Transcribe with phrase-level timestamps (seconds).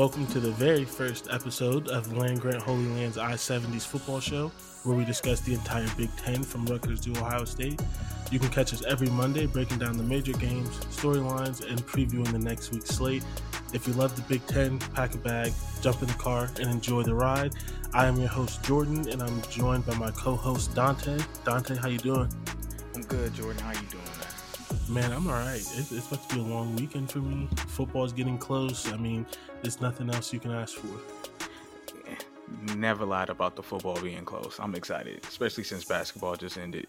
[0.00, 4.50] Welcome to the very first episode of Land Grant Holy Land's I 70s football show,
[4.82, 7.82] where we discuss the entire Big Ten from Rutgers to Ohio State.
[8.30, 12.38] You can catch us every Monday breaking down the major games, storylines, and previewing the
[12.38, 13.22] next week's slate.
[13.74, 17.02] If you love the Big Ten, pack a bag, jump in the car, and enjoy
[17.02, 17.54] the ride.
[17.92, 21.18] I am your host Jordan, and I'm joined by my co-host Dante.
[21.44, 22.32] Dante, how you doing?
[22.94, 23.62] I'm good, Jordan.
[23.62, 24.02] How you doing,
[24.88, 25.12] man?
[25.12, 25.56] I'm all right.
[25.56, 27.48] It's, it's about to be a long weekend for me.
[27.68, 28.92] Football's getting close.
[28.92, 29.26] I mean,
[29.62, 31.00] there's nothing else you can ask for.
[32.06, 34.58] Yeah, never lied about the football being close.
[34.58, 36.86] I'm excited, especially since basketball just ended.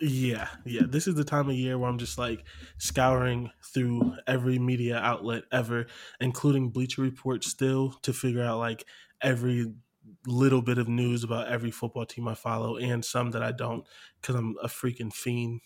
[0.00, 0.82] Yeah, yeah.
[0.86, 2.44] This is the time of year where I'm just like
[2.78, 5.86] scouring through every media outlet ever,
[6.20, 8.84] including Bleacher Report still to figure out like
[9.20, 9.72] every
[10.26, 13.84] little bit of news about every football team I follow and some that I don't
[14.20, 15.60] because I'm a freaking fiend.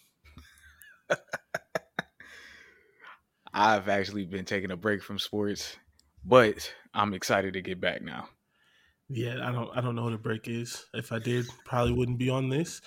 [3.54, 5.76] I've actually been taking a break from sports,
[6.24, 8.28] but I'm excited to get back now.
[9.08, 10.84] Yeah, I don't I don't know what a break is.
[10.92, 12.80] If I did, probably wouldn't be on this.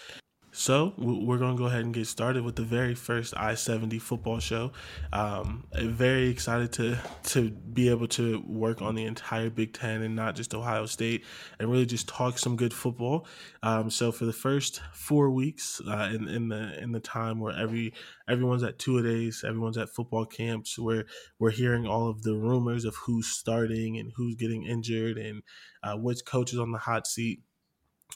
[0.57, 4.00] So we're going to go ahead and get started with the very first I seventy
[4.00, 4.72] football show.
[5.13, 10.16] Um, very excited to to be able to work on the entire Big Ten and
[10.16, 11.25] not just Ohio State,
[11.59, 13.28] and really just talk some good football.
[13.62, 17.56] Um, so for the first four weeks uh, in, in the in the time where
[17.56, 17.94] every
[18.28, 21.06] everyone's at two a days, everyone's at football camps, where
[21.38, 25.44] we're hearing all of the rumors of who's starting and who's getting injured and
[25.84, 27.41] uh, which coach is on the hot seat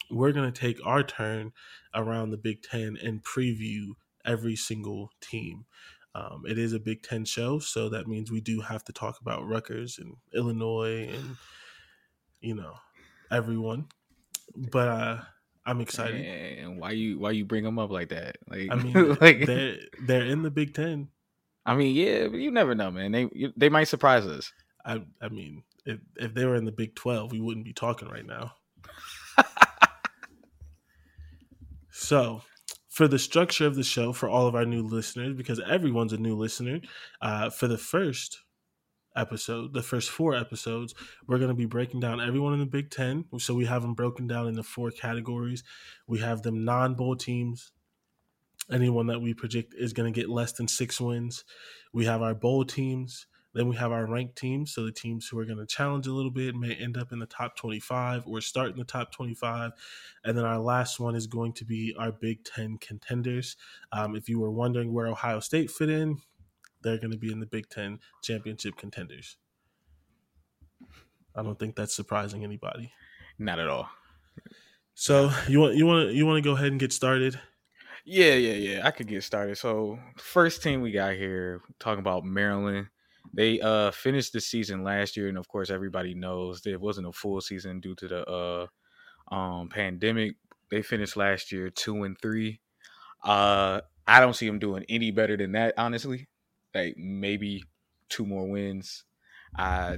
[0.09, 1.53] we're going to take our turn
[1.95, 3.89] around the Big Ten and preview
[4.25, 5.65] every single team.
[6.13, 9.19] Um, it is a Big Ten show, so that means we do have to talk
[9.21, 11.37] about Rutgers and Illinois and
[12.41, 12.73] you know
[13.31, 13.85] everyone.
[14.55, 15.21] But uh,
[15.65, 16.25] I'm excited.
[16.59, 18.37] And why you why you bring them up like that?
[18.49, 21.07] Like I mean, like they're they're in the Big Ten.
[21.65, 23.11] I mean, yeah, but you never know, man.
[23.11, 24.51] They they might surprise us.
[24.83, 28.09] I I mean, if if they were in the Big Twelve, we wouldn't be talking
[28.09, 28.53] right now.
[31.91, 32.41] So,
[32.87, 36.17] for the structure of the show, for all of our new listeners, because everyone's a
[36.17, 36.81] new listener,
[37.21, 38.39] uh, for the first
[39.15, 40.93] episode, the first four episodes,
[41.27, 43.25] we're going to be breaking down everyone in the Big Ten.
[43.37, 45.63] So we have them broken down into four categories.
[46.07, 47.71] We have them non bowl teams,
[48.71, 51.43] anyone that we predict is going to get less than six wins.
[51.93, 53.27] We have our bowl teams.
[53.53, 54.73] Then we have our ranked teams.
[54.73, 57.19] So the teams who are going to challenge a little bit may end up in
[57.19, 59.71] the top 25 or start in the top 25.
[60.23, 63.57] And then our last one is going to be our Big Ten contenders.
[63.91, 66.17] Um, if you were wondering where Ohio State fit in,
[66.81, 69.37] they're going to be in the Big Ten championship contenders.
[71.35, 72.91] I don't think that's surprising anybody.
[73.37, 73.89] Not at all.
[74.93, 77.39] So you want you want to you want to go ahead and get started?
[78.03, 78.87] Yeah, yeah, yeah.
[78.87, 79.57] I could get started.
[79.57, 82.87] So first team we got here talking about Maryland.
[83.33, 87.11] They uh finished the season last year, and of course, everybody knows it wasn't a
[87.13, 88.67] full season due to the uh
[89.33, 90.35] um pandemic.
[90.69, 92.59] They finished last year two and three.
[93.23, 96.27] Uh, I don't see them doing any better than that, honestly.
[96.73, 97.63] Like maybe
[98.09, 99.03] two more wins.
[99.57, 99.97] Uh,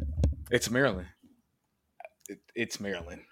[0.52, 1.07] it's Maryland.
[2.30, 3.24] It, it's Maryland.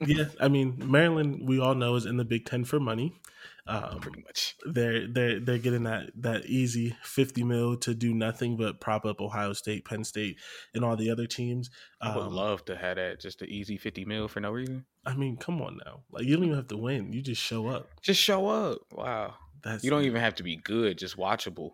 [0.00, 1.46] yeah, I mean Maryland.
[1.48, 3.20] We all know is in the Big Ten for money.
[3.68, 4.54] Um, Pretty much.
[4.64, 9.20] They're they're they're getting that that easy fifty mil to do nothing but prop up
[9.20, 10.36] Ohio State, Penn State,
[10.72, 11.70] and all the other teams.
[12.00, 14.52] Um, I would um, love to have that just an easy fifty mil for no
[14.52, 14.84] reason.
[15.04, 16.02] I mean, come on now.
[16.12, 17.12] Like you don't even have to win.
[17.12, 17.88] You just show up.
[18.02, 18.78] Just show up.
[18.92, 19.34] Wow.
[19.64, 20.96] That's you don't even have to be good.
[20.98, 21.72] Just watchable.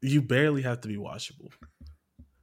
[0.00, 1.50] You barely have to be watchable.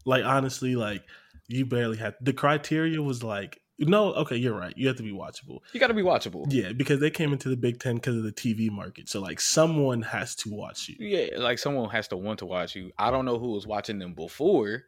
[0.06, 1.04] Like honestly, like
[1.48, 4.14] You barely had the criteria was like no.
[4.14, 4.74] Okay, you're right.
[4.78, 5.60] You have to be watchable.
[5.74, 6.46] You got to be watchable.
[6.50, 9.10] Yeah, because they came into the Big Ten because of the TV market.
[9.10, 10.96] So like someone has to watch you.
[11.00, 12.92] Yeah, like someone has to want to watch you.
[12.98, 14.84] I don't know who was watching them before,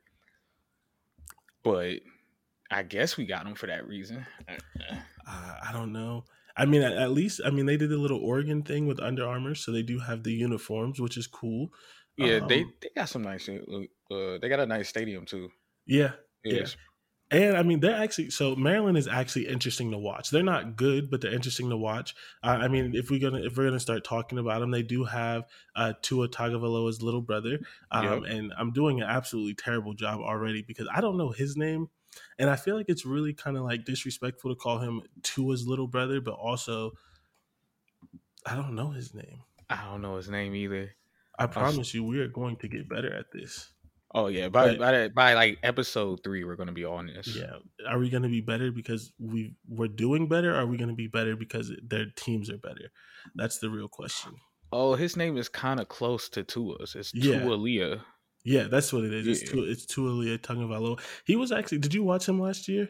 [1.63, 1.97] but
[2.71, 4.25] I guess we got them for that reason.
[4.49, 6.25] Uh, I don't know.
[6.55, 9.27] I mean, at, at, least I mean they did a little Oregon thing with Under
[9.27, 11.71] Armour, so they do have the uniforms, which is cool.
[12.17, 13.47] Yeah, um, they they got some nice.
[13.47, 15.49] Uh, they got a nice stadium too.
[15.85, 16.13] Yeah,
[16.43, 16.65] yeah.
[17.29, 20.29] And I mean, they're actually so Maryland is actually interesting to watch.
[20.29, 22.15] They're not good, but they're interesting to watch.
[22.41, 25.03] Uh, I mean, if we're gonna if we're gonna start talking about them, they do
[25.03, 25.43] have
[25.75, 27.59] uh, Tua Tagovailoa's little brother,
[27.91, 28.31] um, yep.
[28.31, 31.89] and I'm doing an absolutely terrible job already because I don't know his name,
[32.39, 35.87] and I feel like it's really kind of like disrespectful to call him Tua's little
[35.87, 36.93] brother, but also
[38.45, 39.41] I don't know his name.
[39.69, 40.91] I don't know his name either.
[41.37, 43.69] I promise you, we are going to get better at this.
[44.13, 47.35] Oh yeah, by but, by, by like episode three, we're gonna be on this.
[47.35, 47.57] Yeah,
[47.87, 50.55] are we gonna be better because we we're doing better?
[50.55, 52.91] are we gonna be better because their teams are better?
[53.35, 54.35] That's the real question.
[54.71, 56.95] Oh, his name is kind of close to Tua's.
[56.95, 57.39] It's yeah.
[57.39, 57.97] Tua
[58.43, 59.25] Yeah, that's what it is.
[59.25, 59.31] Yeah.
[59.33, 59.65] It's Tua.
[59.65, 60.99] It's Tagovailoa.
[61.25, 61.79] He was actually.
[61.79, 62.89] Did you watch him last year?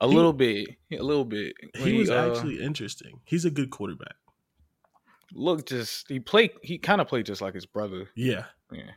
[0.00, 0.68] A he, little bit.
[0.92, 1.54] A little bit.
[1.74, 3.20] He, he was uh, actually interesting.
[3.24, 4.14] He's a good quarterback.
[5.32, 6.50] Look, just he played.
[6.62, 8.08] He kind of played just like his brother.
[8.14, 8.44] Yeah.
[8.72, 8.90] Yeah.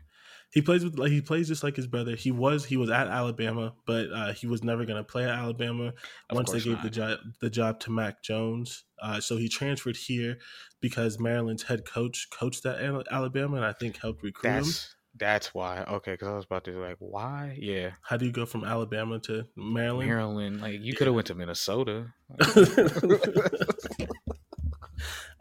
[0.51, 2.15] He plays with like he plays just like his brother.
[2.15, 5.29] He was he was at Alabama, but uh, he was never going to play at
[5.29, 5.93] Alabama
[6.29, 6.83] of once they gave not.
[6.83, 8.85] the job the job to Mac Jones.
[9.01, 10.37] Uh, so he transferred here
[10.81, 14.91] because Maryland's head coach coached at Alabama, and I think helped recruit that's, him.
[15.19, 15.83] That's why.
[15.83, 17.57] Okay, because I was about to be like, why?
[17.59, 17.91] Yeah.
[18.01, 20.09] How do you go from Alabama to Maryland?
[20.09, 22.07] Maryland, like you could have went to Minnesota.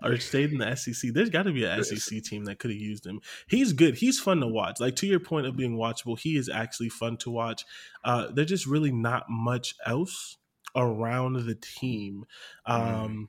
[0.03, 1.13] or stayed in the SEC.
[1.13, 3.21] There's got to be an SEC team that could have used him.
[3.49, 3.97] He's good.
[3.97, 4.81] He's fun to watch.
[4.81, 7.65] Like to your point of being watchable, he is actually fun to watch.
[8.05, 10.37] Uh, there's just really not much else
[10.75, 12.25] around the team.
[12.69, 12.95] Mm-hmm.
[12.95, 13.29] Um, mm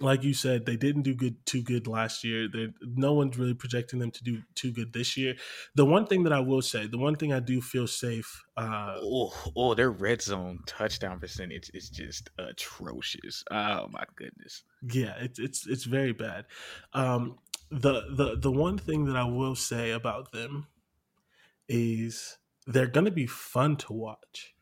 [0.00, 2.48] like you said, they didn't do good too good last year.
[2.52, 5.34] They're, no one's really projecting them to do too good this year.
[5.74, 8.44] The one thing that I will say, the one thing I do feel safe.
[8.56, 13.44] Uh, oh, oh, their red zone touchdown percentage is just atrocious.
[13.50, 14.64] Oh my goodness.
[14.82, 16.46] Yeah, it's it's it's very bad.
[16.92, 17.38] Um,
[17.70, 20.66] the the the one thing that I will say about them
[21.68, 24.54] is they're going to be fun to watch.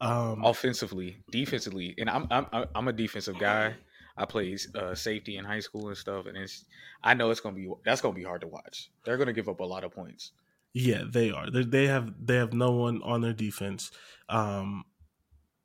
[0.00, 3.74] Um, Offensively, defensively, and I'm I'm I'm a defensive guy.
[4.16, 6.64] I played uh, safety in high school and stuff, and it's
[7.02, 8.90] I know it's gonna be that's gonna be hard to watch.
[9.04, 10.32] They're gonna give up a lot of points.
[10.74, 11.50] Yeah, they are.
[11.50, 13.90] They, they have they have no one on their defense,
[14.28, 14.84] um,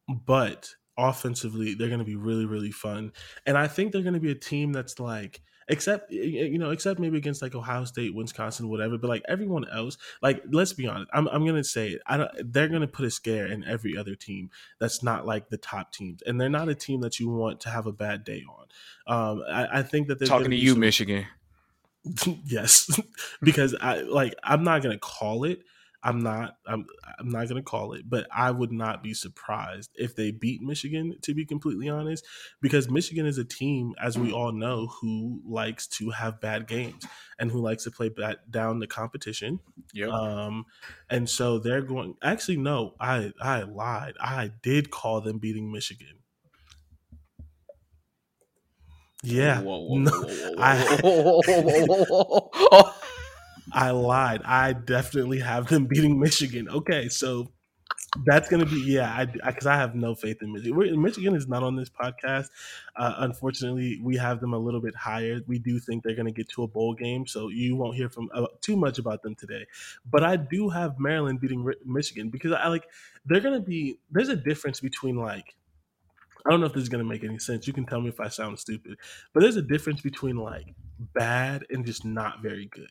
[0.08, 3.14] but offensively they're to be really really fun,
[3.46, 7.18] and I think they're to be a team that's like except you know except maybe
[7.18, 11.28] against like ohio state wisconsin whatever but like everyone else like let's be honest i'm,
[11.28, 12.02] I'm gonna say it.
[12.08, 14.50] i don't they're gonna put a scare in every other team
[14.80, 17.70] that's not like the top teams and they're not a team that you want to
[17.70, 18.66] have a bad day on
[19.14, 21.26] um i, I think that they're talking to you some, michigan
[22.46, 23.00] yes
[23.42, 25.60] because i like i'm not gonna call it
[26.08, 26.86] I'm not I'm
[27.20, 31.18] I'm not gonna call it, but I would not be surprised if they beat Michigan,
[31.24, 32.26] to be completely honest,
[32.62, 37.06] because Michigan is a team, as we all know, who likes to have bad games
[37.38, 38.10] and who likes to play
[38.50, 39.60] down the competition.
[39.94, 40.10] Yep.
[40.10, 40.64] Um,
[41.10, 42.16] and so they're going.
[42.24, 44.14] Actually, no, I I lied.
[44.22, 46.20] I did call them beating Michigan.
[49.24, 49.60] Yeah.
[49.62, 50.26] No,
[50.58, 50.86] I,
[53.78, 54.42] I lied.
[54.44, 56.68] I definitely have them beating Michigan.
[56.68, 57.48] Okay, so
[58.26, 59.14] that's going to be yeah.
[59.16, 60.76] I because I, I, have no faith in Michigan.
[60.76, 62.48] We're, Michigan is not on this podcast.
[62.96, 65.42] Uh, unfortunately, we have them a little bit higher.
[65.46, 68.10] We do think they're going to get to a bowl game, so you won't hear
[68.10, 69.68] from uh, too much about them today.
[70.10, 72.88] But I do have Maryland beating Michigan because I like
[73.28, 74.00] they're going to be.
[74.10, 75.54] There's a difference between like
[76.48, 77.68] I don't know if this is going to make any sense.
[77.68, 78.98] You can tell me if I sound stupid,
[79.36, 80.66] but there's a difference between like
[81.14, 82.90] bad and just not very good.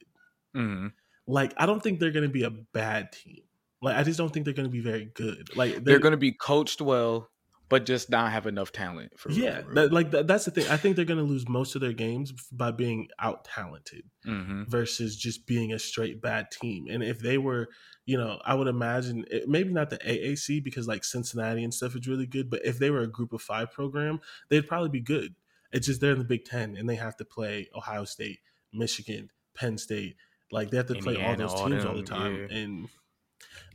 [0.57, 0.87] Mm-hmm.
[1.27, 3.43] Like, I don't think they're going to be a bad team.
[3.83, 5.55] Like, I just don't think they're going to be very good.
[5.57, 7.29] Like, they're, they're going to be coached well,
[7.69, 9.19] but just not have enough talent.
[9.19, 10.69] For yeah, that, like that, that's the thing.
[10.69, 14.65] I think they're going to lose most of their games by being out talented mm-hmm.
[14.69, 16.87] versus just being a straight bad team.
[16.89, 17.69] And if they were,
[18.05, 21.97] you know, I would imagine it, maybe not the AAC because like Cincinnati and stuff
[21.97, 22.49] is really good.
[22.49, 25.35] But if they were a Group of Five program, they'd probably be good.
[25.73, 28.39] It's just they're in the Big Ten and they have to play Ohio State,
[28.73, 30.17] Michigan, Penn State,
[30.53, 32.47] like they have to Indiana, play all those teams all, all the time.
[32.51, 32.57] Yeah.
[32.57, 32.89] And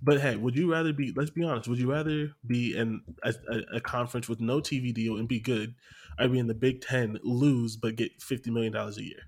[0.02, 1.14] but hey, would you rather be?
[1.16, 1.68] Let's be honest.
[1.68, 5.40] Would you rather be in a, a, a, conference with no TV deal and be
[5.40, 5.76] good,
[6.20, 9.20] or be in the Big Ten lose but get fifty million dollars a year?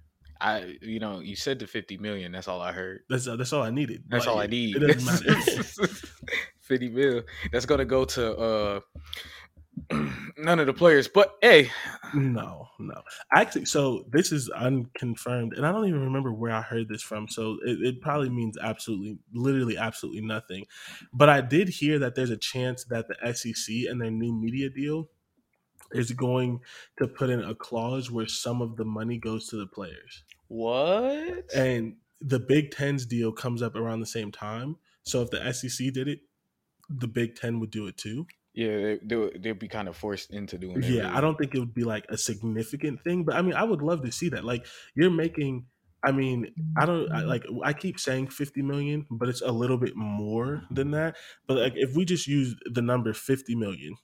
[0.41, 2.31] I, you know, you said the fifty million.
[2.31, 3.01] That's all I heard.
[3.09, 4.03] That's that's all I needed.
[4.09, 4.77] That's like, all I need.
[4.77, 5.63] It doesn't matter.
[6.67, 8.79] 150 mil that's gonna go to uh
[10.37, 11.07] none of the players.
[11.07, 11.71] But hey,
[12.13, 13.01] no, no.
[13.35, 17.27] Actually, so this is unconfirmed, and I don't even remember where I heard this from.
[17.27, 20.65] So it, it, probably means absolutely, literally, absolutely nothing.
[21.13, 24.69] But I did hear that there's a chance that the SEC and their new media
[24.69, 25.09] deal
[25.91, 26.59] is going
[26.97, 30.23] to put in a clause where some of the money goes to the players.
[30.47, 31.45] What?
[31.55, 34.77] And the Big Ten's deal comes up around the same time.
[35.03, 36.19] So if the SEC did it,
[36.89, 38.25] the Big Ten would do it too.
[38.53, 40.81] Yeah, they, they would be kind of forced into doing.
[40.83, 41.01] Yeah, really.
[41.01, 43.81] I don't think it would be like a significant thing, but I mean, I would
[43.81, 44.45] love to see that.
[44.45, 45.65] Like, you're making.
[46.05, 47.45] I mean, I don't I, like.
[47.63, 51.15] I keep saying 50 million, but it's a little bit more than that.
[51.47, 53.95] But like, if we just use the number 50 million,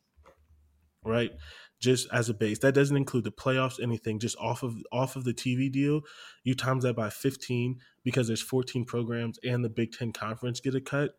[1.03, 1.32] right?
[1.79, 4.20] Just as a base, that doesn't include the playoffs, anything.
[4.20, 6.01] Just off of off of the TV deal,
[6.44, 10.75] you times that by 15 because there's 14 programs and the Big Ten conference get
[10.75, 11.12] a cut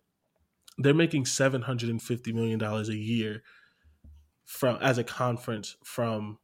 [0.79, 3.43] they're making seven hundred and fifty million dollars a year
[4.45, 6.39] from as a conference from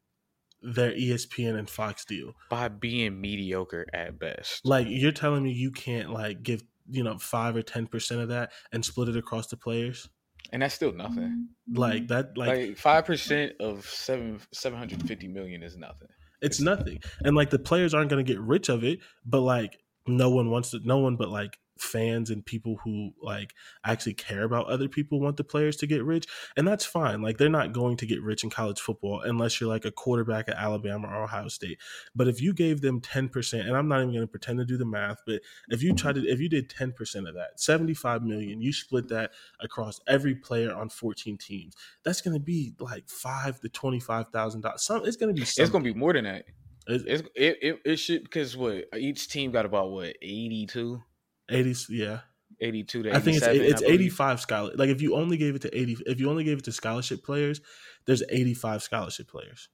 [0.63, 4.65] their ESPN and Fox deal by being mediocre at best.
[4.65, 8.29] Like you're telling me you can't like give you know five or ten percent of
[8.29, 10.09] that and split it across the players,
[10.53, 11.49] and that's still nothing.
[11.71, 11.79] Mm-hmm.
[11.79, 16.09] Like that, like five percent of seven seven hundred fifty million is nothing.
[16.41, 19.41] It's, it's nothing, and like the players aren't going to get rich of it, but
[19.41, 20.81] like no one wants to.
[20.85, 23.55] No one but like fans and people who like
[23.85, 27.39] actually care about other people want the players to get rich and that's fine like
[27.39, 30.57] they're not going to get rich in college football unless you're like a quarterback at
[30.57, 31.79] alabama or ohio state.
[32.15, 34.77] But if you gave them 10% and i'm not even going to pretend to do
[34.77, 38.61] the math but if you tried to if you did 10% of that 75 million
[38.61, 43.61] you split that across every player on 14 teams that's going to be like five
[43.61, 45.63] to 25 thousand dollars some it's going to be something.
[45.63, 46.45] it's going to be more than that.
[46.89, 51.03] It's, it, it, it should because what each team got about what 82
[51.49, 52.21] 80 yeah
[52.61, 54.79] 82 to I think it's it's 85 scholarship.
[54.79, 57.23] Like if you only gave it to 80 if you only gave it to scholarship
[57.23, 57.61] players,
[58.07, 59.69] there's 85 scholarship players.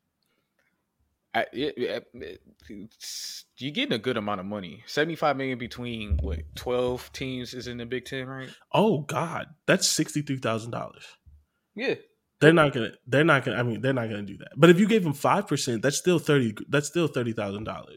[1.35, 2.83] I, it, it,
[3.57, 4.83] you're getting a good amount of money.
[4.87, 8.51] 75 million between what 12 teams is in the Big 10, right?
[8.73, 10.93] Oh god, that's $63,000.
[11.75, 11.95] Yeah.
[12.41, 14.37] They're not going to they're not going to I mean, they're not going to do
[14.39, 14.51] that.
[14.57, 17.97] But if you gave them 5%, that's still 30 that's still $30,000.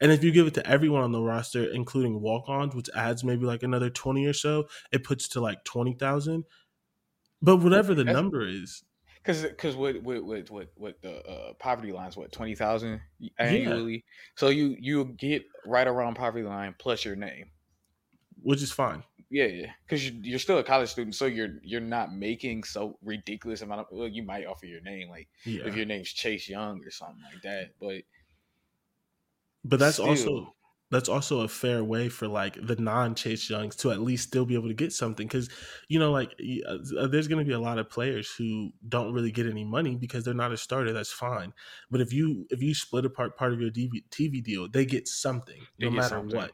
[0.00, 3.22] And if you give it to everyone on the roster, including walk ons, which adds
[3.22, 6.44] maybe like another 20 or so, it puts to like 20,000.
[7.40, 8.82] But whatever the That's, number is.
[9.22, 13.00] Because because what, what, what, what, what the uh, poverty line is, what, 20,000
[13.38, 13.92] annually?
[13.92, 14.00] Yeah.
[14.36, 17.46] So you, you get right around poverty line plus your name.
[18.42, 19.04] Which is fine.
[19.32, 22.98] Yeah, yeah, because you, are still a college student, so you're you're not making so
[23.02, 23.86] ridiculous amount of.
[23.90, 25.62] Well, you might offer your name, like yeah.
[25.64, 28.02] if your name's Chase Young or something like that, but
[29.64, 30.08] but that's still.
[30.08, 30.54] also
[30.92, 34.44] that's also a fair way for like the non Chase Youngs to at least still
[34.44, 35.48] be able to get something because
[35.88, 36.34] you know like
[36.68, 39.96] uh, there's going to be a lot of players who don't really get any money
[39.96, 40.92] because they're not a starter.
[40.92, 41.54] That's fine,
[41.90, 45.08] but if you if you split apart part of your DV, TV deal, they get
[45.08, 46.36] something they no get matter something.
[46.36, 46.52] what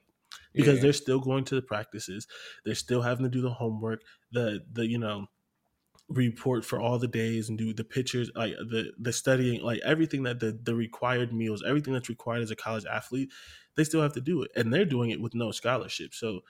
[0.55, 0.83] because yeah.
[0.83, 2.27] they're still going to the practices,
[2.65, 5.27] they're still having to do the homework, the the you know
[6.09, 10.23] report for all the days and do the pictures like the the studying like everything
[10.23, 13.31] that the the required meals everything that's required as a college athlete
[13.77, 16.15] they still have to do it and they're doing it with no scholarship.
[16.15, 16.41] So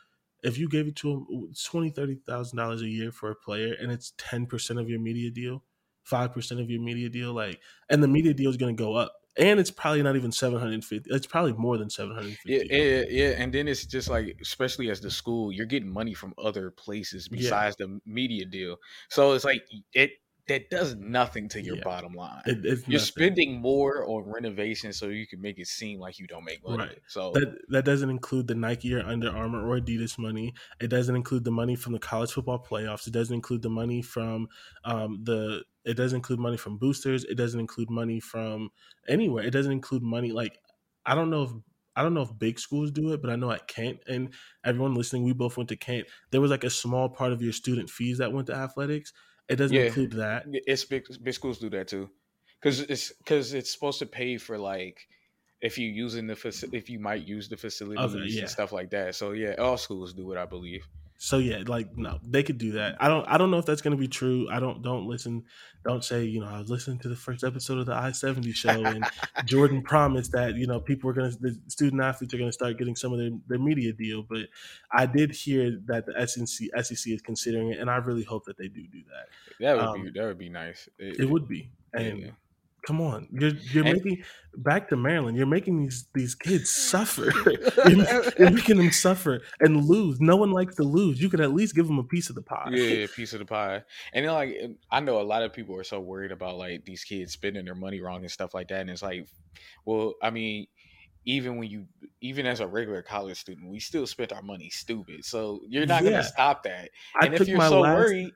[0.42, 3.74] if you gave it to them twenty thirty thousand dollars a year for a player
[3.74, 5.64] and it's 10% of your media deal
[6.04, 7.60] 5% of your media deal like
[7.90, 11.10] and the media deal is going to go up and it's probably not even 750
[11.14, 15.00] it's probably more than 750 yeah, yeah yeah and then it's just like especially as
[15.00, 17.86] the school you're getting money from other places besides yeah.
[17.86, 18.76] the media deal
[19.08, 20.10] so it's like it
[20.48, 21.84] that does nothing to your yeah.
[21.84, 22.42] bottom line.
[22.46, 22.98] It, You're nothing.
[22.98, 26.84] spending more on renovation so you can make it seem like you don't make money.
[26.84, 26.98] Right.
[27.06, 30.54] So that that doesn't include the Nike or Under Armour or Adidas money.
[30.80, 33.06] It doesn't include the money from the college football playoffs.
[33.06, 34.48] It doesn't include the money from
[34.84, 37.24] um, the it doesn't include money from boosters.
[37.24, 38.70] It doesn't include money from
[39.08, 39.44] anywhere.
[39.44, 40.58] It doesn't include money like
[41.06, 41.50] I don't know if
[41.96, 44.32] I don't know if big schools do it, but I know at Kent and
[44.64, 46.06] everyone listening, we both went to Kent.
[46.30, 49.12] There was like a small part of your student fees that went to athletics.
[49.48, 50.44] It doesn't yeah, include that.
[50.46, 51.06] It's big.
[51.22, 52.10] Big schools do that too,
[52.60, 55.08] because it's because it's supposed to pay for like
[55.60, 58.42] if you using the faci- if you might use the facilities okay, yeah.
[58.42, 59.14] and stuff like that.
[59.14, 60.86] So yeah, all schools do it, I believe.
[61.20, 62.96] So yeah, like no, they could do that.
[63.00, 64.48] I don't I don't know if that's gonna be true.
[64.50, 65.44] I don't don't listen
[65.84, 68.52] don't say, you know, I was listening to the first episode of the I seventy
[68.52, 69.04] show and
[69.44, 72.94] Jordan promised that, you know, people are gonna the student athletes are gonna start getting
[72.94, 74.24] some of their, their media deal.
[74.28, 74.46] But
[74.92, 78.56] I did hear that the SEC SEC is considering it and I really hope that
[78.56, 79.28] they do do that.
[79.58, 80.88] That would um, be that would be nice.
[81.00, 81.68] It, it would be.
[81.94, 82.30] And yeah.
[82.86, 84.24] Come on, you're you're and, making
[84.56, 85.36] back to Maryland.
[85.36, 87.32] You're making these these kids suffer.
[87.88, 90.20] you're, you're, making them suffer and lose.
[90.20, 91.20] No one likes to lose.
[91.20, 92.70] You could at least give them a piece of the pie.
[92.72, 93.82] Yeah, a piece of the pie.
[94.12, 94.56] And then, like
[94.90, 97.74] I know a lot of people are so worried about like these kids spending their
[97.74, 98.80] money wrong and stuff like that.
[98.80, 99.26] And it's like,
[99.84, 100.66] well, I mean,
[101.24, 101.86] even when you
[102.20, 105.24] even as a regular college student, we still spent our money stupid.
[105.24, 106.10] So you're not yeah.
[106.10, 106.90] gonna stop that.
[107.20, 108.32] And I if you're so last, worried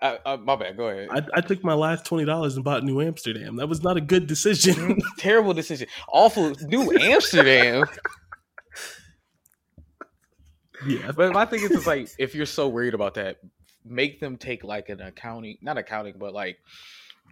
[0.00, 0.76] uh, uh, my bad.
[0.76, 1.08] Go ahead.
[1.10, 3.56] I, I took my last twenty dollars and bought New Amsterdam.
[3.56, 4.98] That was not a good decision.
[5.18, 5.88] Terrible decision.
[6.08, 6.50] Awful.
[6.62, 7.86] New Amsterdam.
[10.86, 13.38] yeah, but my thing is, is like if you're so worried about that,
[13.84, 16.58] make them take like an accounting, not accounting, but like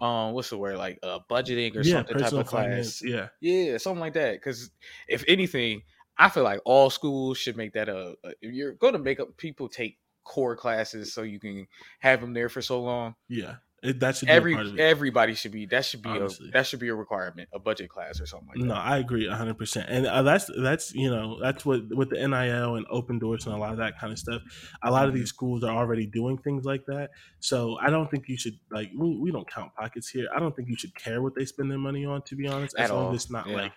[0.01, 3.77] um what's the word like uh budgeting or yeah, something type of class yeah yeah
[3.79, 4.71] something like that because
[5.09, 5.83] if anything
[6.19, 9.21] i feel like all schools should make that a, a if you're going to make
[9.21, 11.67] up people take core classes so you can
[12.01, 13.15] have them there for so long.
[13.29, 13.57] Yeah.
[13.85, 16.49] It, that should every everybody should be that should be Honestly.
[16.49, 18.75] a that should be a requirement a budget class or something like no, that.
[18.75, 22.17] No, I agree hundred percent, and uh, that's that's you know that's what with the
[22.17, 24.41] NIL and open doors and a lot of that kind of stuff.
[24.83, 25.09] A lot mm-hmm.
[25.09, 28.59] of these schools are already doing things like that, so I don't think you should
[28.71, 30.29] like we, we don't count pockets here.
[30.35, 32.23] I don't think you should care what they spend their money on.
[32.23, 33.11] To be honest, as At long all.
[33.11, 33.57] as it's not yeah.
[33.57, 33.73] like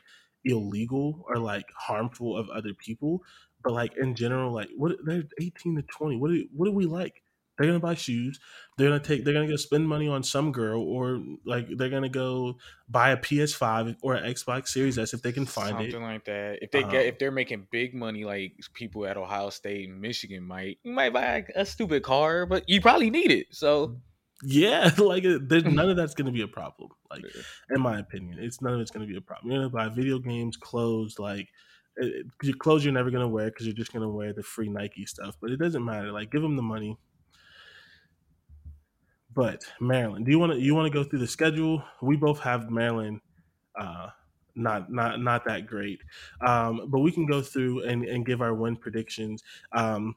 [0.45, 3.23] illegal or like harmful of other people.
[3.67, 6.15] But like in general, like what they're eighteen to twenty.
[6.15, 7.21] What do what do we like?
[7.57, 8.39] They're gonna buy shoes.
[8.77, 9.25] They're gonna take.
[9.25, 13.17] They're gonna go spend money on some girl, or like they're gonna go buy a
[13.17, 15.91] PS5 or an Xbox Series S if they can find something it.
[15.91, 16.59] Something like that.
[16.61, 19.99] If they um, get, if they're making big money, like people at Ohio State and
[19.99, 23.47] Michigan might, you might buy a stupid car, but you probably need it.
[23.51, 23.97] So
[24.43, 26.91] yeah, like there's none of that's gonna be a problem.
[27.09, 27.25] Like
[27.69, 29.51] in my opinion, it's none of it's gonna be a problem.
[29.51, 31.49] You're gonna buy video games, clothes, like
[32.43, 35.35] your clothes you're never gonna wear because you're just gonna wear the free Nike stuff.
[35.41, 36.11] But it doesn't matter.
[36.11, 36.97] Like, give them the money.
[39.33, 41.83] But Maryland, do you want to you want to go through the schedule?
[42.01, 43.21] We both have Maryland,
[43.79, 44.09] uh,
[44.55, 46.01] not not not that great,
[46.45, 49.43] um, but we can go through and, and give our win predictions.
[49.73, 50.15] Um,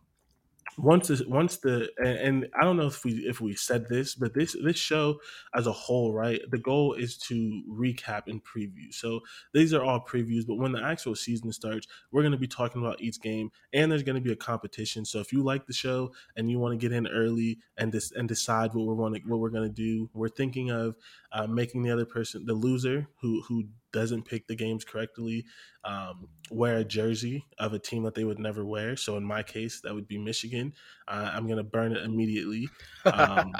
[0.78, 4.34] once this, once the and, I don't know if we if we said this, but
[4.34, 5.20] this this show
[5.54, 6.40] as a whole, right?
[6.50, 8.92] The goal is to recap and preview.
[8.92, 9.20] So
[9.52, 12.82] these are all previews, but when the actual season starts, we're going to be talking
[12.82, 15.04] about each game, and there's going to be a competition.
[15.04, 18.12] So if you like the show and you want to get in early and dis,
[18.12, 20.96] and decide what we're to what we're going to do, we're thinking of
[21.32, 25.44] uh, making the other person the loser who who doesn't pick the games correctly
[25.84, 28.96] um, wear a jersey of a team that they would never wear.
[28.96, 30.74] So in my case, that would be Michigan.
[31.08, 32.68] Uh, I'm gonna burn it immediately.
[33.04, 33.52] Um,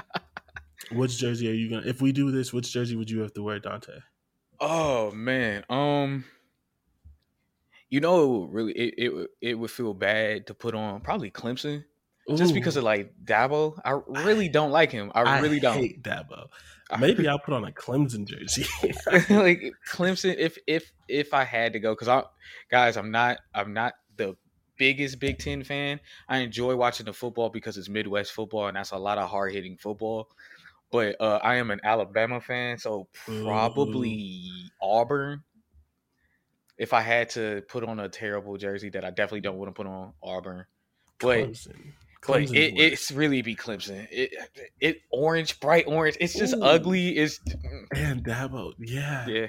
[0.92, 1.86] which jersey are you gonna?
[1.86, 4.00] If we do this, which jersey would you have to wear, Dante?
[4.60, 6.24] Oh man, um,
[7.88, 11.84] you know, really, it it it would feel bad to put on probably Clemson.
[12.28, 12.36] Ooh.
[12.36, 15.10] Just because of like Dabo, I really don't like him.
[15.14, 16.48] I, I really don't hate Dabo.
[16.98, 18.66] Maybe I'll put on a Clemson jersey.
[19.34, 22.24] like Clemson, if if if I had to go, because I
[22.70, 24.36] guys, I'm not I'm not the
[24.76, 26.00] biggest Big Ten fan.
[26.28, 29.52] I enjoy watching the football because it's Midwest football and that's a lot of hard
[29.52, 30.28] hitting football.
[30.90, 34.68] But uh, I am an Alabama fan, so probably Ooh.
[34.82, 35.44] Auburn.
[36.76, 39.72] If I had to put on a terrible jersey that I definitely don't want to
[39.72, 40.64] put on Auburn.
[41.20, 41.92] But Clemson.
[42.26, 44.06] But it, it's really be Clemson.
[44.10, 44.32] It,
[44.80, 46.16] it orange, bright orange.
[46.20, 46.62] It's just Ooh.
[46.62, 47.16] ugly.
[47.16, 47.40] It's
[47.96, 49.46] and Dabo, yeah, yeah,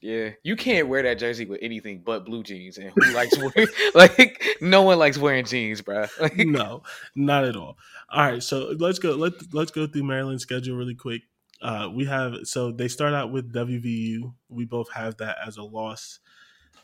[0.00, 0.30] yeah.
[0.42, 2.78] You can't wear that jersey with anything but blue jeans.
[2.78, 6.06] And who likes wearing like no one likes wearing jeans, bro.
[6.20, 6.82] Like, no,
[7.14, 7.76] not at all.
[8.10, 9.14] All right, so let's go.
[9.14, 11.22] Let let's go through Maryland's schedule really quick.
[11.60, 14.32] Uh, we have so they start out with WVU.
[14.48, 16.20] We both have that as a loss.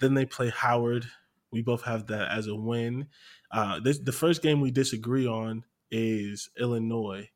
[0.00, 1.06] Then they play Howard.
[1.54, 3.06] We both have that as a win.
[3.50, 7.30] Uh, this the first game we disagree on is Illinois.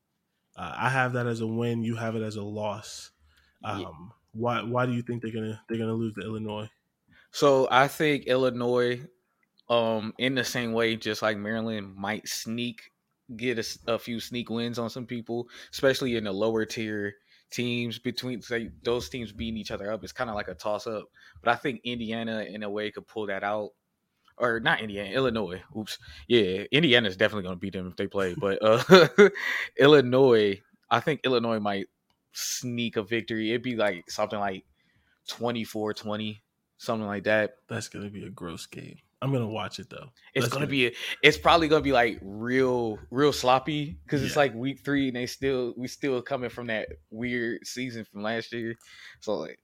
[0.56, 1.84] Uh, I have that as a win.
[1.84, 3.12] You have it as a loss.
[3.64, 3.86] Um, yeah.
[4.32, 6.68] Why why do you think they're gonna they're gonna lose to Illinois?
[7.30, 9.00] So I think Illinois,
[9.68, 12.90] um, in the same way, just like Maryland, might sneak
[13.36, 17.14] get a, a few sneak wins on some people, especially in the lower tier
[17.50, 20.02] teams between say those teams beating each other up.
[20.02, 21.04] It's kind of like a toss up.
[21.42, 23.70] But I think Indiana in a way could pull that out
[24.40, 25.62] or not Indiana, Illinois.
[25.76, 25.98] Oops.
[26.26, 28.34] Yeah, Indiana's definitely going to beat them if they play.
[28.34, 29.28] But uh,
[29.78, 31.86] Illinois, I think Illinois might
[32.32, 33.50] sneak a victory.
[33.50, 34.64] It'd be like something like
[35.28, 36.42] 24 20,
[36.78, 37.56] something like that.
[37.68, 38.98] That's going to be a gross game.
[39.20, 40.10] I'm gonna watch it though.
[40.34, 40.86] It's gonna, gonna, be.
[40.86, 44.28] A, it's probably gonna be like real, real sloppy because yeah.
[44.28, 48.22] it's like week three and they still we still coming from that weird season from
[48.22, 48.76] last year.
[49.20, 49.58] So like,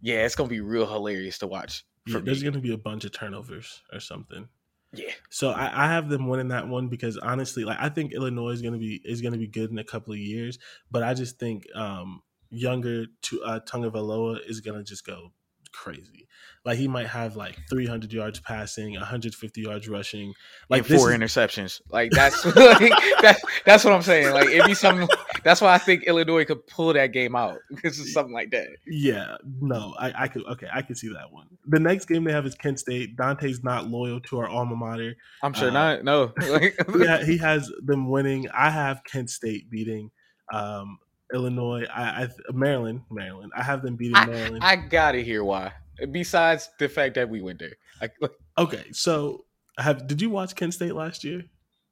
[0.00, 1.84] yeah, it's gonna be real hilarious to watch.
[2.06, 4.48] Yeah, there's going to be a bunch of turnovers or something.
[4.92, 5.12] Yeah.
[5.28, 8.62] So I, I, have them winning that one because honestly, like I think Illinois is
[8.62, 10.58] going to be is going to be good in a couple of years,
[10.90, 15.32] but I just think um younger to uh, Tagovailoa is gonna just go
[15.72, 16.26] crazy.
[16.62, 20.34] Like he might have like 300 yards passing, 150 yards rushing,
[20.68, 21.80] like and four is, interceptions.
[21.90, 22.92] Like that's like,
[23.22, 24.34] that's that's what I'm saying.
[24.34, 25.08] Like it'd be something.
[25.42, 28.68] That's why I think Illinois could pull that game out because of something like that.
[28.86, 31.46] Yeah, no, I, I could okay, I could see that one.
[31.66, 33.16] The next game they have is Kent State.
[33.16, 35.16] Dante's not loyal to our alma mater.
[35.42, 36.04] I'm sure uh, not.
[36.04, 36.32] No,
[36.98, 38.48] yeah, he has them winning.
[38.52, 40.10] I have Kent State beating
[40.52, 40.98] um,
[41.32, 41.84] Illinois.
[41.92, 43.52] I, I Maryland, Maryland.
[43.56, 44.62] I have them beating I, Maryland.
[44.62, 45.72] I gotta hear why.
[46.10, 47.76] Besides the fact that we went there.
[48.00, 48.08] I,
[48.56, 49.44] okay, so
[49.78, 51.44] have did you watch Kent State last year?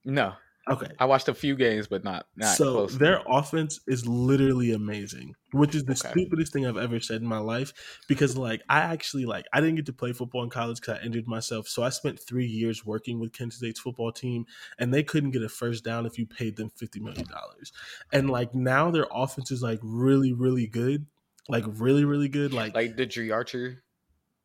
[0.05, 0.35] No.
[0.71, 0.89] Okay.
[0.99, 2.99] I watched a few games, but not not so closely.
[2.99, 6.11] their offense is literally amazing, which is the okay.
[6.11, 7.73] stupidest thing I've ever said in my life.
[8.07, 11.05] Because like I actually like I didn't get to play football in college because I
[11.05, 11.69] injured myself.
[11.69, 14.45] So I spent three years working with Kent State's football team,
[14.79, 17.73] and they couldn't get a first down if you paid them fifty million dollars.
[18.13, 21.07] And like now their offense is like really really good,
[21.49, 22.53] like really really good.
[22.53, 23.83] Like like the Dri Archer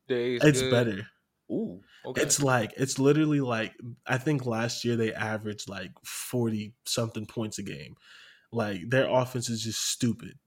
[0.08, 0.42] days.
[0.44, 0.72] It's good.
[0.72, 1.08] better.
[1.52, 2.22] Ooh, okay.
[2.22, 3.74] It's like it's literally like
[4.06, 7.96] I think last year they averaged like forty something points a game.
[8.52, 10.38] Like their offense is just stupid,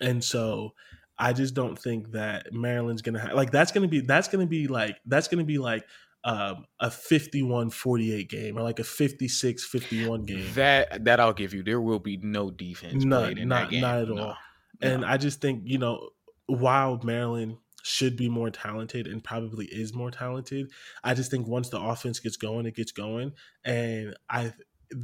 [0.00, 0.72] and so
[1.18, 4.66] I just don't think that Maryland's gonna have like that's gonna be that's gonna be
[4.66, 5.84] like that's gonna be like
[6.24, 10.44] um, a 51-48 game or like a 56-51 game.
[10.54, 11.62] That that I'll give you.
[11.62, 13.04] There will be no defense.
[13.04, 14.16] No, not not at all.
[14.16, 14.34] No,
[14.82, 15.06] and no.
[15.06, 16.10] I just think you know
[16.46, 20.70] while Maryland should be more talented and probably is more talented.
[21.04, 23.32] I just think once the offense gets going, it gets going.
[23.64, 24.52] And I,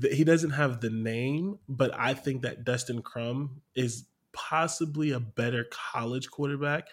[0.00, 5.20] th- he doesn't have the name, but I think that Dustin Crum is possibly a
[5.20, 6.88] better college quarterback.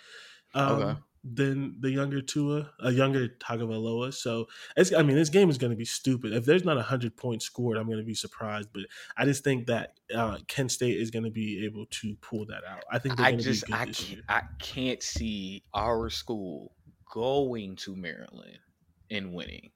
[0.53, 0.99] Um, Okay.
[1.23, 4.13] Than the younger Tua, a younger Tagovailoa.
[4.13, 6.31] So it's, I mean, this game is going to be stupid.
[6.31, 8.69] If there's not a hundred points scored, I'm going to be surprised.
[8.71, 8.83] But
[9.17, 12.63] I just think that uh, Kent State is going to be able to pull that
[12.63, 12.83] out.
[12.89, 14.21] I think I just I can't.
[14.29, 16.73] I can't see our school
[17.11, 18.59] going to Maryland
[19.11, 19.71] and winning.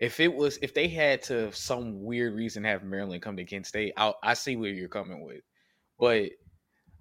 [0.00, 3.66] If it was if they had to some weird reason have Maryland come to Kent
[3.66, 5.42] State, I I see where you're coming with,
[5.98, 6.30] but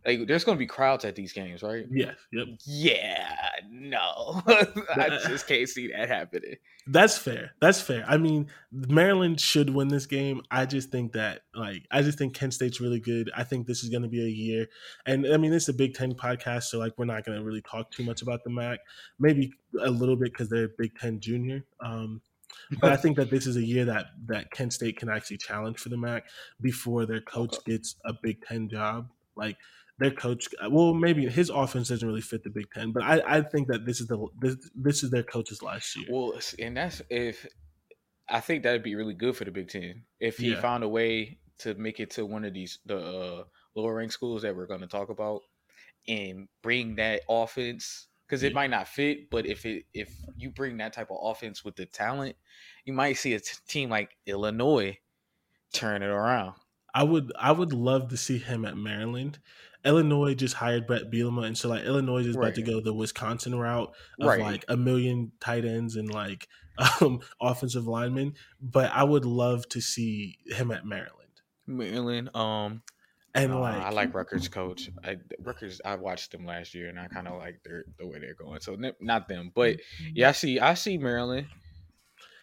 [0.07, 1.85] like there's going to be crowds at these games, right?
[1.91, 2.15] Yes.
[2.31, 2.47] Yep.
[2.65, 3.35] Yeah,
[3.69, 6.55] no, I just can't see that happening.
[6.87, 7.51] That's fair.
[7.59, 8.05] That's fair.
[8.07, 10.41] I mean, Maryland should win this game.
[10.49, 13.29] I just think that, like, I just think Kent State's really good.
[13.35, 14.67] I think this is going to be a year.
[15.05, 17.61] And I mean, it's a Big Ten podcast, so like, we're not going to really
[17.61, 18.79] talk too much about the MAC.
[19.19, 21.65] Maybe a little bit because they're Big Ten junior.
[21.81, 22.21] Um,
[22.79, 25.79] but I think that this is a year that that Kent State can actually challenge
[25.79, 26.23] for the MAC
[26.61, 29.09] before their coach gets a Big Ten job.
[29.35, 29.57] Like
[29.99, 33.41] their coach, well, maybe his offense doesn't really fit the Big Ten, but I, I
[33.41, 36.05] think that this is the this, this is their coach's last year.
[36.11, 37.45] Well, and that's if
[38.29, 40.61] I think that'd be really good for the Big Ten if he Yeah.
[40.61, 43.43] found a way to make it to one of these the uh,
[43.75, 45.41] lower ranked schools that we're going to talk about
[46.07, 48.55] and bring that offense because it Yeah.
[48.55, 51.85] might not fit, but if it if you bring that type of offense with the
[51.87, 52.35] talent,
[52.85, 54.97] you might see a t- team like Illinois
[55.73, 56.53] turn it around.
[56.93, 59.39] I would I would love to see him at Maryland.
[59.87, 63.55] Illinois just hired Bret Bielema, and so like Illinois is about to go the Wisconsin
[63.55, 64.39] route of Right.
[64.41, 66.47] like a million tight ends and like
[67.01, 68.33] um, offensive linemen.
[68.61, 71.13] But I would love to see him at Maryland.
[71.65, 72.81] Maryland, um,
[73.33, 74.89] And uh, like I like Rutgers coach.
[75.03, 78.19] I, Rutgers, I watched them last year, and I kind of like their the way
[78.19, 78.59] they're going.
[78.59, 79.77] So not them, but
[80.13, 81.47] yeah, I see, I see Maryland.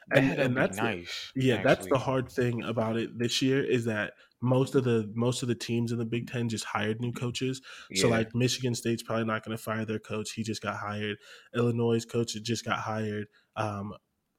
[0.09, 1.33] That'd and be that's the- nice.
[1.35, 4.13] Yeah, that's the hard thing about it this year is that
[4.45, 7.61] most of the most of the teams in the Big Ten just hired new coaches.
[7.95, 10.33] So like Michigan State's probably not going to fire their coach.
[10.33, 11.17] He just got hired.
[11.55, 13.27] Illinois' coach just got hired.
[13.57, 13.95] Um,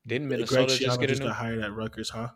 [0.05, 1.27] didn't Greg Minnesota just Schiano get a just new?
[1.27, 2.29] got hired at Rutgers, huh?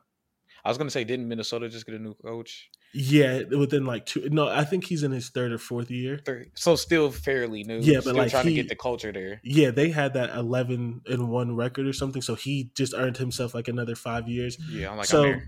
[0.66, 2.70] I was gonna say, didn't Minnesota just get a new coach?
[2.94, 4.28] Yeah, within like two.
[4.32, 6.20] No, I think he's in his third or fourth year.
[6.56, 7.80] So still fairly new.
[7.80, 9.40] Yeah, but, still like, trying he- to get the culture there.
[9.44, 12.22] Yeah, they had that eleven and one record or something.
[12.24, 14.58] So he just earned himself like another five years.
[14.72, 15.42] Yeah, I'm like, So, I'm.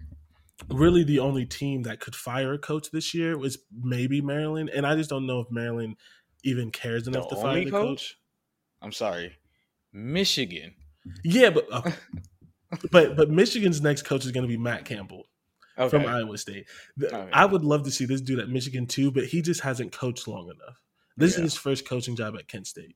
[0.70, 4.86] Really, the only team that could fire a coach this year was maybe Maryland, and
[4.86, 5.96] I just don't know if Maryland
[6.44, 7.88] even cares enough The to fire the coach?
[7.88, 8.18] coach.
[8.82, 9.34] I'm sorry,
[9.94, 10.74] Michigan.
[11.24, 11.84] Yeah, but oh.
[12.92, 15.28] but but Michigan's next coach is going to be Matt Campbell
[15.78, 15.90] Okay.
[15.90, 16.66] from Iowa State.
[17.02, 17.16] Okay.
[17.16, 19.92] Oh, I would love to see this dude at Michigan too, but he just hasn't
[19.92, 20.78] coached long enough.
[21.18, 21.44] This Yeah.
[21.46, 22.96] is his first coaching job at Kent State.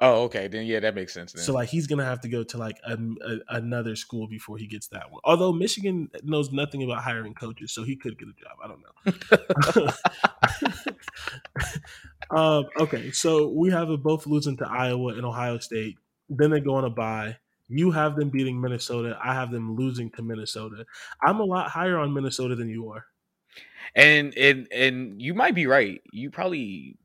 [0.00, 0.48] Oh, okay.
[0.48, 1.32] Then yeah, that makes sense.
[1.32, 1.42] Then.
[1.42, 4.66] So like he's gonna have to go to like a, a- another school before he
[4.66, 5.20] gets that one.
[5.24, 8.56] Although Michigan knows nothing about hiring coaches, so he could get a job.
[8.62, 9.90] I don't
[12.30, 12.36] know.
[12.36, 15.96] um, okay, so we have it both losing to Iowa and Ohio State.
[16.28, 17.36] Then they go on a bye.
[17.68, 19.18] You have them beating Minnesota.
[19.22, 20.84] I have them losing to Minnesota.
[21.22, 23.04] I'm a lot higher on Minnesota than you are.
[23.94, 26.00] And and and you might be right.
[26.12, 26.96] You probably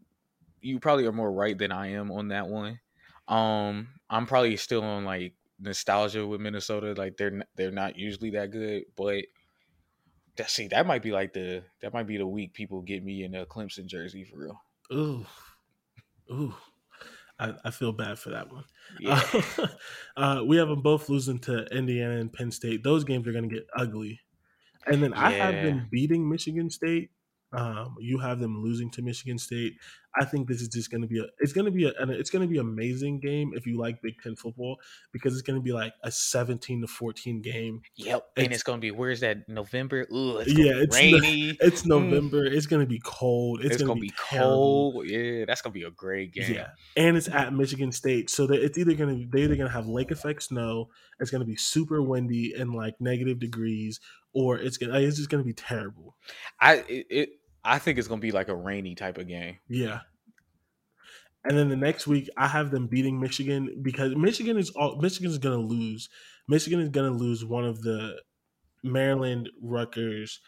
[0.62, 2.80] you probably are more right than I am on that one.
[3.28, 6.94] Um, I'm probably still on like nostalgia with Minnesota.
[6.94, 9.26] Like they're they're not usually that good, but
[10.38, 13.24] that see that might be like the that might be the week people get me
[13.24, 14.62] in a Clemson jersey for real.
[14.94, 15.26] Ooh,
[16.32, 16.56] ooh,
[17.40, 18.66] I, I feel bad for that one.
[18.98, 19.22] Yeah.
[19.58, 19.68] Uh,
[20.18, 22.84] uh, we have them both losing to Indiana and Penn State.
[22.84, 24.22] Those games are going to get ugly.
[24.88, 25.62] And then I have Yeah.
[25.62, 27.12] them beating Michigan State.
[27.54, 29.74] Um, you have them losing to Michigan State.
[30.20, 31.26] I think this is just going to be a.
[31.40, 31.94] It's going to be a.
[32.10, 34.78] It's going to be amazing game if you like Big Ten football
[35.14, 37.82] because it's going to be like a seventeen to fourteen game.
[37.96, 38.28] Yep.
[38.36, 40.06] and It's- it's gonna be where's that November?
[40.14, 41.58] Ooh, it's Yeah, it's it's no- rainy.
[41.62, 41.88] It's Mm.
[41.88, 42.46] November.
[42.46, 43.62] It's going to be cold.
[43.64, 45.08] It's, It's, going to be, cold.
[45.08, 46.54] Yeah, that's gonna be a great game.
[46.54, 49.88] Yeah, and it's at Michigan State, so that it's either gonna they're either gonna have
[49.88, 54.00] lake effect snow, it's gonna be super windy and like negative degrees,
[54.34, 56.16] or it's gonna it's just gonna be terrible.
[56.60, 57.30] I it, it
[57.64, 59.60] I think it's gonna be like a rainy type of game.
[59.68, 60.02] Yeah.
[61.44, 65.32] And then the next week, I have them beating Michigan because Michigan is all Michigan
[65.32, 66.10] is gonna lose.
[66.48, 68.22] Michigan is gonna lose one of the
[68.84, 70.40] Maryland, Rutgers,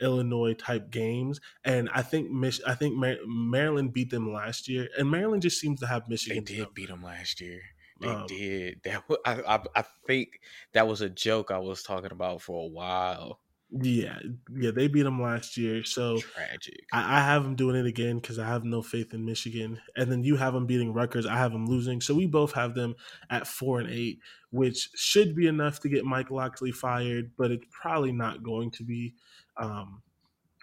[0.00, 4.88] Illinois type games, and I think Mich- I think Mar- Maryland beat them last year,
[4.98, 6.44] and Maryland just seems to have Michigan.
[6.44, 7.60] They did beat them last year.
[8.00, 8.80] They Um, did.
[8.84, 10.40] That I, I I think
[10.72, 13.40] that was a joke I was talking about for a while.
[13.80, 14.18] Yeah,
[14.54, 16.84] yeah, they beat them last year, so Tragic.
[16.92, 19.80] I, I have them doing it again because I have no faith in Michigan.
[19.96, 21.24] And then you have them beating Rutgers.
[21.24, 22.02] I have them losing.
[22.02, 22.94] So we both have them
[23.30, 24.18] at four and eight,
[24.50, 28.84] which should be enough to get Mike Locksley fired, but it's probably not going to
[28.84, 29.14] be.
[29.56, 30.02] Um,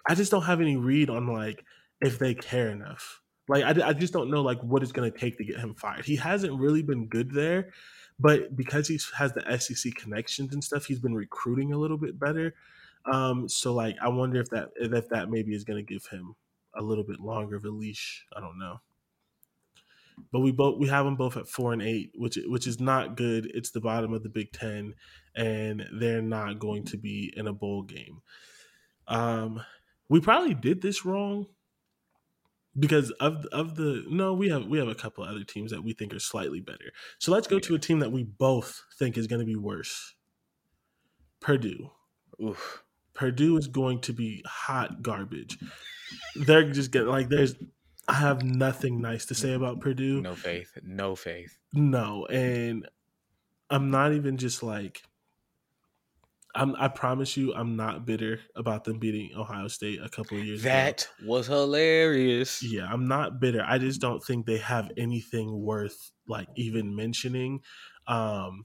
[0.08, 1.64] I just don't have any read on like
[2.00, 3.20] if they care enough.
[3.48, 5.74] Like I, I just don't know like what it's going to take to get him
[5.74, 6.04] fired.
[6.04, 7.70] He hasn't really been good there,
[8.20, 12.20] but because he has the SEC connections and stuff, he's been recruiting a little bit
[12.20, 12.54] better.
[13.10, 16.34] Um, so like I wonder if that if that maybe is going to give him
[16.74, 18.24] a little bit longer of a leash.
[18.36, 18.80] I don't know.
[20.32, 23.16] But we both we have them both at four and eight, which which is not
[23.16, 23.50] good.
[23.54, 24.94] It's the bottom of the Big Ten,
[25.34, 28.20] and they're not going to be in a bowl game.
[29.08, 29.62] Um,
[30.08, 31.46] we probably did this wrong
[32.78, 35.92] because of of the no, we have we have a couple other teams that we
[35.92, 36.92] think are slightly better.
[37.18, 40.14] So let's go to a team that we both think is going to be worse.
[41.40, 41.90] Purdue.
[42.42, 42.84] Oof.
[43.14, 45.58] Purdue is going to be hot garbage.
[46.34, 47.54] They're just getting like there's
[48.08, 50.20] I have nothing nice to say about Purdue.
[50.20, 50.72] No faith.
[50.82, 51.56] No faith.
[51.72, 52.88] No, and
[53.70, 55.02] I'm not even just like
[56.54, 60.44] I'm I promise you I'm not bitter about them beating Ohio State a couple of
[60.44, 60.70] years ago.
[60.70, 62.62] That was hilarious.
[62.62, 63.64] Yeah, I'm not bitter.
[63.64, 67.60] I just don't think they have anything worth like even mentioning.
[68.08, 68.64] Um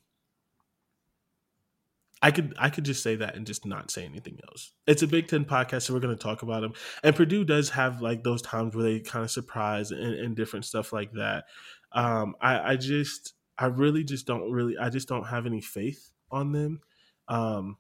[2.26, 4.72] I could I could just say that and just not say anything else.
[4.88, 6.74] It's a Big Ten podcast, so we're going to talk about them.
[7.04, 10.66] And Purdue does have like those times where they kind of surprise and, and different
[10.66, 11.46] stuff like that.
[11.92, 16.10] Um, I, I just I really just don't really I just don't have any faith
[16.32, 16.82] on them.
[17.28, 17.78] Um,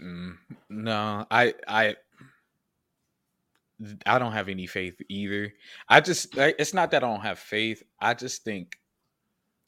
[0.00, 0.36] Mm,
[0.68, 1.96] no, I I
[4.06, 5.52] I don't have any faith either.
[5.88, 7.82] I just like, it's not that I don't have faith.
[8.00, 8.76] I just think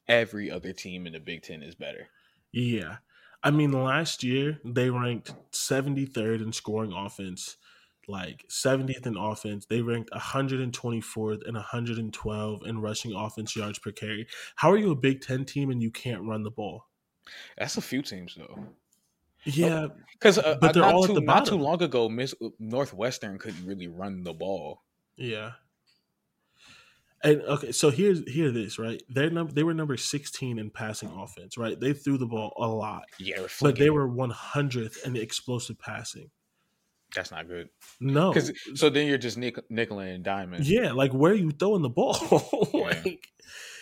[0.07, 2.07] every other team in the Big Ten is better.
[2.51, 2.97] Yeah.
[3.43, 7.57] I mean, last year they ranked 73rd in scoring offense,
[8.07, 9.65] like 70th in offense.
[9.65, 14.27] They ranked 124th and 112 in rushing offense yards per carry.
[14.55, 16.87] How are you a Big Ten team and you can't run the ball?
[17.57, 18.65] That's a few teams though.
[19.45, 22.33] Yeah, Because uh, But they're not all at too the not too long ago, Miss
[22.59, 24.83] Northwestern couldn't really run the ball.
[25.15, 25.51] yeah.
[27.23, 29.01] And okay, so here's here this right?
[29.09, 31.79] They're number they were number 16 in passing offense, right?
[31.79, 36.29] They threw the ball a lot, Yeah, but they were 100th in explosive passing.
[37.15, 37.69] That's not good.
[37.99, 40.67] No, Because so then you're just nick, nickel and diamond.
[40.67, 42.17] yeah, like where are you throwing the ball?
[42.73, 43.27] like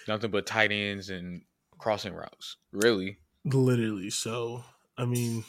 [0.08, 1.42] Nothing but tight ends and
[1.78, 2.56] crossing routes.
[2.72, 3.18] Really.
[3.44, 4.12] literally.
[4.12, 4.64] So
[4.98, 5.44] I mean,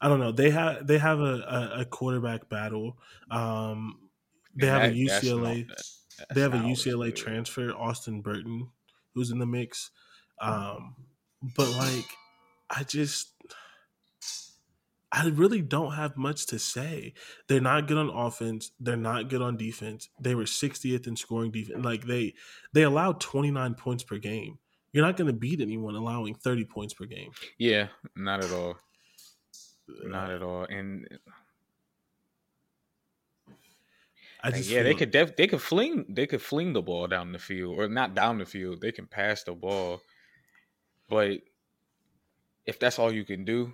[0.00, 0.30] I don't know.
[0.32, 2.98] They have they have a, a, a quarterback battle.
[3.30, 3.98] Um,
[4.54, 5.68] they have a That- that's not- UCLA.
[6.18, 8.68] That- they have a that's UCLA transfer, Austin Burton,
[9.14, 9.90] who's in the mix.
[10.40, 10.96] Um,
[11.56, 12.06] but like,
[12.70, 13.30] I just,
[15.12, 17.14] I really don't have much to say.
[17.46, 18.72] They're not good on offense.
[18.80, 20.08] They're not good on defense.
[20.20, 21.84] They were 60th in scoring defense.
[21.84, 22.34] Like they,
[22.72, 24.58] they allowed 29 points per game.
[24.92, 27.30] You're not going to beat anyone allowing 30 points per game.
[27.58, 28.76] Yeah, not at all.
[30.04, 30.64] Not at all.
[30.64, 31.06] And
[34.44, 37.32] I just yeah, they could def- they could fling they could fling the ball down
[37.32, 38.82] the field or not down the field.
[38.82, 40.02] They can pass the ball,
[41.08, 41.40] but
[42.66, 43.72] if that's all you can do,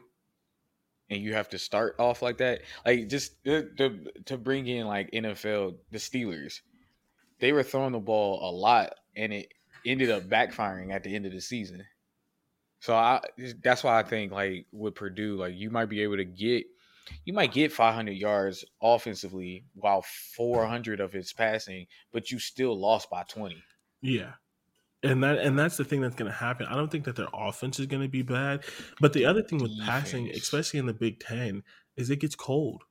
[1.11, 2.61] and you have to start off like that.
[2.87, 6.61] Like just to, to, to bring in like NFL, the Steelers,
[7.41, 9.53] they were throwing the ball a lot, and it
[9.85, 11.85] ended up backfiring at the end of the season.
[12.79, 13.21] So I
[13.63, 16.65] that's why I think like with Purdue, like you might be able to get
[17.25, 20.03] you might get 500 yards offensively while
[20.37, 23.63] 400 of it's passing, but you still lost by 20.
[24.03, 24.33] Yeah.
[25.03, 26.67] And that and that's the thing that's going to happen.
[26.67, 28.65] I don't think that their offense is going to be bad,
[29.01, 29.89] but the other thing with Defense.
[29.89, 31.63] passing, especially in the Big 10,
[31.97, 32.85] is it gets cold.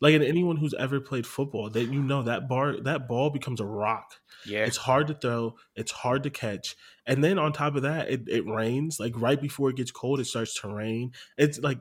[0.00, 3.60] Like in anyone who's ever played football, that you know that bar that ball becomes
[3.60, 4.14] a rock.
[4.46, 4.64] Yeah.
[4.64, 6.74] It's hard to throw, it's hard to catch.
[7.06, 8.98] And then on top of that, it, it rains.
[8.98, 11.12] Like right before it gets cold, it starts to rain.
[11.36, 11.80] It's like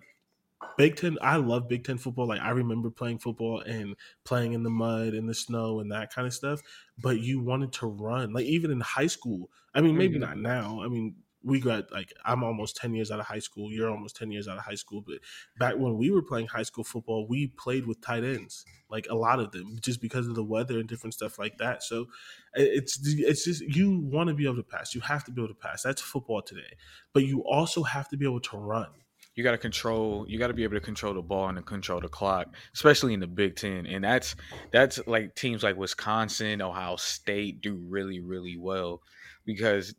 [0.78, 2.28] Big Ten, I love Big Ten football.
[2.28, 6.14] Like I remember playing football and playing in the mud and the snow and that
[6.14, 6.62] kind of stuff.
[6.98, 9.50] But you wanted to run, like even in high school.
[9.74, 10.24] I mean, maybe mm-hmm.
[10.24, 10.82] not now.
[10.84, 13.72] I mean, we got like I'm almost ten years out of high school.
[13.72, 15.04] You're almost ten years out of high school.
[15.06, 15.18] But
[15.58, 19.16] back when we were playing high school football, we played with tight ends, like a
[19.16, 21.84] lot of them, just because of the weather and different stuff like that.
[21.84, 22.08] So
[22.54, 24.96] it's it's just you want to be able to pass.
[24.96, 25.84] You have to be able to pass.
[25.84, 26.78] That's football today.
[27.14, 28.88] But you also have to be able to run
[29.36, 31.64] you got to control you got to be able to control the ball and to
[31.64, 34.36] control the clock especially in the big ten and that's
[34.72, 39.02] that's like teams like wisconsin ohio state do really really well
[39.46, 39.96] because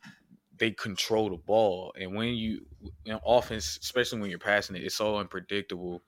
[0.56, 2.64] they control the ball and when you,
[3.04, 6.02] you know, offense especially when you're passing it it's so unpredictable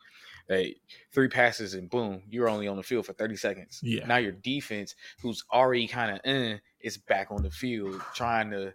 [0.49, 0.73] that
[1.13, 3.81] three passes and boom you're only on the field for 30 seconds.
[3.83, 4.07] Yeah.
[4.07, 8.73] Now your defense who's already kind of in is back on the field trying to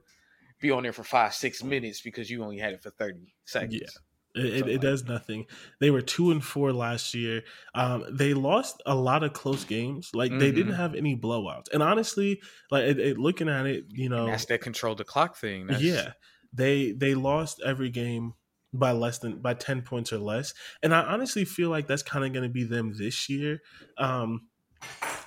[0.60, 3.80] be on there for five six minutes because you only had it for 30 seconds.
[3.82, 3.88] yeah
[4.36, 5.46] it, it, does nothing.
[5.80, 7.44] They were two and four last year.
[7.76, 10.12] Um, they lost a lot of close games.
[10.14, 10.40] Like mm-hmm.
[10.40, 10.82] they didn't mm-hmm.
[10.82, 11.72] have any blowouts.
[11.74, 15.38] And honestly, like it, looking at it, you know, and that's that control the clock
[15.38, 15.68] thing.
[15.68, 15.82] That's...
[15.82, 16.14] Yeah,
[16.54, 18.34] they they lost every game
[18.74, 20.54] by less than by ten points or less.
[20.82, 23.62] And I honestly feel like that's kind of going to be them this year.
[23.98, 24.48] Um,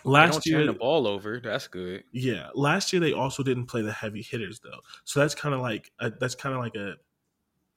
[0.04, 3.92] last year the ball over that's good yeah last year they also didn't play the
[3.92, 6.94] heavy hitters though so that's kind of like a, that's kind of like a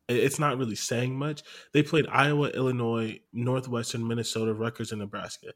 [0.07, 1.43] it's not really saying much.
[1.73, 5.47] They played Iowa, Illinois, Northwestern, Minnesota, Rutgers, and Nebraska,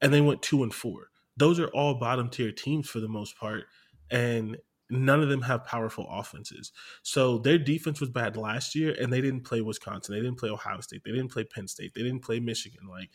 [0.00, 1.08] and they went two and four.
[1.36, 3.64] Those are all bottom tier teams for the most part,
[4.10, 4.56] and
[4.88, 6.72] none of them have powerful offenses.
[7.02, 10.50] So their defense was bad last year, and they didn't play Wisconsin, they didn't play
[10.50, 12.88] Ohio State, they didn't play Penn State, they didn't play Michigan.
[12.88, 13.10] Like,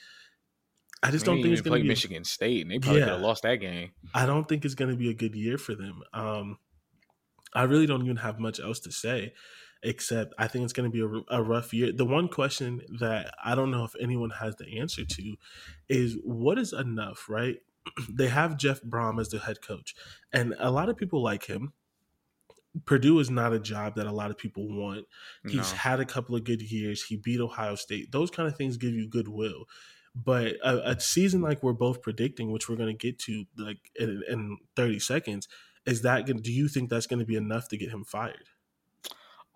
[1.03, 3.13] I just don't think it's going to be Michigan State, and they probably yeah, could
[3.13, 3.91] have lost that game.
[4.13, 6.01] I don't think it's going to be a good year for them.
[6.13, 6.57] Um,
[7.53, 9.33] I really don't even have much else to say
[9.85, 11.91] except I think it's going to be a, a, rough year.
[11.93, 15.35] The one question that I don't know if anyone has the answer to
[15.87, 17.57] is what is enough, right?
[18.09, 19.95] they have Jeff Brohm as the head coach,
[20.33, 21.73] and a lot of people like him.
[22.85, 25.05] Purdue is not a job that a lot of people want.
[25.47, 25.77] He's no.
[25.77, 27.03] had a couple of good years.
[27.03, 28.11] He beat Ohio State.
[28.11, 29.63] Those kind of things give you goodwill.
[30.13, 33.77] But a, a season like we're both predicting, which we're going to get to like
[33.97, 35.47] in, in 30 seconds,
[35.85, 38.49] is that do you think that's going to be enough to get him fired?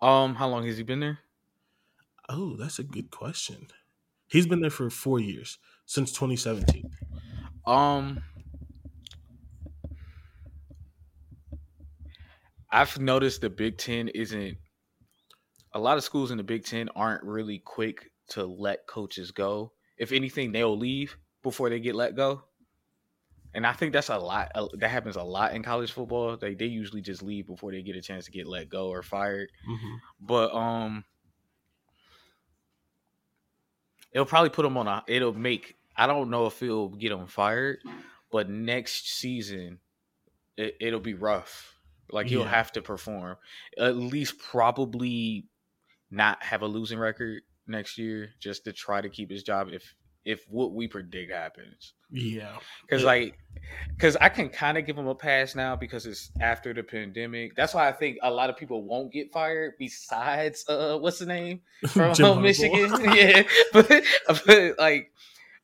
[0.02, 1.18] Um, how long has he been there?
[2.28, 3.68] Oh, that's a good question.
[4.28, 6.90] He's been there for four years since 2017.
[7.66, 8.22] Um,
[12.70, 14.56] I've noticed the Big Ten isn't.
[15.72, 19.72] A lot of schools in the Big Ten aren't really quick to let coaches go.
[19.98, 22.44] If anything, they'll leave before they get let go
[23.54, 24.52] and I think that's a lot.
[24.54, 26.36] Uh, that happens a lot in college football.
[26.36, 29.02] They they usually just leave before they get a chance to get let go or
[29.02, 29.50] fired.
[29.68, 29.94] Mm-hmm.
[30.20, 31.04] But um,
[34.12, 35.02] it'll probably put them on a.
[35.06, 35.76] It'll make.
[35.96, 37.78] I don't know if it'll get them fired,
[38.30, 39.80] but next season,
[40.56, 41.76] it, it'll be rough.
[42.12, 43.36] Like he'll have to perform
[43.78, 45.46] at least probably
[46.10, 49.94] not have a losing record next year just to try to keep his job if
[50.24, 51.94] if what we predict happens.
[52.10, 52.56] Yeah.
[52.82, 53.38] Because, like,
[53.88, 57.56] because I can kind of give him a pass now because it's after the pandemic.
[57.56, 61.26] That's why I think a lot of people won't get fired besides, uh, what's the
[61.26, 61.60] name?
[61.88, 62.92] From Michigan.
[63.14, 63.42] yeah.
[63.72, 64.04] But,
[64.46, 65.12] but, like,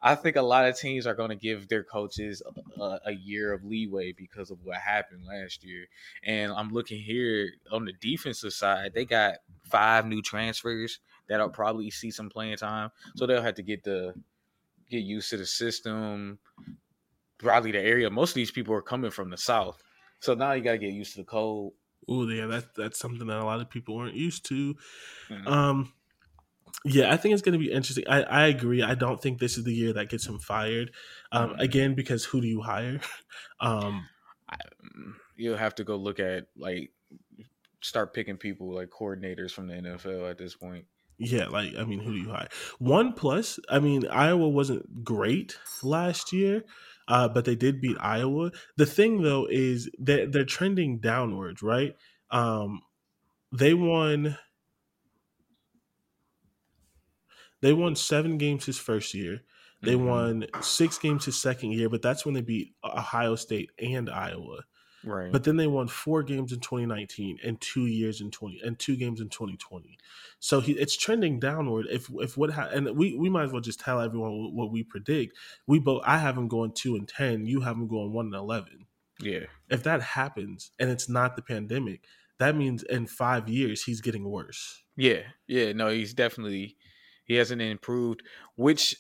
[0.00, 2.42] I think a lot of teams are going to give their coaches
[2.78, 5.86] a, a, year of leeway because of what happened last year.
[6.22, 11.90] And I'm looking here on the defensive side, they got five new transfers that'll probably
[11.90, 12.90] see some playing time.
[13.16, 14.14] So they'll have to get the
[14.90, 16.38] get used to the system,
[17.38, 18.10] probably the area.
[18.10, 19.82] Most of these people are coming from the south,
[20.20, 21.74] so now you got to get used to the cold.
[22.08, 24.74] Oh yeah, that's that's something that a lot of people weren't used to.
[25.28, 25.48] Mm-hmm.
[25.48, 25.92] Um,
[26.84, 28.04] yeah, I think it's going to be interesting.
[28.08, 28.82] I, I agree.
[28.82, 30.92] I don't think this is the year that gets him fired.
[31.32, 31.60] Um, mm-hmm.
[31.60, 33.00] Again, because who do you hire?
[33.60, 34.06] um,
[34.48, 34.56] I,
[35.36, 36.92] you'll have to go look at like
[37.80, 40.84] start picking people like coordinators from the NFL at this point.
[41.18, 42.48] Yeah, like I mean, who do you hire?
[42.78, 43.58] One plus.
[43.70, 46.64] I mean, Iowa wasn't great last year,
[47.08, 48.52] uh, but they did beat Iowa.
[48.76, 51.96] The thing though is that they're trending downwards, right?
[52.30, 52.82] Um,
[53.52, 54.38] they won.
[57.60, 59.42] They won seven games his first year.
[59.84, 59.96] They Mhm.
[59.96, 64.64] won six games his second year, but that's when they beat Ohio State and Iowa.
[65.04, 65.30] Right.
[65.30, 68.96] But then they won four games in 2019 and two years in 20 and two
[68.96, 69.98] games in 2020.
[70.40, 71.86] So he, it's trending downward.
[71.90, 74.82] If if what ha- and we we might as well just tell everyone what we
[74.82, 75.36] predict.
[75.66, 77.46] We both I have him going two and ten.
[77.46, 78.86] You have him going one and eleven.
[79.20, 79.46] yeah.
[79.68, 82.04] If that happens and it's not the pandemic,
[82.38, 84.82] that means in five years he's getting worse.
[84.96, 85.22] Yeah.
[85.46, 85.72] Yeah.
[85.72, 86.76] No, he's definitely
[87.24, 88.22] he hasn't improved,
[88.56, 88.96] which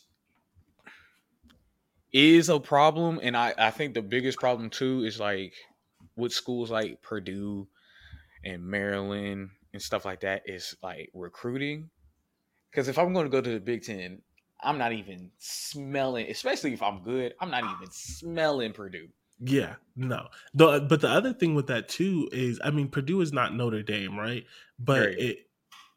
[2.12, 3.18] is a problem.
[3.22, 5.54] And I, I think the biggest problem too is like
[6.16, 7.68] with schools like Purdue
[8.44, 11.90] and Maryland and stuff like that is like recruiting.
[12.70, 14.22] Because if I'm going to go to the Big Ten,
[14.60, 19.08] I'm not even smelling, especially if I'm good, I'm not even smelling Purdue.
[19.38, 20.28] Yeah, no.
[20.54, 23.82] The, but the other thing with that too is, I mean, Purdue is not Notre
[23.82, 24.46] Dame, right?
[24.78, 25.18] But Right.
[25.18, 25.50] it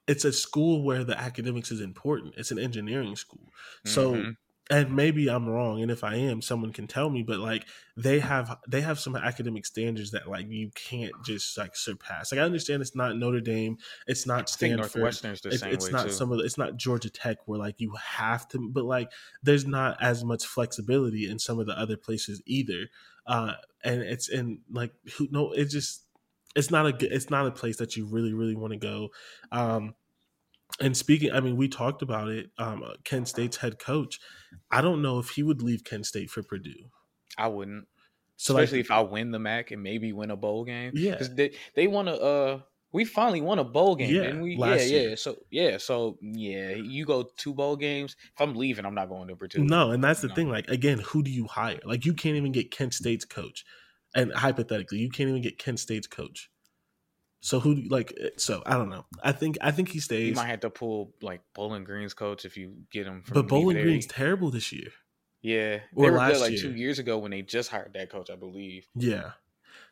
[0.08, 2.36] it's a school where the academics is important.
[2.38, 3.54] It's an engineering school,
[3.86, 4.38] so Mhm.
[4.72, 7.24] And maybe I'm wrong, and if I am, someone can tell me.
[7.24, 7.66] But like
[7.98, 12.32] they have they have some academic standards that like you can't just like surpass.
[12.32, 14.80] Like I understand it's not Notre Dame, it's not Stanford.
[14.96, 16.12] Northwestern's the It- same it's not too.
[16.12, 19.12] some of the, it's not Georgia Tech where like you have to, but like
[19.42, 22.88] there's not as much flexibility in some of the other places either.
[23.26, 23.54] Uh,
[23.84, 26.06] and it's in like who no, it just
[26.56, 29.10] it's not a good- it's not a place that you really really want to go.
[29.52, 29.96] Um,
[30.82, 32.50] and speaking, I mean, we talked about it.
[32.58, 34.20] Um, Kent State's head coach,
[34.72, 36.90] I don't know if he would leave Kent State for Purdue.
[37.38, 37.88] I wouldn't.
[38.38, 40.92] So especially like, if I win the MAC and maybe win a bowl game.
[40.96, 41.12] Yeah.
[41.12, 42.14] because they they want to.
[42.22, 42.60] Uh,
[42.92, 44.56] we finally won a bowl game, Yeah, didn't we?
[44.56, 45.10] yeah, year.
[45.10, 45.16] yeah.
[45.16, 48.16] So yeah, so yeah, you go two bowl games.
[48.34, 49.64] If I'm leaving, I'm not going to Purdue.
[49.64, 50.36] No, and that's the No.
[50.36, 50.50] thing.
[50.50, 51.80] Like again, who do you hire?
[51.86, 53.64] Like you can't even get Kent State's coach,
[54.16, 56.50] and hypothetically, you can't even get Kent State's coach.
[57.42, 57.76] So who?
[57.90, 59.06] Like eh, so, I don't know.
[59.24, 60.30] I think I think he stays.
[60.30, 63.22] you might have to pull like Bowling Green's coach if you get him.
[63.24, 63.86] From But Bowling there.
[63.86, 64.90] Green's terrible this year.
[65.42, 66.62] yeah, or they were last good like year.
[66.62, 68.88] two years ago when they just hired that coach, I believe.
[68.96, 69.32] Yeah.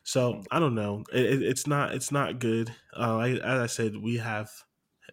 [0.02, 1.04] So I don't know.
[1.12, 1.94] It, it- it's not.
[1.94, 2.70] It's not good.
[2.96, 4.50] Uh, I, as I said, we have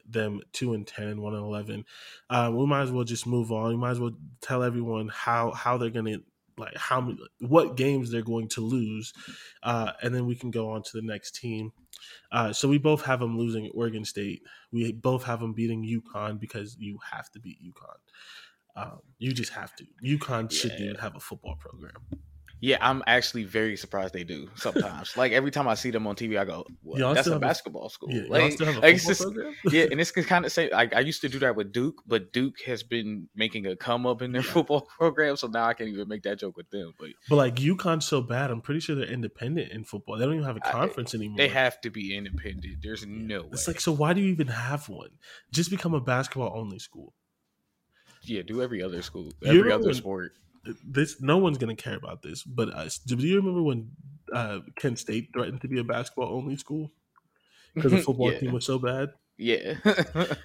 [0.08, 1.86] them two and ten and one and eleven.
[2.30, 3.70] Uh, we might as well just move on.
[3.70, 4.12] We might as well
[4.42, 6.18] tell everyone how how they're gonna
[6.58, 9.12] like how what games they're going to lose,
[9.64, 11.72] uh, and then we can go on to the next team.
[12.32, 14.42] Uh, so we both have them losing Oregon State.
[14.72, 18.82] We both have them beating UConn because you have to beat UConn.
[18.84, 19.86] Um, you just have to.
[20.04, 20.88] UConn shouldn't Yeah.
[20.88, 21.94] even have a football program.
[22.62, 25.16] Yeah, I'm actually very surprised they do sometimes.
[25.18, 27.46] like every time I see them on TV, I go, well, "That's a have a-
[27.46, 29.56] basketball school." Yeah, like, still have a like, it's football just- program.
[29.72, 30.70] yeah, and it's kind of same.
[30.72, 34.06] Like I used to do that with Duke, but Duke has been making a come
[34.08, 34.52] up in their Yeah.
[34.52, 36.94] football program, so now I can't even make that joke with them.
[36.98, 40.18] But But like UConn's so bad, I'm pretty sure they're independent in football.
[40.18, 41.38] They don't even have a eh, conference anymore.
[41.38, 42.78] they have to be independent.
[42.82, 43.50] There's no way.
[43.52, 43.92] It's like so.
[43.92, 45.10] Why do you even have one?
[45.52, 47.14] Just become a basketball only school.
[48.24, 50.32] yeah, do every other school, every other when- sport.
[50.84, 52.44] This no one's gonna care about this.
[52.44, 53.92] But uh, do you remember when
[54.34, 56.92] uh, Kent State threatened to be a basketball only school
[57.74, 58.40] because the football yeah.
[58.40, 59.10] team was so bad?
[59.38, 59.76] Yeah,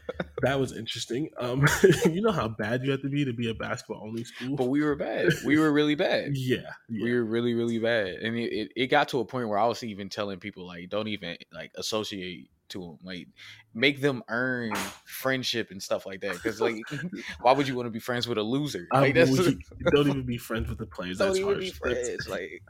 [0.42, 1.28] That was interesting.
[1.38, 1.66] Um,
[2.06, 4.56] you know how bad you have to be to be a basketball only school.
[4.56, 5.28] but we were bad.
[5.44, 6.32] We were really bad.
[6.34, 6.58] yeah,
[6.88, 7.04] yeah.
[7.04, 9.66] We were really, really bad, and it, it, it got to a point where I
[9.66, 13.28] was even telling people like, don't even like associate to them, like
[13.74, 14.72] make them earn
[15.04, 16.32] friendship and stuff like that.
[16.34, 16.82] Because like,
[17.40, 18.88] why would you want to be friends with a loser?
[18.92, 19.58] I'm Like that's weak.
[19.92, 21.18] don't even be friends with the players.
[21.18, 21.64] don't That's even harsh.
[21.64, 22.26] be That's- friends.
[22.28, 22.62] Like,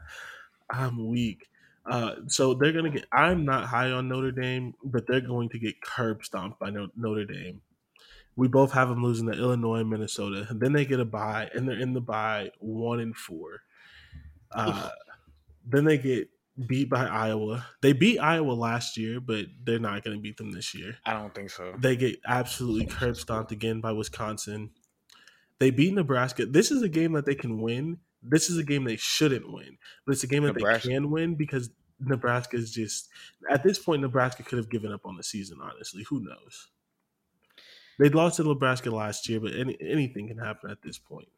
[0.69, 1.47] I'm weak.
[1.85, 3.05] Uh, so they're gonna get.
[3.11, 6.89] I'm not high on Notre Dame, but they're going to get curb stomped by No-
[6.95, 7.61] Notre Dame.
[8.35, 10.45] We both have them losing to Illinois and Minnesota.
[10.49, 13.61] And then they get a bye, and they're in the bye one and four.
[14.53, 14.89] Uh,
[15.67, 16.29] then they get
[16.67, 17.65] beat by Iowa.
[17.81, 20.97] They beat Iowa last year, but they're not going to beat them this year.
[21.05, 21.73] I don't think so.
[21.77, 24.71] They get absolutely curb stomped again by Wisconsin.
[25.59, 26.45] They beat Nebraska.
[26.45, 27.99] This is a game that they can win.
[28.23, 31.09] This is a game they shouldn't win, but it's a game that Nebraska- they can
[31.11, 33.09] win because Nebraska is just
[33.49, 34.01] at this point.
[34.01, 35.59] Nebraska could have given up on the season.
[35.61, 36.69] Honestly, who knows?
[37.99, 41.29] They lost to Nebraska last year, but any, anything can happen at this point.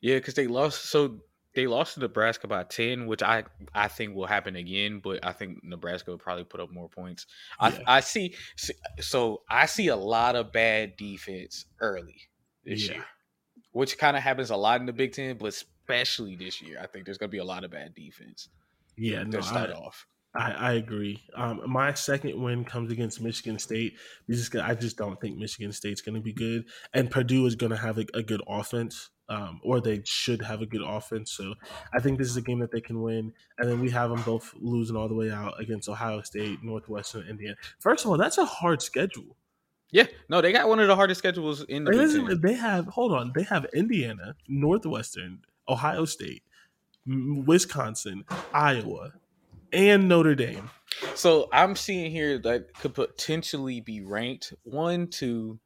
[0.00, 0.86] Yeah, because they lost.
[0.86, 1.20] So
[1.56, 3.42] they lost to Nebraska by ten, which I
[3.74, 5.00] I think will happen again.
[5.02, 7.26] But I think Nebraska will probably put up more points.
[7.60, 7.78] Yeah.
[7.86, 8.34] I I see.
[9.00, 12.20] So I see a lot of bad defense early
[12.64, 12.96] this Yeah.
[12.96, 13.06] year,
[13.72, 16.86] which kind of happens a lot in the Big Ten, but especially this year, I
[16.86, 18.48] think there's going to be a lot of bad defense
[18.96, 20.06] Yeah, to no, start I, off.
[20.36, 21.22] I, I agree.
[21.34, 23.94] Um, my second win comes against Michigan State
[24.62, 27.76] I just don't think Michigan State's going to be good, and Purdue is going to
[27.76, 31.32] have a, a good offense, um, or they should have a good offense.
[31.32, 31.54] So
[31.94, 34.22] I think this is a game that they can win, and then we have them
[34.22, 37.56] both losing all the way out against Ohio State, Northwestern, Indiana.
[37.78, 39.36] First of all, that's a hard schedule.
[39.92, 41.92] Yeah, no, they got one of the hardest schedules in the.
[41.92, 46.42] Listen, they have hold on, they have Indiana, Northwestern, Ohio State,
[47.06, 49.12] Wisconsin, Iowa,
[49.72, 50.70] and Notre Dame.
[51.14, 55.58] So I'm seeing here that could potentially be ranked one, two,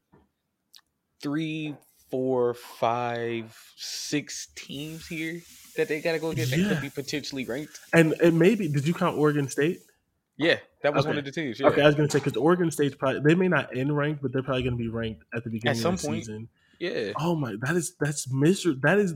[1.22, 1.74] three,
[2.10, 5.40] four, five, six teams here
[5.76, 6.68] that they got to go get yeah.
[6.68, 7.78] that could be potentially ranked.
[7.92, 9.80] And and maybe did you count Oregon State?
[10.36, 11.10] Yeah, that was okay.
[11.10, 11.60] one of the teams.
[11.60, 11.68] Yeah.
[11.68, 14.32] Okay, I was to say because Oregon State's probably they may not end ranked, but
[14.32, 16.48] they're probably to be ranked at the beginning at some of the point, season.
[16.78, 17.12] Yeah.
[17.18, 18.80] Oh my, that is that's miserable.
[18.82, 19.14] That is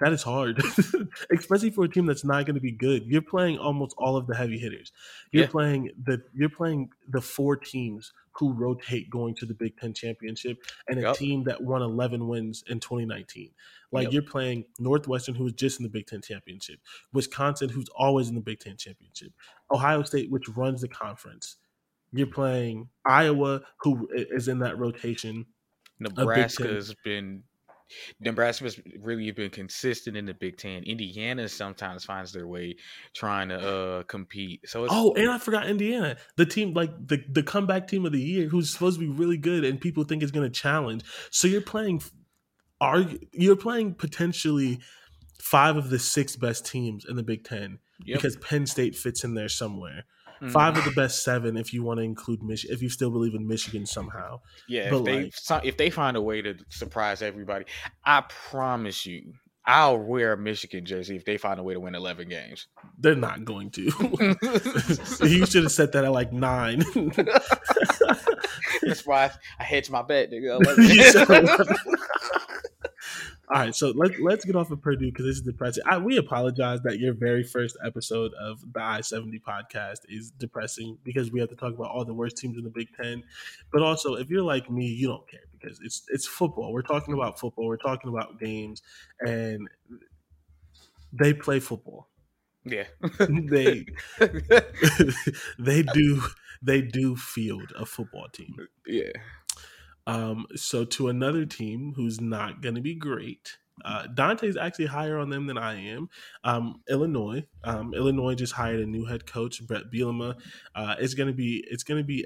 [0.00, 0.60] that is hard,
[1.36, 3.04] especially for a team that's not going to be good.
[3.06, 4.92] You're playing almost all of the heavy hitters.
[5.30, 5.50] You're yeah.
[5.50, 10.58] playing the you're playing the four teams who rotate going to the Big Ten championship,
[10.88, 11.16] and a yep.
[11.16, 13.50] team that won 11 wins in 2019.
[13.92, 14.12] Like yep.
[14.12, 16.80] you're playing Northwestern, who was just in the Big Ten championship,
[17.12, 19.32] Wisconsin, who's always in the Big Ten championship,
[19.70, 21.56] Ohio State, which runs the conference.
[22.12, 25.46] You're playing Iowa, who is in that rotation.
[26.00, 27.44] Nebraska's been
[28.20, 30.82] Nebraska's really been consistent in the Big Ten.
[30.84, 32.76] Indiana sometimes finds their way
[33.14, 34.68] trying to uh, compete.
[34.68, 38.20] So oh, and I forgot Indiana, the team like the the comeback team of the
[38.20, 41.04] year, who's supposed to be really good, and people think is going to challenge.
[41.30, 42.02] So you're playing,
[42.80, 44.80] are you're playing potentially
[45.40, 48.18] five of the six best teams in the Big Ten yep.
[48.18, 50.04] because Penn State fits in there somewhere.
[50.42, 50.50] Mm.
[50.50, 53.34] Five of the best seven, if you want to include Michigan, if you still believe
[53.34, 54.40] in Michigan somehow.
[54.68, 57.66] Yeah, but if they like, if they find a way to surprise everybody,
[58.04, 59.34] I promise you,
[59.66, 62.66] I'll wear a Michigan jersey if they find a way to win eleven games.
[62.98, 63.82] They're not going to.
[65.22, 66.84] you should have said that at like nine.
[68.82, 70.30] That's why I hedged my bet.
[73.54, 75.84] All right, so let's let's get off of Purdue because this is depressing.
[75.86, 80.98] I, we apologize that your very first episode of the I seventy podcast is depressing
[81.04, 83.22] because we have to talk about all the worst teams in the Big Ten.
[83.72, 86.72] But also, if you're like me, you don't care because it's it's football.
[86.72, 87.66] We're talking about football.
[87.66, 88.82] We're talking about games,
[89.20, 89.68] and
[91.12, 92.08] they play football.
[92.64, 92.86] Yeah,
[93.20, 93.86] they
[95.60, 96.22] they do
[96.60, 98.56] they do field a football team.
[98.84, 99.12] Yeah.
[100.06, 103.58] Um, so to another team who's not going to be great.
[103.84, 106.08] Uh, Dante's actually higher on them than I am.
[106.44, 110.36] Um, Illinois, um, Illinois just hired a new head coach, Bret Bielema.
[110.74, 112.24] Uh, it's gonna be, it's gonna be.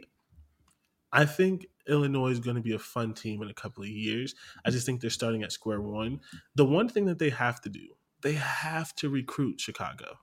[1.11, 4.35] I think Illinois is going to be a fun team in a couple of years.
[4.65, 6.21] I just think they're starting at square one.
[6.55, 7.89] The one thing that they have to do,
[8.23, 10.19] they have to recruit Chicago,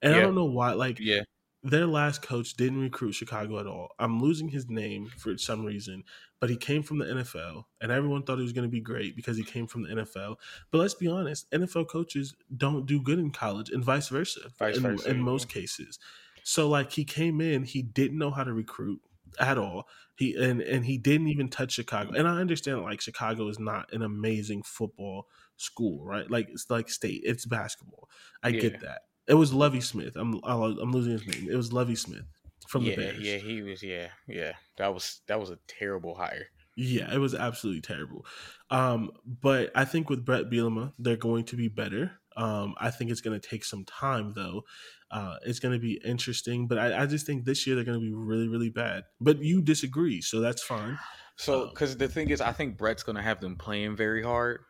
[0.00, 0.18] and yeah.
[0.18, 0.74] I don't know why.
[0.74, 1.22] Like, yeah,
[1.64, 3.88] their last coach didn't recruit Chicago at all.
[3.98, 6.04] I'm losing his name for some reason,
[6.42, 9.14] but he came from the NFL, and everyone thought he was going to be great
[9.14, 10.38] because he came from the NFL.
[10.72, 14.76] But let's be honest, NFL coaches don't do good in college, and vice versa, vice
[14.76, 15.22] in, versa, in yeah.
[15.22, 16.00] most cases.
[16.42, 19.00] So, like, he came in, he didn't know how to recruit
[19.38, 19.86] at all.
[20.16, 22.10] He and and he didn't even touch Chicago.
[22.10, 25.28] And I understand, like, Chicago is not an amazing football
[25.58, 26.28] school, right?
[26.28, 28.08] Like, it's like state, it's basketball.
[28.42, 28.62] I yeah.
[28.62, 30.16] get that it was Lovie Smith.
[30.16, 31.48] I'm I'm losing his name.
[31.48, 32.24] It was Lovie Smith
[32.72, 33.20] from yeah, the Bears.
[33.20, 33.82] Yeah, he was.
[33.82, 34.52] Yeah, yeah.
[34.78, 36.46] That was that was a terrible hire.
[36.74, 38.24] Yeah, it was absolutely terrible.
[38.70, 42.12] Um, but I think with Bret Bielema, they're going to be better.
[42.34, 44.62] Um, I think it's going to take some time though.
[45.10, 48.00] Uh, it's going to be interesting, but I, I, just think this year they're going
[48.00, 49.04] to be really, really bad.
[49.20, 50.98] But you disagree, so that's fine.
[51.36, 54.22] So, because um, the thing is, I think Bret's going to have them playing very
[54.22, 54.60] hard,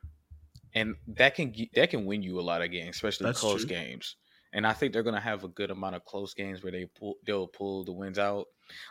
[0.74, 3.68] and that can that can win you a lot of games, especially close true.
[3.68, 4.16] games
[4.52, 7.16] and I think they're gonna have a good amount of close games where they pull
[7.26, 8.46] they'll pull the wins out.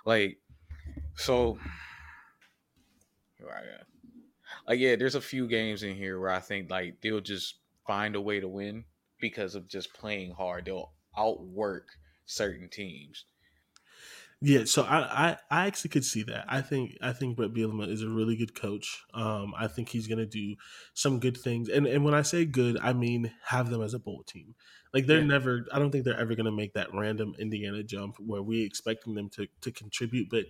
[0.05, 0.38] Like
[1.16, 1.57] so
[4.68, 7.55] like yeah, there's a few games in here where I think like they'll just
[7.86, 8.86] find a way to win
[9.20, 10.66] because of just playing hard.
[10.66, 11.89] They'll outwork
[12.26, 13.26] certain teams.
[14.43, 16.45] Yeah, so I, I, I actually could see that.
[16.47, 19.03] I think I think Bret Bielema is a really good coach.
[19.13, 20.55] Um, I think he's gonna do
[20.95, 23.99] some good things, and and when I say good, I mean have them as a
[23.99, 24.55] bowl team.
[24.95, 25.25] Like they're yeah.
[25.25, 25.67] never.
[25.71, 29.29] I don't think they're ever gonna make that random Indiana jump where we expecting them
[29.29, 30.29] to to contribute.
[30.31, 30.45] But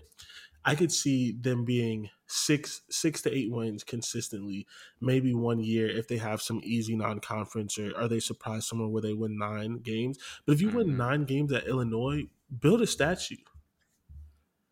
[0.64, 4.68] I could see them being six six to eight wins consistently.
[5.02, 8.88] Maybe one year if they have some easy non conference, or are they surprised somewhere
[8.88, 10.18] where they win nine games?
[10.46, 10.78] But if you mm-hmm.
[10.78, 12.24] win nine games at Illinois,
[12.58, 13.36] build a statue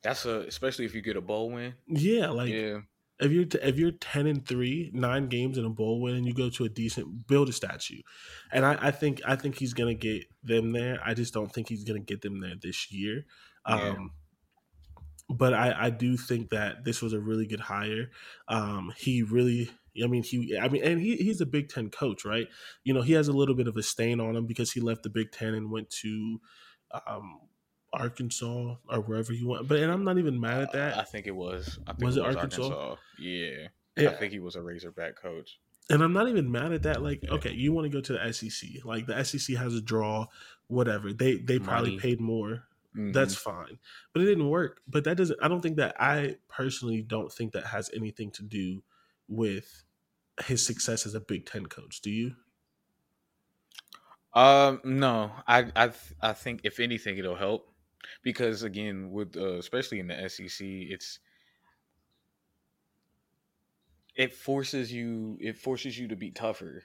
[0.03, 1.73] that's a especially if you get a bowl win.
[1.87, 2.79] Yeah, like yeah.
[3.19, 6.25] If you're t- if you're ten and three, nine games in a bowl win, and
[6.25, 8.01] you go to a decent build a statue,
[8.53, 10.99] and I, I think I think he's gonna get them there.
[11.03, 13.25] I just don't think he's gonna get them there this year.
[13.67, 13.89] Yeah.
[13.89, 14.11] Um,
[15.29, 18.09] but I, I do think that this was a really good hire.
[18.47, 19.69] Um, he really,
[20.03, 22.47] I mean, he, I mean, and he, he's a Big Ten coach, right?
[22.83, 25.03] You know, he has a little bit of a stain on him because he left
[25.03, 26.39] the Big Ten and went to
[27.05, 27.41] um,
[27.93, 29.67] Arkansas or wherever he went.
[29.67, 30.97] But and I'm not even mad at that.
[30.97, 31.79] Uh, I think it was.
[31.87, 32.95] I think Was it Arkansas?
[33.19, 33.67] Yeah.
[33.97, 34.09] Yeah.
[34.09, 35.59] I think he was a Razorback coach.
[35.89, 37.01] And I'm not even mad at that.
[37.01, 37.31] Like, Yeah.
[37.31, 38.85] okay, you want to go to the SEC.
[38.85, 40.27] Like the SEC has a draw,
[40.67, 41.11] whatever.
[41.13, 41.99] They they probably Money.
[42.01, 42.63] paid more.
[42.95, 43.13] Mhm.
[43.13, 43.79] That's fine.
[44.13, 44.81] But it didn't work.
[44.87, 48.43] But that doesn't I don't think that I personally don't think that has anything to
[48.43, 48.83] do
[49.27, 49.83] with
[50.45, 52.01] his success as a Big Ten coach.
[52.01, 52.35] Do you?
[54.33, 57.68] Um, no, I, I, I think if anything, it'll help
[58.23, 61.19] because again, with uh, especially in the SEC, it's
[64.15, 66.83] it forces you, it forces you to be tougher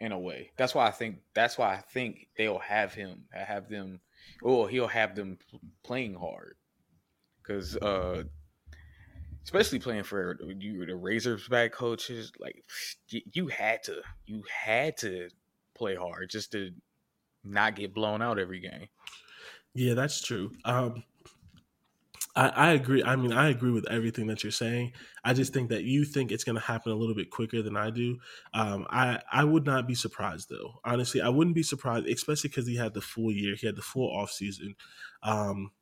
[0.00, 0.50] in a way.
[0.56, 4.00] That's why I think that's why I think they'll have him have them,
[4.42, 5.38] or he'll have them
[5.82, 6.56] playing hard
[7.42, 8.22] because uh,
[9.44, 12.64] especially playing for you the Razorback coaches, like
[13.08, 15.28] you had to, you had to
[15.74, 16.70] play hard just to
[17.42, 18.86] not get blown out every game.
[19.80, 20.52] Yeah, that's true.
[20.64, 21.04] Um
[22.36, 23.02] I, I agree.
[23.02, 24.92] I mean, I agree with everything that you're saying.
[25.24, 27.76] I just think that you think it's going to happen a little bit quicker than
[27.76, 28.18] I do.
[28.54, 30.74] Um, I I would not be surprised though.
[30.84, 33.56] Honestly, I wouldn't be surprised, especially because he had the full year.
[33.56, 34.76] He had the full off season,
[35.22, 35.72] um,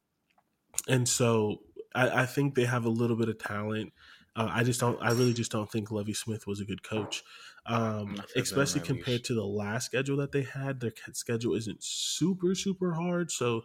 [0.88, 1.59] and so
[1.94, 3.92] I, I think they have a little bit of talent.
[4.39, 4.97] Uh, I just don't.
[5.03, 7.24] I really just don't think Lovie Smith was a good coach,
[7.66, 10.78] um, especially compared to the last schedule that they had.
[10.78, 13.62] Their schedule isn't super super hard, so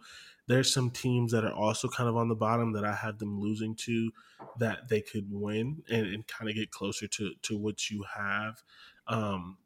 [0.48, 3.40] there's some teams that are also kind of on the bottom that I have them
[3.40, 4.10] losing to
[4.58, 8.60] that they could win and, and kind of get closer to to what you have.
[9.06, 9.58] Um,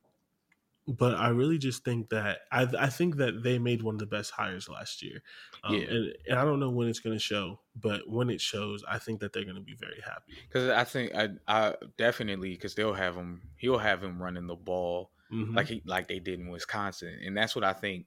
[0.88, 4.06] but I really just think that I, I think that they made one of the
[4.06, 5.22] best hires last year.
[5.62, 5.86] Um, Yeah.
[5.90, 8.98] and, and I don't know when it's going to show, but when it shows, I
[8.98, 10.34] think that they're going to be very happy.
[10.48, 14.56] Because I think I, I definitely because they'll have him, he'll have him running the
[14.56, 15.54] ball Mhm.
[15.54, 18.06] like he like they did in Wisconsin, and that's what I think.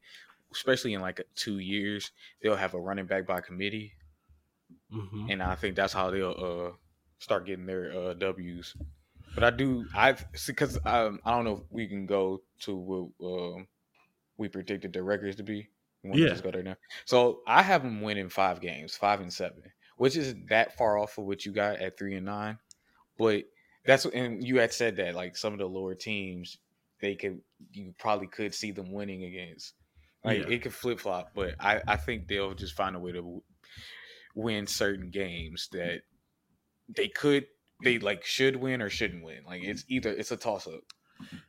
[0.53, 2.11] Especially in like two years,
[2.41, 3.93] they'll have a running back by committee,
[4.89, 5.31] Mhm.
[5.31, 6.35] and I think that's how they'll
[6.73, 6.77] uh,
[7.19, 8.75] start getting their uh, W's.
[9.35, 10.15] But I do, I
[10.45, 13.09] because um, I don't know if we can go to what
[13.55, 13.67] um,
[14.37, 15.69] we predicted the records to be.
[16.03, 16.29] Yeah.
[16.29, 16.77] just go there now?
[17.05, 19.63] So I have them winning five games, five and seven,
[19.97, 22.57] which is that far off of what you got at three and nine.
[23.17, 23.45] But
[23.85, 26.57] that's and you had said that like some of the lower teams,
[26.99, 29.73] they could you probably could see them winning against.
[30.23, 30.47] Like Yeah.
[30.49, 33.43] it could flip flop, but I I think they'll just find a way to
[34.35, 36.01] win certain games that
[36.89, 37.45] they could
[37.83, 39.43] they like should win or shouldn't win.
[39.45, 40.81] Like it's either it's a toss up.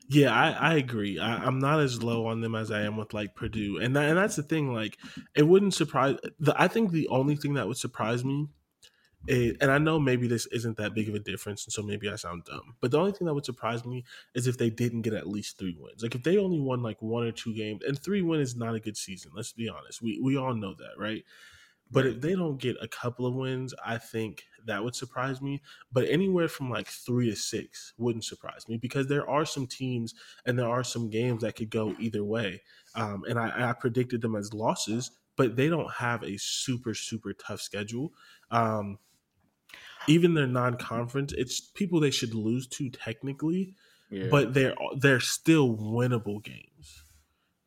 [0.09, 1.18] Yeah, I, I agree.
[1.18, 4.09] I, I'm not as low on them as I am with like Purdue, and that,
[4.09, 4.74] and that's the thing.
[4.74, 4.99] Like,
[5.35, 6.16] it wouldn't surprise.
[6.39, 8.49] The, I think the only thing that would surprise me,
[9.28, 12.09] is, and I know maybe this isn't that big of a difference, and so maybe
[12.11, 12.76] I sound dumb.
[12.80, 14.05] But the only thing that would surprise me
[14.35, 16.03] is if they didn't get at least three wins.
[16.03, 18.74] Like if they only won like one or two games, and three win is not
[18.74, 19.33] a good season.
[19.35, 20.03] Let's be honest.
[20.03, 21.24] We we all know that, right?
[21.93, 25.61] But if they don't get a couple of wins, I think that would surprise me.
[25.93, 30.14] But anywhere from like three to six wouldn't surprise me because there are some teams
[30.47, 32.62] and there are some games that could go either way.
[32.95, 37.32] Um, and I, I predicted them as losses, but they don't have a super, super
[37.32, 38.12] tough schedule.
[38.51, 38.99] Um,
[40.09, 43.74] even their non-conference, it's people they should lose to technically,
[44.11, 44.28] Yeah.
[44.30, 46.66] but they're they're still winnable games.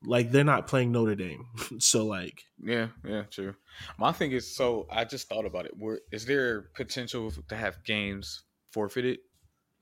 [0.06, 1.45] Like they're not playing Notre Dame,
[1.80, 3.56] so like Yeah, yeah, true.
[3.97, 5.74] My thing is, so I just thought about it.
[5.78, 9.20] Where is there potential to have games forfeited,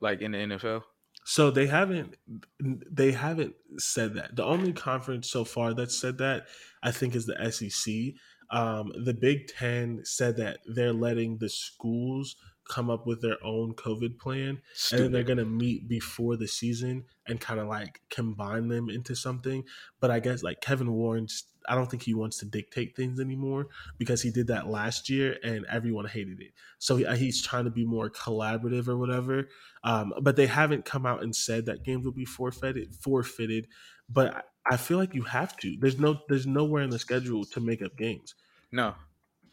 [0.00, 0.82] like in the NFL?
[1.26, 2.16] So they haven't
[2.60, 4.36] they haven't said that.
[4.36, 6.46] The only conference so far that said that
[6.82, 8.14] I think is the SEC.
[8.50, 12.36] Um, the Big Ten said that they're letting the schools
[12.68, 14.60] come up with their own COVID plan,
[14.90, 18.88] and then they're going to meet before the season and kind of like combine them
[18.88, 19.64] into something.
[20.00, 23.68] But I guess like Kevin Warren's, I don't think he wants to dictate things anymore
[23.98, 26.52] because he did that last year and everyone hated it.
[26.78, 29.48] So he, he's trying to be more collaborative or whatever.
[29.82, 32.94] Um, but they haven't come out and said that games will be forfeited.
[32.94, 33.68] Forfeited,
[34.08, 35.76] but I feel like you have to.
[35.78, 38.34] There's no, there's nowhere in the schedule to make up games.
[38.72, 38.94] No,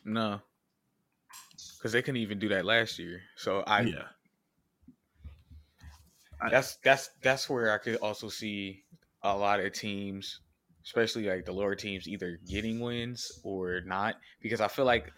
[0.05, 0.41] no,
[1.82, 3.24] because they couldn't even do that last year.
[3.38, 4.10] So I, yeah,
[6.50, 8.84] that's that's that's where I could also see
[9.24, 10.42] a lot of teams,
[10.86, 14.16] especially like the lower teams, either getting wins or not.
[14.42, 15.12] Because I feel like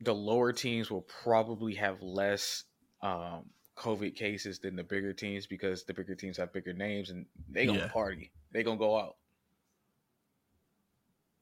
[0.00, 2.64] the lower teams will probably have less
[3.02, 7.26] um, COVID cases than the bigger teams because the bigger teams have bigger names and
[7.48, 7.88] they gonna Yeah.
[7.92, 8.32] party.
[8.52, 9.16] They gonna go out.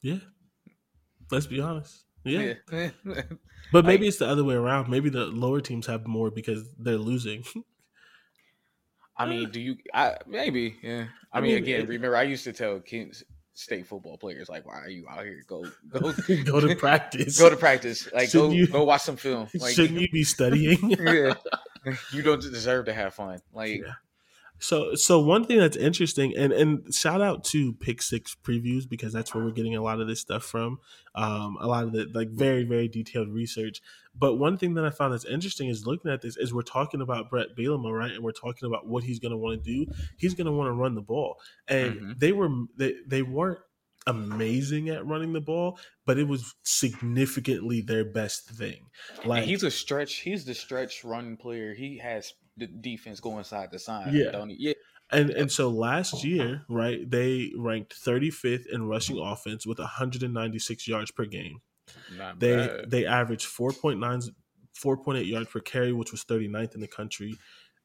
[0.01, 0.19] Yeah.
[1.31, 2.05] Let's be honest.
[2.23, 2.53] Yeah.
[2.71, 2.89] Yeah.
[3.71, 4.89] But maybe Like- it's the other way around.
[4.89, 7.43] Maybe the lower teams have more because they're losing.
[9.17, 9.77] I mean, do you?
[9.93, 10.77] I maybe.
[10.81, 11.05] Yeah.
[11.31, 14.49] I, I mean, mean, again, it- remember I used to tell Kent State football players
[14.49, 15.41] like, "Why are you out here?
[15.47, 16.11] Go, go,
[16.43, 17.37] Go to practice.
[17.39, 18.11] go to practice.
[18.11, 19.47] Like, go, Shouldn't you- go watch some film.
[19.53, 20.77] Like, Shouldn't you be studying?
[20.99, 21.33] yeah,
[22.13, 23.39] you don't deserve to have fun.
[23.53, 23.93] Like, Yeah.
[24.61, 29.11] So, so one thing that's interesting, and and shout out to Pick Six previews because
[29.11, 30.79] that's where we're getting a lot of this stuff from,
[31.15, 33.81] um, a lot of the like very very detailed research.
[34.13, 37.01] But one thing that I found that's interesting is looking at this is we're talking
[37.01, 38.11] about Bret Bielema, right?
[38.11, 39.91] And we're talking about what he's going to want to do.
[40.17, 42.19] He's going to want to run the ball, and Mhm.
[42.19, 43.59] they were they they weren't
[44.07, 48.89] amazing at running the ball, but it was significantly their best thing.
[49.25, 50.15] Like and he's a stretch.
[50.17, 51.73] He's the stretch run player.
[51.73, 54.13] He has the defense going side to side.
[54.13, 54.31] Yeah.
[54.31, 54.51] don't?
[54.51, 54.73] Yeah.
[55.11, 61.11] And and so last year, right, they ranked 35th in rushing offense with 196 yards
[61.11, 61.61] per game.
[62.17, 62.89] Not They bad.
[62.91, 64.29] they averaged 4.9
[64.81, 67.37] 4.8 yards per carry, which was 39th in the country.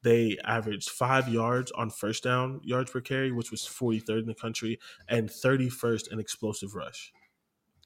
[0.03, 4.35] They averaged five yards on first down yards per carry, which was 43rd in the
[4.35, 7.11] country, and 31st in explosive rush.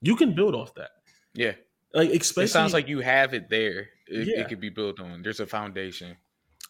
[0.02, 0.92] You can build off that,
[1.34, 1.54] yeah.
[1.94, 2.46] like especially.
[2.46, 3.90] It sounds like you have it there.
[4.08, 4.42] It, Yeah.
[4.42, 5.24] it could be built on.
[5.24, 6.18] There's a foundation.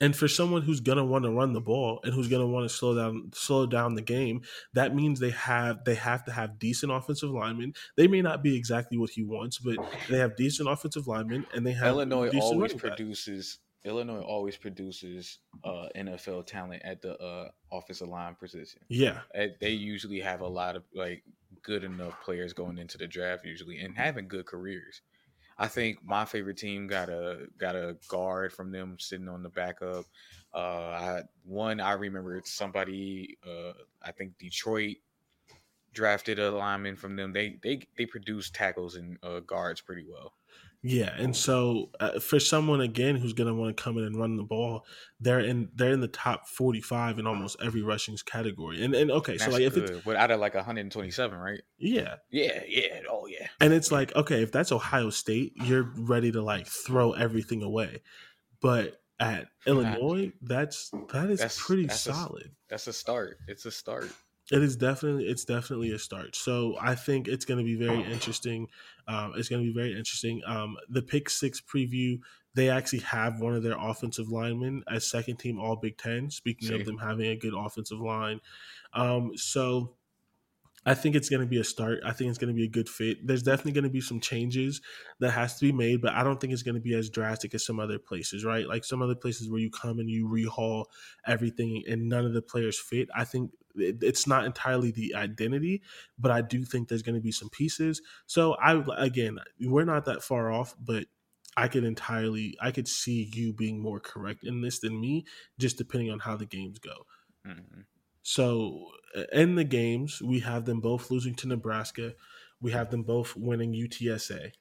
[0.02, 2.76] And for someone who's gonna want to run the ball and who's gonna want to
[2.76, 4.42] slow down slow down the game,
[4.74, 7.74] that means they have they have to have decent offensive linemen.
[7.96, 9.78] They may not be exactly what he wants, but
[10.10, 13.60] they have decent offensive linemen and they have Illinois always produces.
[13.84, 18.82] Illinois always produces uh, NFL talent at the uh, offensive line position.
[18.90, 19.22] Yeah,
[19.60, 21.24] They usually have a lot of like
[21.64, 25.02] good enough players going into the draft usually and having good careers.
[25.62, 29.50] I think my favorite team got a got a guard from them sitting on the
[29.50, 30.06] backup.
[30.52, 33.38] Uh, I, one I remember it's somebody.
[33.48, 34.98] Uh, I think Detroit
[35.94, 37.32] drafted a lineman from them.
[37.32, 40.34] They they they produce tackles and uh, guards pretty well.
[40.84, 41.14] Yeah.
[41.18, 44.44] And so uh, for someone again who's gonna want to come in and run the
[44.44, 44.86] ball,
[45.20, 48.84] they're in they're in the top forty five in almost every rushing category.
[48.84, 49.90] And and okay, so That's like if good.
[49.90, 51.62] it's but out of like 127, right?
[51.78, 53.48] yeah, Yeah, yeah, oh yeah.
[53.60, 58.02] And it's like, okay, if that's Ohio State, you're ready to like throw everything away.
[58.62, 62.52] But at Illinois, that's that is That's- pretty that's a- solid.
[62.70, 63.38] That's a start.
[63.48, 64.10] It's a start.
[64.52, 66.36] It is definitely it's definitely a start.
[66.36, 68.68] So I think it's going to be very interesting.
[69.08, 70.42] Um, it's going to be very interesting.
[70.46, 72.20] Um, the pick six preview,
[72.54, 76.30] they actually have one of their offensive linemen as second team All Big Ten.
[76.30, 76.76] Speaking See.
[76.76, 78.42] of them having a good offensive line,
[78.94, 79.96] um, so
[80.86, 82.00] I think it's going to be a start.
[82.04, 83.26] I think it's going to be a good fit.
[83.26, 84.82] There's definitely going to be some changes
[85.20, 87.54] that has to be made, but I don't think it's going to be as drastic
[87.54, 88.68] as some other places, right?
[88.68, 90.86] Like some other places where you come and you rehaul
[91.28, 93.10] everything and none of the players fit.
[93.16, 95.82] I think it- it's not entirely the identity,
[96.20, 98.02] but I do think there's going to be some pieces.
[98.26, 101.08] So I again, we're not that far off, but
[101.58, 105.26] I could entirely I could see you being more correct in this than me,
[105.60, 107.06] just depending on how the games go.
[107.46, 107.86] Mhm.
[108.24, 112.16] So uh, in the games, we have them both losing to Nebraska.
[112.60, 114.52] We have them both winning UTSA.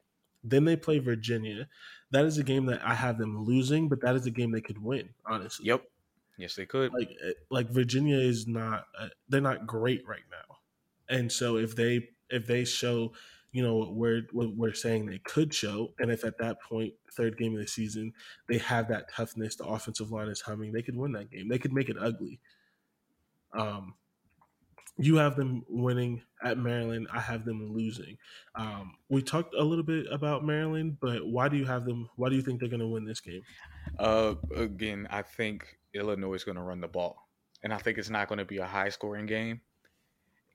[0.43, 1.69] Then they play Virginia.
[2.11, 4.63] That is a game that I have them losing, but that is a game they
[4.63, 5.15] could win.
[5.27, 5.90] Honestly, Yep.
[6.41, 6.93] Yes, they could.
[6.93, 10.57] like uh, like Virginia is not uh, they're not great right now,
[11.15, 13.13] and so if they if they show
[13.53, 16.95] you know what we're what we're saying they could show, and if at that point
[17.17, 18.13] third game of the season
[18.49, 21.49] they have that toughness, the offensive line is humming, they could win that game.
[21.49, 22.41] They could make it ugly.
[23.53, 23.95] Um,
[24.97, 27.09] you have them winning at Maryland.
[27.13, 28.19] I have them losing.
[28.55, 32.09] Um, we talked a little bit about Maryland, but why do you have them?
[32.17, 33.43] Why do you think they're going to win this game?
[33.99, 37.29] Uh, again, I think Illinois is going to run the ball,
[37.63, 39.61] and I think it's not going to be a high scoring game,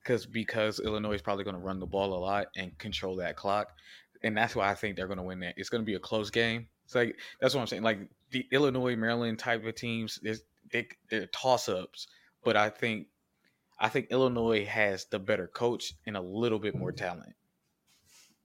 [0.02, 3.36] because because Illinois is probably going to run the ball a lot and control that
[3.36, 3.70] clock,
[4.24, 5.56] and that's why I think they're going to win that.
[5.58, 6.68] It's going to be a close game.
[6.86, 7.84] It's like that's what I'm saying.
[7.84, 8.00] Like
[8.32, 10.20] the Illinois Maryland type of teams,
[10.72, 12.08] they they're toss ups,
[12.44, 13.08] but I think
[13.80, 17.34] I think Illinois has the better coach and a little bit more talent.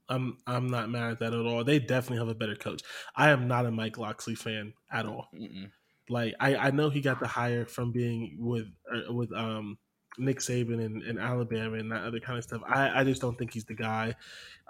[0.09, 1.63] I'm I'm not mad at that at all.
[1.63, 2.81] They definitely have a better coach.
[3.15, 5.29] I am not a Mike Locksley fan at all.
[5.33, 5.71] Mm-mm.
[6.09, 9.77] Like I, I know he got the hire from being with uh, with um
[10.17, 12.61] Nick Saban and, and Alabama and that other kind of stuff.
[12.67, 14.15] I, I just don't think he's the guy.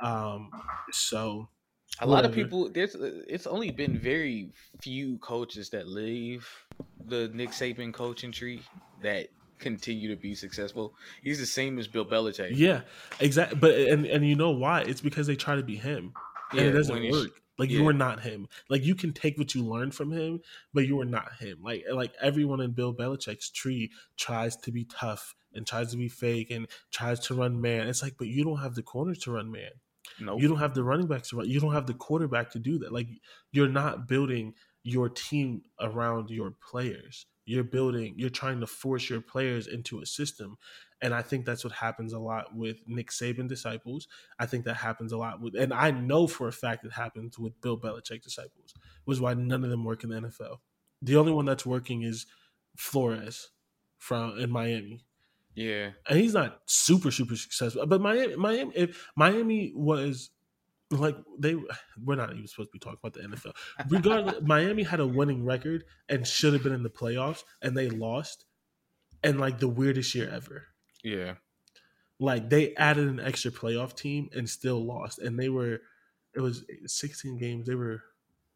[0.02, 0.52] Um,
[0.92, 1.48] so
[2.00, 2.70] A lot of people.
[2.70, 2.96] There's.
[3.28, 4.52] It's only been very
[4.82, 6.48] few coaches that leave
[7.06, 8.62] the Nick Saban coaching tree
[9.02, 9.30] that
[9.60, 10.94] continue to be successful.
[11.24, 12.52] He's the same as Bill Belichick.
[12.54, 12.82] yeah,
[13.20, 13.58] exactly.
[13.60, 14.82] But and and you know why?
[14.82, 16.14] It's because they try to be him,
[16.52, 17.32] and it doesn't work.
[17.62, 17.82] Like Yeah.
[17.82, 18.48] you are not him.
[18.72, 20.40] Like you can take what you learned from him,
[20.74, 21.60] but you are not him.
[21.62, 26.10] Like like everyone in Bill Belichick's tree tries to be tough and tries to be
[26.10, 27.88] fake and tries to run man.
[27.88, 29.70] It's like, but you don't have the corners to run man.
[30.20, 31.48] No, You don't have the running backs to run.
[31.50, 32.92] You don't have the quarterback to do that.
[32.92, 33.08] Like
[33.52, 37.28] you're not building your team around your players.
[37.46, 38.16] You're building.
[38.18, 40.58] You're trying to force your players into a system,
[41.02, 44.08] and I think that's what happens a lot with Nick Saban disciples.
[44.40, 47.40] I think that happens a lot with, and I know for a fact it happens
[47.40, 48.74] with Bill Belichick disciples.
[49.06, 50.58] Was why none of them work in the NFL.
[51.02, 52.28] The only one that's working is
[52.78, 53.50] Flores
[53.98, 55.06] from in Miami
[55.56, 57.86] Yeah, and he's not super super successful.
[57.86, 60.30] But Miami, Miami, if Miami was
[60.92, 61.56] like they,
[62.04, 63.54] we're not even supposed to be talking about the NFL.
[63.90, 67.90] Regardless, Miami had a winning record and should have been in the playoffs, and they
[67.90, 68.46] lost.
[69.24, 70.64] And like the weirdest year ever.
[71.04, 71.34] Yeah.
[72.20, 75.82] Like they added an extra playoff team and still lost, and they were,
[76.36, 77.66] it was sixteen games.
[77.68, 78.04] They were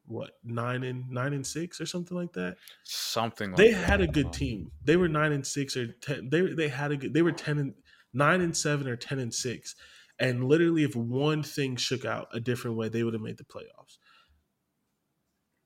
[0.08, 2.58] what nine and nine and six or something like that.
[2.84, 3.89] Something like They that.
[3.89, 4.72] had a good team.
[4.84, 6.30] They were nine and six or ten.
[6.30, 7.14] They they had a good.
[7.14, 7.74] They were ten and
[8.14, 9.76] nine and seven or ten and six.
[10.20, 13.43] And literally, if one thing shook out a different way, they would have made the
[13.43, 13.98] playoffs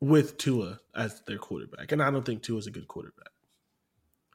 [0.01, 1.91] with Tua as their quarterback.
[1.91, 3.29] And I don't think Tua is a good quarterback.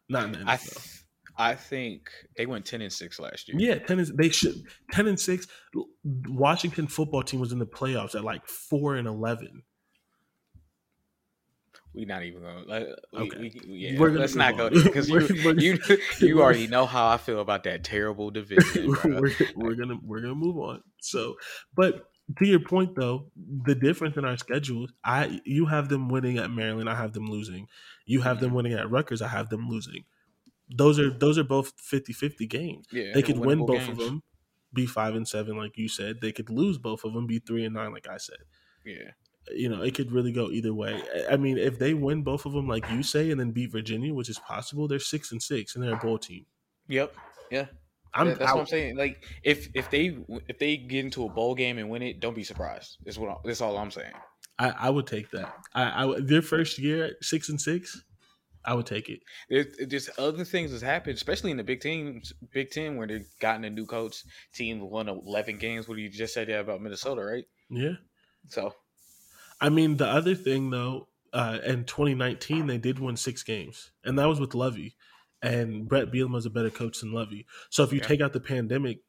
[0.08, 0.48] Not in the NFL.
[0.48, 1.03] I, th-
[1.36, 3.56] I think they went ten and six last year.
[3.58, 4.62] yeah, ten is they should
[4.92, 5.46] ten and six.
[6.04, 9.62] Washington football team was in the playoffs at like four and eleven.
[11.94, 12.66] We not even going.
[12.66, 13.38] Like, we, Okay.
[13.38, 14.72] we, yeah, We're gonna let's not on.
[14.72, 15.78] go because you, We're- we're- you
[16.20, 18.88] you already know how I feel about that terrible division.
[19.04, 20.82] we're, we're gonna we're gonna move on.
[21.00, 21.36] So,
[21.74, 22.08] but
[22.38, 26.50] to your point though, the difference in our schedules, I you have them winning at
[26.50, 27.68] Maryland, I have them losing.
[28.06, 28.56] You have them mm-hmm.
[28.56, 30.04] winning at Rutgers, I have them losing.
[30.70, 32.86] Those are those are both 50-50 games.
[32.90, 34.22] yeah, They could win both of them,
[34.72, 36.20] be five and seven, like you said.
[36.20, 38.38] They could lose both of them, be three and nine, like I said.
[38.84, 39.10] Yeah,
[39.54, 41.02] You know, it could really go either way.
[41.30, 44.12] I- mean, if they win both of them, like you say, and then beat Virginia,
[44.14, 46.46] which is possible, they're six and six, and they're a bowl team.
[46.88, 47.14] yep,
[47.50, 47.66] yeah.
[48.16, 48.96] I'm Yeah, that's what I'm saying.
[48.96, 50.16] Like if if they
[50.48, 52.98] if they get into a bowl game and win it, don't be surprised.
[53.06, 54.12] Is what I, that's all I'm saying.
[54.56, 55.52] I, I would take that.
[55.74, 58.04] I, I would- their first year six and six,
[58.64, 59.20] I would take it.
[59.48, 63.28] There's just other things that's happened, especially in the Big Teams, Big Ten, where they've
[63.40, 64.24] gotten a new coach.
[64.54, 65.86] Team won 11 games.
[65.86, 67.44] What you just said about Minnesota, right?
[67.70, 67.94] Yeah.
[68.48, 68.74] So
[69.60, 74.18] I mean, the other thing though, uh, in 2019 they did win six games, and
[74.18, 74.96] that was with Lovie,
[75.42, 77.46] and Bret Bielema was a better coach than Lovie.
[77.70, 78.06] So if you Yeah.
[78.06, 79.00] take out the pandemic,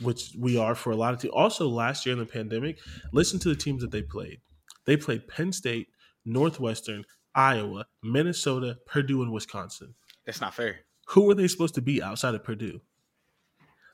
[0.00, 2.78] which we are for a lot of teams, also last year in the pandemic,
[3.12, 4.40] listen to the teams that they played.
[4.86, 5.88] They played Penn State,
[6.24, 7.04] Northwestern,
[7.34, 9.94] Iowa, Minnesota, Purdue, and Wisconsin.
[10.26, 10.80] that's not fair.
[11.08, 12.80] who were they supposed to be outside of Purdue?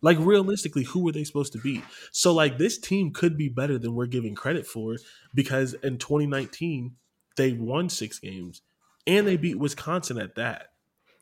[0.03, 1.83] Like realistically, who were they supposed to be?
[2.13, 4.97] So like this team could be better than we're giving credit for
[5.35, 6.95] because in 2019
[7.37, 8.63] they won six games
[9.07, 10.73] and they beat Wisconsin at that.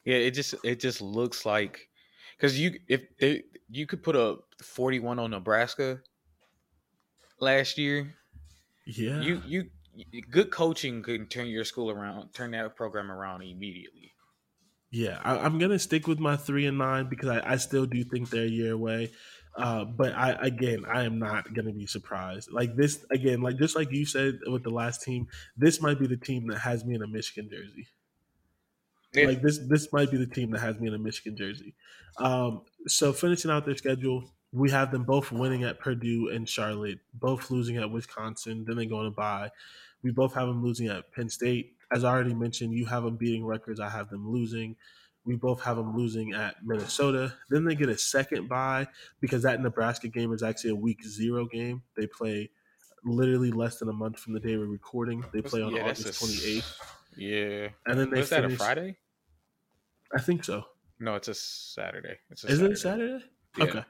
[0.05, 1.89] Yeah, it just it just looks like
[2.37, 6.01] because you if they you could put a 41 on Nebraska
[7.41, 8.15] last year.
[8.87, 9.71] Yeah, You you
[10.31, 14.13] good coaching can turn your school around, turn that program around immediately.
[14.91, 15.21] yeah.
[15.23, 18.31] I, I'm gonna stick with my three and nine because I, I still do think
[18.31, 19.13] they're a year away.
[19.57, 22.51] Uh, but I again, I am not gonna be surprised.
[22.51, 26.07] Like this again, like just like you said with the last team, this might be
[26.07, 27.87] the team that has me in a Michigan jersey.
[29.13, 29.27] Yeah.
[29.29, 31.75] Like this, this might be the team that has me in a Michigan jersey.
[32.19, 36.99] Um, so finishing out their schedule, we have them both winning at Purdue and Charlotte,
[37.13, 38.65] both losing at Wisconsin.
[38.67, 39.51] Then they go on a bye.
[40.05, 41.73] We both have them losing at Penn State.
[41.91, 43.81] As I already mentioned, you have them beating Rutgers.
[43.81, 44.77] I have them losing.
[45.25, 47.33] We both have them losing at Minnesota.
[47.49, 48.87] Then they get a second bye
[49.21, 51.83] because that Nebraska game is actually a week zero game.
[51.97, 52.51] They play
[53.03, 55.25] literally less than a month from the day we're recording.
[55.33, 56.79] They play on Yeah, August twenty eighth,
[57.17, 57.69] Yeah.
[57.87, 58.99] and then they Was that a Friday?
[60.15, 60.65] I think so.
[61.01, 62.19] No, it's a Saturday.
[62.31, 62.73] It's a Is Saturday.
[62.73, 63.25] it Saturday?
[63.57, 63.65] Yeah.
[63.65, 63.85] Okay.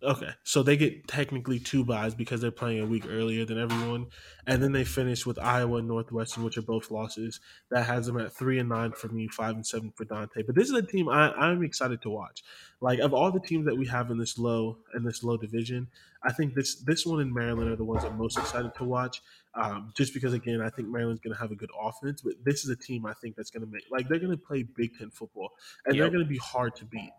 [0.00, 0.30] Okay.
[0.44, 4.06] So they get technically two byes because they're playing a week earlier than everyone.
[4.46, 7.40] And then they finish with Iowa and Northwestern, which are both losses.
[7.70, 10.42] That has them at three and nine for me, five and seven for Dante.
[10.42, 12.44] But this is a team I, I'm excited to watch.
[12.80, 15.88] Like of all the teams that we have in this low in this low division,
[16.22, 19.20] I think this this one in Maryland are the ones I'm most excited to watch.
[19.54, 22.62] Um, just because again, I think Maryland's going to have a good offense, but this
[22.62, 24.96] is a team I think that's going to make like they're going to play Big
[24.96, 25.50] Ten football,
[25.84, 27.10] and they're going to be hard to beat.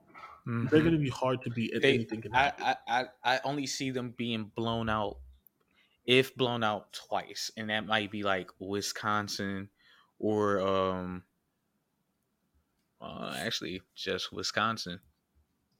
[0.71, 0.83] They're Mhm.
[0.83, 2.51] going to be hard to beat, and They, anything I.
[2.59, 5.19] I, I, I only see them being blown out,
[6.05, 9.69] if blown out twice, and that might be like Wisconsin,
[10.17, 11.23] or um,
[13.01, 14.99] uh, actually just Wisconsin.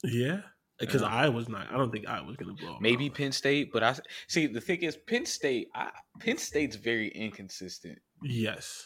[0.03, 0.41] Yeah,
[0.80, 1.07] because Yeah.
[1.07, 1.72] I was not.
[1.72, 2.78] I don't think I was going to blow.
[2.80, 3.15] Maybe out.
[3.15, 3.95] Penn State, but I
[4.28, 5.70] see the thing is Penn State.
[5.74, 8.86] I, Penn State's very inconsistent Yes.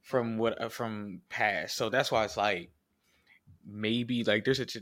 [0.00, 2.70] from what uh, from past, so that's why it's like
[3.66, 4.78] maybe like there's a ch-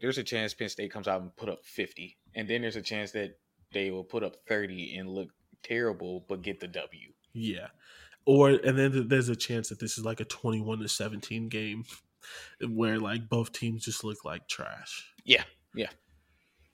[0.00, 2.82] there's a chance Penn State comes out and put up fifty, and then there's a
[2.82, 3.38] chance that
[3.72, 5.28] they will put up thirty and look
[5.62, 7.08] terrible but get the W.
[7.32, 7.68] Yeah.
[8.24, 11.84] Or and then there's a chance that this is like a 21 to 17 game
[12.68, 15.12] where like both teams just look like trash.
[15.24, 15.44] Yeah,
[15.74, 15.88] yeah.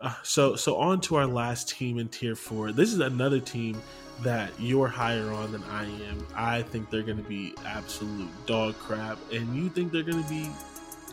[0.01, 2.73] Uh, so so on to our last team in tier 4.
[2.73, 3.81] This is another team
[4.23, 6.27] that you're higher on than I am.
[6.35, 10.29] I think they're going to be absolute dog crap and you think they're going to
[10.29, 10.51] be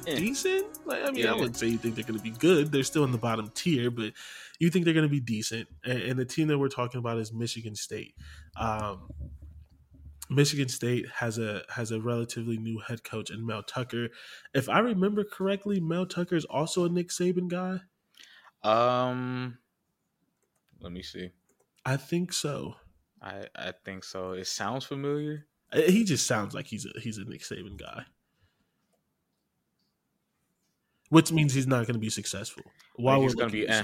[0.08, 0.16] Eh.
[0.16, 0.66] decent?
[0.86, 2.72] Like I mean, I wouldn't say you think they're going to be good.
[2.72, 4.14] They're still in the bottom tier, but
[4.60, 5.68] you think they're going to be decent.
[5.84, 8.16] And, and the team that we're talking about is Michigan State.
[8.58, 9.10] Um,
[10.30, 14.10] Michigan State has a has a relatively new head coach in Mel Tucker.
[14.54, 17.80] If I remember correctly, Mel Tucker is also a Nick Saban guy.
[18.64, 19.60] Um,
[20.82, 21.30] let me see.
[21.86, 22.76] I think so.
[23.22, 24.32] I I think so.
[24.32, 25.46] It sounds familiar.
[25.74, 28.06] He just sounds like he's a he's a Nick Saban guy,
[31.10, 32.64] which means he's not going to be successful.
[32.96, 33.84] While he's gonna be, eh.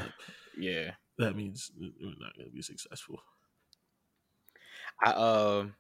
[0.58, 0.92] Yeah.
[1.18, 3.22] that means we're not going to be successful.
[5.04, 5.76] I um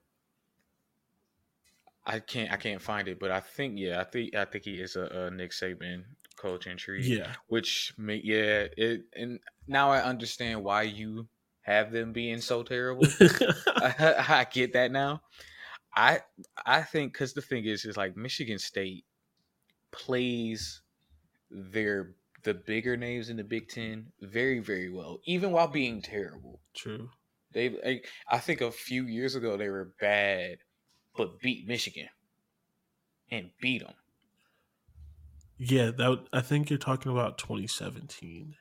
[2.06, 4.76] I can't I can't find it, but I think yeah, I think I think he
[4.82, 6.04] is a, a Nick Saban
[6.36, 7.04] coach in tree.
[7.04, 11.28] Yeah, Which make yeah, it and now I understand why you
[11.62, 13.06] have them being so terrible.
[13.20, 15.22] I, I get that now.
[15.96, 16.22] I
[16.66, 19.06] I think because the thing is is like Michigan State
[19.92, 20.82] plays
[21.52, 26.62] their the bigger names in the Big Ten very very well, even while being terrible.
[26.74, 27.10] true.
[27.54, 30.60] They, I think a few years ago they were bad,
[31.18, 32.08] but beat Michigan
[33.30, 33.94] and beat them.
[35.58, 38.56] Yeah, that would, I think you're talking about 2017.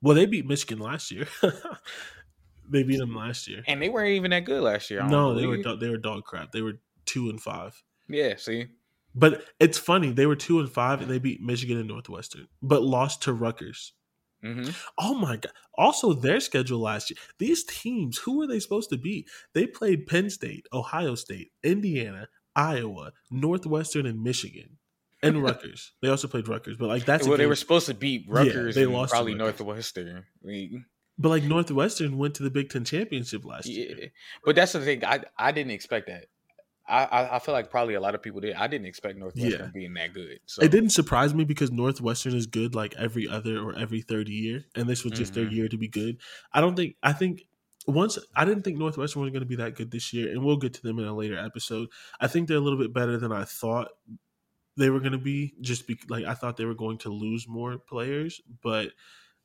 [0.00, 1.26] Well, they beat Michigan last year.
[2.70, 3.62] they beat them last year.
[3.66, 5.02] And they weren't even that good last year.
[5.02, 5.64] No, they were believe.
[5.64, 6.52] do- they were dog crap.
[6.52, 7.82] They were two and five.
[8.08, 8.66] Yeah, see,
[9.16, 12.82] But it's funny they were two and five and they beat Michigan and Northwestern, but
[12.82, 13.94] lost to Rutgers.
[14.42, 15.52] hmm Oh my god!
[15.78, 17.16] Also, their schedule last year.
[17.38, 19.28] These teams, who were they supposed to beat?
[19.54, 24.78] They played Penn State, Ohio State, Indiana, Iowa, Northwestern, and Michigan,
[25.22, 25.92] and Rutgers.
[26.02, 28.74] They also played Rutgers, but like that's well, they were supposed to beat Yeah, Rutgers
[28.74, 29.34] they and lost probably.
[29.34, 30.26] Northwestern.
[30.44, 30.84] I mean,
[31.18, 34.12] But like Northwestern went to the Big Ten championship last yeah, year.
[34.44, 35.04] but that's the thing.
[35.04, 36.26] I I didn't expect that.
[36.88, 38.54] I, I feel like probably a lot of people did.
[38.54, 39.70] I didn't expect Northwestern Yeah.
[39.74, 40.38] being that good.
[40.46, 44.28] So It didn't surprise me because Northwestern is good like every other or every third
[44.28, 45.52] year, and this was just their Mhm.
[45.52, 46.20] year to be good.
[46.52, 46.96] I don't think.
[47.02, 47.42] I think
[47.88, 50.56] once I didn't think Northwestern was going to be that good this year, and we'll
[50.58, 51.88] get to them in a later episode.
[52.20, 53.88] I think they're a little bit better than I thought
[54.76, 55.54] they were going to be.
[55.60, 58.92] Just be like I thought they were going to lose more players, but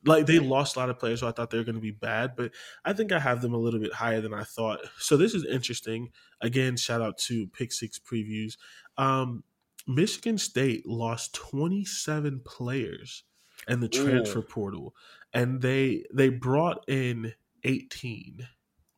[0.04, 1.90] like they lost a lot of players, so I thought they were going to be
[1.90, 2.34] bad.
[2.36, 2.52] But
[2.84, 4.80] I think I have them a little bit higher than I thought.
[4.98, 6.10] So this is interesting.
[6.40, 8.56] Again, shout out to Pick Six Previews.
[8.96, 9.44] Um,
[9.86, 13.24] Michigan State lost 27 players
[13.68, 14.42] in the transfer Ooh.
[14.42, 14.94] portal,
[15.32, 17.32] and they they brought in
[17.64, 18.46] 18.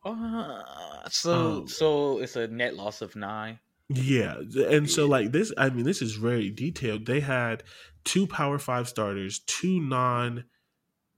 [0.03, 0.61] Uh,
[1.09, 3.59] so Um, so it's a net loss of nine.
[3.89, 4.37] Yeah,
[4.67, 7.05] and so like this, I mean, this is very detailed.
[7.05, 7.63] They had
[8.03, 10.45] two Power Five starters, two non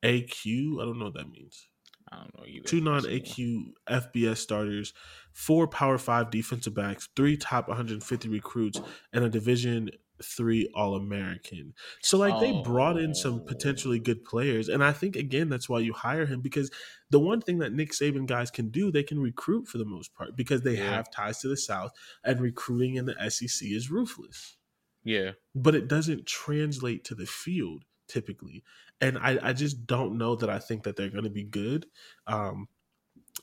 [0.03, 0.81] AQ.
[0.81, 1.67] I don't know what that means.
[2.11, 2.65] I don't know either.
[2.67, 4.93] two non AQ FBS starters,
[5.33, 8.79] four Power Five defensive backs, three top 150 recruits,
[9.11, 9.89] and a Division
[10.23, 11.73] three All American.
[12.01, 14.29] So like they brought in some potentially good oh.
[14.29, 16.71] players, and I think again that's why you hire him because
[17.09, 20.13] the one thing that Nick Saban guys can do, they can recruit for the most
[20.13, 20.95] part because they Yeah.
[20.95, 21.91] have ties to the South,
[22.23, 24.57] and recruiting in the SEC is ruthless
[25.03, 25.31] Yeah.
[25.53, 28.63] but it doesn't translate to the field typically.
[29.01, 31.85] And I, I just don't know that I think that they're going to be good.
[32.25, 32.67] Um,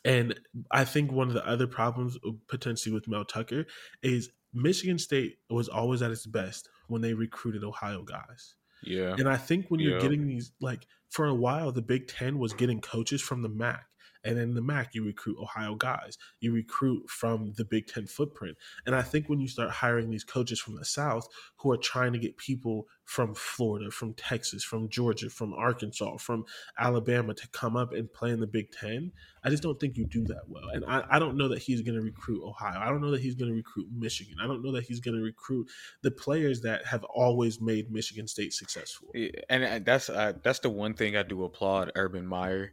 [0.05, 0.39] and
[0.71, 3.67] I think one of the other problems uh, potentially with Mel Tucker
[4.03, 8.57] is Michigan State was always at its best when they recruited Ohio guys.
[8.83, 9.15] Yeah.
[9.19, 10.03] And I think when you're Yeah.
[10.03, 13.87] getting these, like for a while, the Big Ten was getting coaches from the MAC.
[14.25, 16.19] And in the MAC, you recruit Ohio guys.
[16.41, 18.57] You recruit from the Big Ten footprint.
[18.87, 22.13] And I think when you start hiring these coaches from the South who are trying
[22.13, 26.45] to get people from Florida, from Texas, from Georgia, from Arkansas, from
[26.79, 29.13] Alabama to come up and play in the Big Ten,
[29.45, 30.69] I just don't think you do that well.
[30.73, 32.81] And I, I don't know that he's going to recruit Ohio.
[32.81, 34.37] I don't know that he's going to recruit Michigan.
[34.43, 35.69] I don't know that he's going to recruit
[36.03, 39.09] the players that have always made Michigan State successful.
[39.51, 42.73] And uh, that's uh, that's the one thing I do applaud Urban Meyer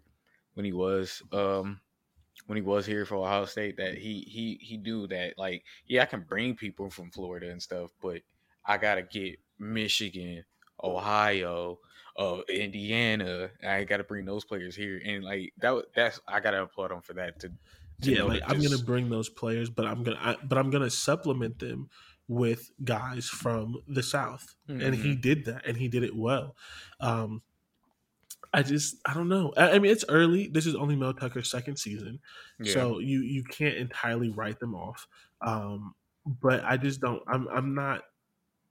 [0.54, 1.80] when he was um
[2.48, 6.04] when he was here for Ohio State that he he he do that like yeah
[6.04, 8.22] I can bring people from Florida and stuff but
[8.66, 10.44] I gotta get Michigan
[10.84, 11.80] Ohio,
[12.18, 13.50] uh, Indiana.
[13.68, 15.84] I got to bring those players here, and like that.
[15.96, 17.40] That's I got to applaud them for that.
[17.42, 17.50] To,
[18.02, 20.70] to yeah, like I'm just, gonna bring those players, but I'm gonna I, but I'm
[20.70, 21.90] gonna supplement them
[22.28, 24.82] with guys from the South, mm-hmm.
[24.82, 25.22] and he mm-hmm.
[25.22, 26.56] did that, and he did it well.
[27.00, 27.42] Um,
[28.54, 29.54] I just I don't know.
[29.56, 30.48] I, I, mean, it's early.
[30.48, 32.20] This is only Mel Tucker's second season,
[32.60, 32.74] yeah.
[32.74, 35.08] so you you can't entirely write them off.
[35.42, 35.96] Um,
[36.26, 37.24] but I just don't.
[37.28, 38.04] I'm I'm not.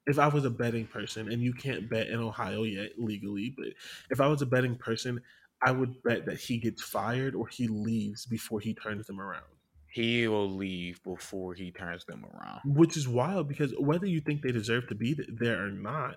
[0.07, 3.69] If I was a betting person, and you can't bet in Ohio yet legally, but
[4.11, 5.21] if I was a betting person,
[5.63, 9.45] I would bet that he gets fired or he leaves before he turns them around.
[9.93, 14.43] He will leave before he turns them around, which is wild because whether you think
[14.43, 16.17] they deserve to be there or not,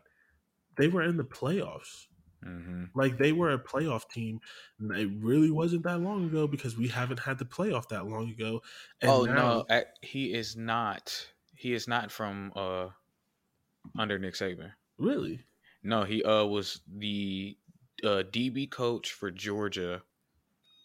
[0.78, 2.05] they were in the playoffs.
[2.45, 2.83] Mm-hmm.
[2.95, 4.39] Like they were a playoff team.
[4.79, 8.61] It really wasn't that long ago because we haven't had the playoff that long ago.
[9.01, 11.27] And oh now, no, he is not.
[11.55, 12.87] He is not from uh
[13.97, 14.71] under Nick Saban.
[14.97, 15.41] Really?
[15.83, 17.57] No, he uh was the
[18.03, 20.01] uh, DB coach for Georgia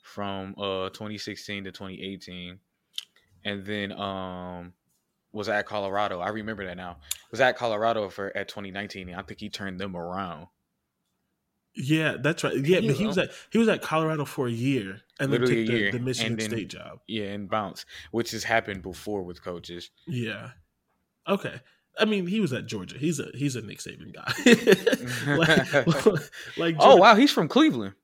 [0.02, 2.59] from uh 2016 to 2018,
[3.44, 4.72] and then um
[5.32, 6.20] was at Colorado.
[6.20, 6.98] I remember that now.
[7.30, 9.14] Was at Colorado for at 2019.
[9.14, 10.46] I think he turned them around.
[11.79, 12.57] Yeah, that's right.
[12.57, 15.51] Yeah, but he was at he was at Colorado for a year and then took
[15.51, 16.99] the, the, Michigan then, State job.
[17.07, 19.91] Yeah, and bounce, which has happened before with coaches.
[20.07, 20.51] Yeah.
[21.29, 21.61] Okay.
[21.97, 22.99] I mean, he was at Georgia.
[22.99, 25.37] He's a he's a Nick Saban guy.
[25.37, 27.95] like, like oh wow, he's from Cleveland.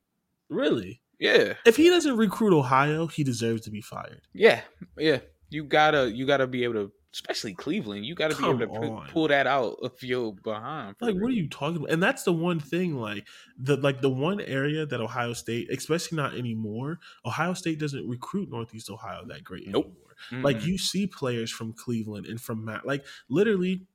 [0.48, 1.00] Really?
[1.18, 1.54] Yeah.
[1.64, 4.22] If he doesn't recruit Ohio, he deserves to be fired.
[4.32, 4.60] Yeah,
[4.96, 5.18] yeah.
[5.50, 8.66] You gotta you gotta be able to especially Cleveland, you got to be able to
[8.66, 10.96] p- pull that out of your behind.
[11.00, 11.90] Like, what are you talking about?
[11.90, 16.16] And that's the one thing, like the like the one area that Ohio State, especially
[16.16, 16.98] not anymore.
[17.24, 19.84] Ohio State doesn't recruit Northeast Ohio that great nope.
[19.84, 20.16] anymore.
[20.32, 20.44] Mm-hmm.
[20.44, 23.86] Like you see players from Cleveland and from Matt, like literally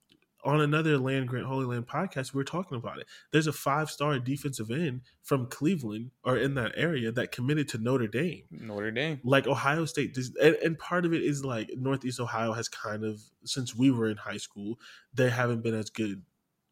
[0.44, 3.06] on another Land Grant Holy Land podcast, we are talking about it.
[3.32, 7.78] There's a five star defensive end from Cleveland or in that area that committed to
[7.78, 8.44] Notre Dame.
[8.50, 9.20] Notre Dame.
[9.24, 10.16] Like Ohio State.
[10.40, 14.08] And, and part of it is like Northeast Ohio has kind of, since we were
[14.08, 14.78] in high school,
[15.14, 16.22] they haven't been as good.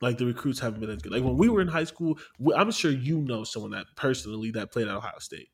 [0.00, 1.12] Like the recruits haven't been as good.
[1.12, 2.18] Like when we were in high school,
[2.56, 5.48] I'm sure you know someone that personally that played at Ohio State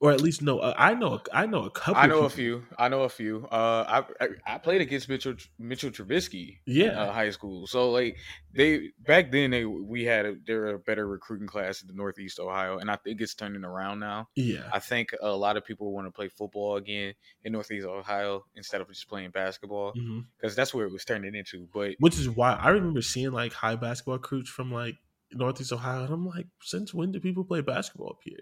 [0.00, 0.60] or at least know.
[0.60, 1.20] Uh, I know.
[1.32, 2.00] I know a couple.
[2.00, 2.64] I know a few.
[2.78, 3.46] I know a few.
[3.50, 6.58] Uh, I, I, I played against Mitchell Mitchell Trubisky.
[6.66, 7.66] Yeah, uh, high school.
[7.66, 8.16] So like
[8.54, 11.94] they back then they we had a, they were a better recruiting class in the
[11.94, 14.28] Northeast Ohio, and I think it's turning around now.
[14.36, 18.44] Yeah, I think a lot of people want to play football again in Northeast Ohio
[18.54, 20.48] instead of just playing basketball because mm-hmm.
[20.54, 21.66] that's where it was turning into.
[21.74, 24.94] But which is why I remember seeing like high basketball recruits from like
[25.32, 28.38] Northeast Ohio, and I'm like, since when do people play basketball up here?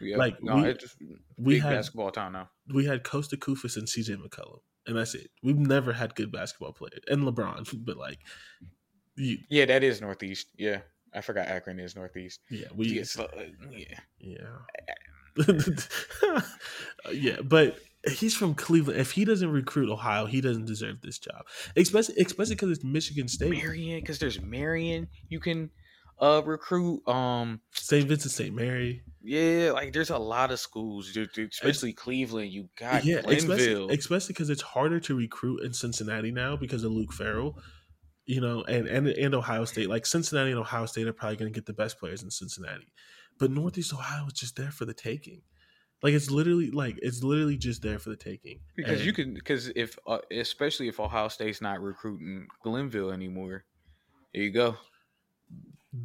[0.00, 0.96] Yeah, like, no, we, it's just
[1.36, 2.50] we had basketball town now.
[2.72, 5.30] We had Costa Koufos and CJ McCollum, and that's it.
[5.42, 8.18] We've never had good basketball players, and LeBron, but like,
[9.16, 10.48] you, yeah, that is Northeast.
[10.56, 10.80] Yeah,
[11.14, 12.40] I forgot Akron is Northeast.
[12.50, 14.56] Yeah, we yeah, so, uh, yeah, yeah,
[17.12, 17.78] yeah, but
[18.08, 18.98] he's from Cleveland.
[18.98, 21.44] If he doesn't recruit Ohio, he doesn't deserve this job.
[21.76, 23.50] Especially, especially because it's Michigan State.
[23.50, 25.08] Marion, because there's Marion.
[25.28, 25.70] You can
[26.20, 28.06] uh recruit um St.
[28.06, 28.54] Vincent St.
[28.54, 29.02] Mary.
[29.22, 32.52] Yeah, like there's a lot of schools, especially Cleveland.
[32.52, 36.92] You got yeah, Glenville, especially because it's harder to recruit in Cincinnati now because of
[36.92, 37.54] Luke Fickell.
[38.26, 41.52] You know, and and and Ohio State, like Cincinnati and Ohio State are probably going
[41.52, 42.92] to get the best players in Cincinnati,
[43.38, 45.42] but Northeast Ohio is just there for the taking.
[46.02, 48.60] Like it's literally like it's literally just there for the taking.
[48.74, 53.64] Because and, you can because if uh, especially if Ohio State's not recruiting Glenville anymore,
[54.32, 54.76] there you go.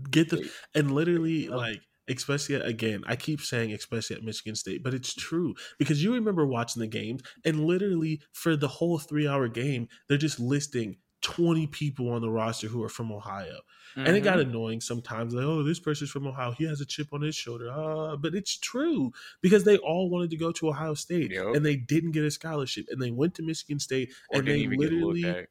[0.10, 4.94] Get the and literally like especially again, I keep saying especially at Michigan State, but
[4.94, 9.48] it's true because you remember watching the games and literally for the whole three hour
[9.48, 13.60] game, they're just listing 20 people on the roster who are from Ohio.
[13.96, 14.06] Mm-hmm.
[14.06, 14.50] And it got mm-hmm.
[14.50, 15.34] annoying sometimes.
[15.34, 16.52] Like, oh, this person's from Ohio.
[16.52, 17.72] He has a chip on his shoulder.
[17.72, 19.12] Uh, but it's true
[19.42, 21.56] because they all wanted to go to Ohio State yep.
[21.56, 22.86] and they didn't get a scholarship.
[22.90, 25.48] And they went to Michigan State or and they literally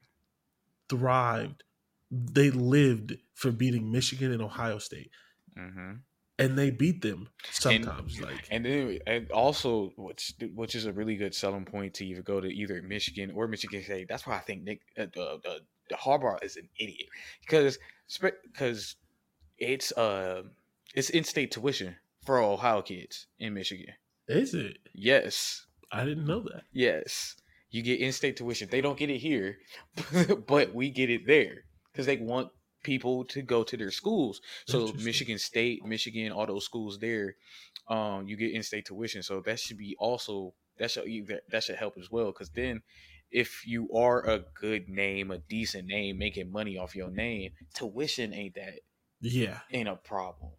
[0.89, 1.65] thrived
[2.15, 5.11] they lived for beating Michigan and Ohio State.
[5.59, 5.93] Mm-hmm.
[6.37, 10.93] And they beat them sometimes, and, like and then and also which which is a
[10.93, 14.09] really good selling point to either go to either Michigan or Michigan State.
[14.09, 15.61] That's why I think Nick uh, the, the
[15.91, 17.09] the Harbaugh is an idiot
[17.41, 17.79] because
[18.53, 18.97] because
[19.59, 20.43] it's uh
[20.97, 21.95] it's in state tuition
[22.27, 23.95] for Ohio kids in Michigan.
[24.27, 24.79] Is it?
[24.93, 25.67] Yes.
[25.93, 26.65] I didn't know that.
[26.73, 27.37] Yes.
[27.71, 28.69] You get in state tuition.
[28.69, 29.59] They don't get it here,
[30.49, 31.65] but we get it there
[31.95, 32.53] because they want
[32.83, 34.43] people to go to their schools.
[34.67, 37.37] So Michigan State, Michigan, all those schools there,
[37.89, 39.23] um, you get in-state tuition.
[39.23, 41.07] So that should be also that should
[41.51, 42.27] that should help as well.
[42.27, 42.83] Because then,
[43.31, 48.35] if you are a good name, a decent name, making money off your name, tuition
[48.35, 48.81] ain't that
[49.21, 50.53] Yeah, ain't a problem.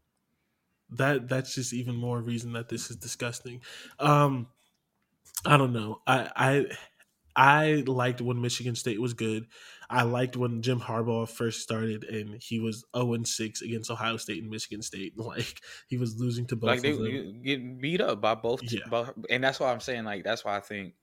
[0.89, 3.61] That that's just even more reason that this is disgusting.
[3.99, 4.49] Um,
[5.45, 6.01] I don't know.
[6.07, 6.65] I I
[7.35, 9.47] I liked when Michigan State was good.
[9.89, 14.17] I liked when Jim Harbaugh first started and he was 0 and 6 against Ohio
[14.17, 15.13] State and Michigan State.
[15.25, 16.69] Like he was losing to both.
[16.69, 16.93] Like they
[17.43, 18.61] getting beat up by both.
[18.63, 18.87] Yeah.
[18.89, 20.93] Both, and that's why I'm saying like that's why I think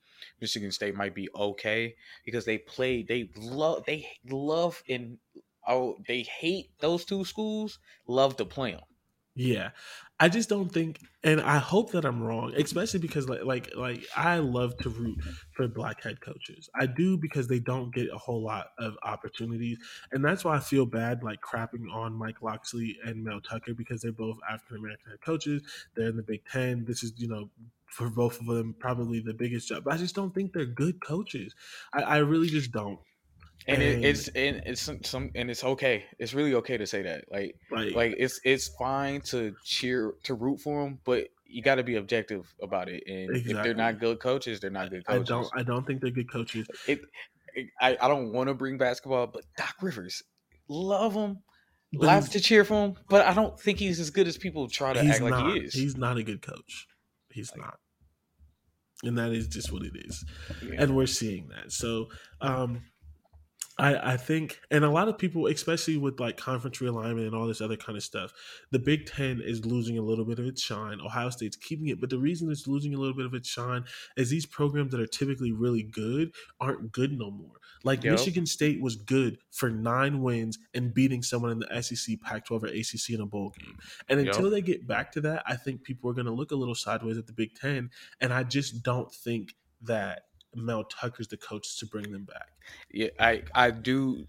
[0.41, 3.03] Michigan State might be okay because they play.
[3.03, 3.85] They love.
[3.85, 5.19] They love and
[5.67, 7.81] oh they hate those two schools.
[8.07, 8.81] Love to play them.
[9.35, 9.71] Yeah.
[10.21, 14.05] I just don't think and I hope that I'm wrong, especially because like like like
[14.17, 15.19] I love to root
[15.53, 16.69] for black head coaches.
[16.79, 19.79] I do because they don't get a whole lot of opportunities.
[20.13, 24.03] And that's why I feel bad like crapping on Mike Locksley and Mel Tucker because
[24.03, 25.63] they're both African American head coaches.
[25.97, 26.85] They're in the Big Ten.
[26.85, 27.49] This is, you know,
[27.87, 29.85] for both of them probably the biggest job.
[29.85, 31.55] But I just don't think they're good coaches.
[31.93, 32.99] I, I really just don't
[33.67, 36.05] and, and it, it's and it's some, some, and it's okay.
[36.19, 37.25] It's really okay to say that.
[37.31, 37.95] Like right.
[37.95, 41.97] like it's it's fine to cheer to root for them, but you got to be
[41.97, 43.05] objective about it.
[43.07, 43.53] And exactly.
[43.53, 45.31] if they're not good coaches, they're not good coaches.
[45.31, 46.67] I don't I don't think they're good coaches.
[46.89, 47.01] It,
[47.55, 50.23] it I, I don't want to bring basketball, but Doc Rivers,
[50.69, 51.39] love him.
[51.95, 54.95] Love to cheer for him, but I don't think he's as good as people try
[54.95, 55.75] to act not, like he is.
[55.75, 56.87] He's not a good coach.
[57.29, 57.79] He's like, not
[59.03, 60.25] and that is just what it is
[60.63, 60.83] yeah.
[60.83, 62.07] and we're seeing that so
[62.41, 62.81] um
[63.79, 67.47] I, I think, and a lot of people, especially with like conference realignment and all
[67.47, 68.33] this other kind of stuff,
[68.71, 71.01] the Big Ten is losing a little bit of its shine.
[71.01, 73.85] Ohio State's keeping it, but the reason it's losing a little bit of its shine
[74.17, 77.57] is these programs that are typically really good aren't good no more.
[77.83, 78.13] Like yep.
[78.13, 82.67] Michigan State was good for nine wins and beating someone in the SEC, Pac-12, or
[82.67, 83.77] ACC in a bowl game.
[84.09, 84.53] And until yep.
[84.53, 87.19] they get back to that, I think people are going to look a little sideways
[87.19, 87.91] at the Big Ten.
[88.21, 90.23] And I just don't think that
[90.55, 92.49] Mel Tucker's the coach to bring them back.
[92.91, 94.25] Yeah, I I do.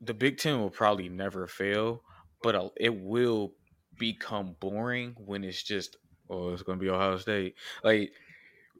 [0.00, 2.02] The Big Ten will probably never fail,
[2.42, 3.52] but it will
[3.98, 5.96] become boring when it's just
[6.30, 7.54] oh it's going to be Ohio State.
[7.82, 8.12] Like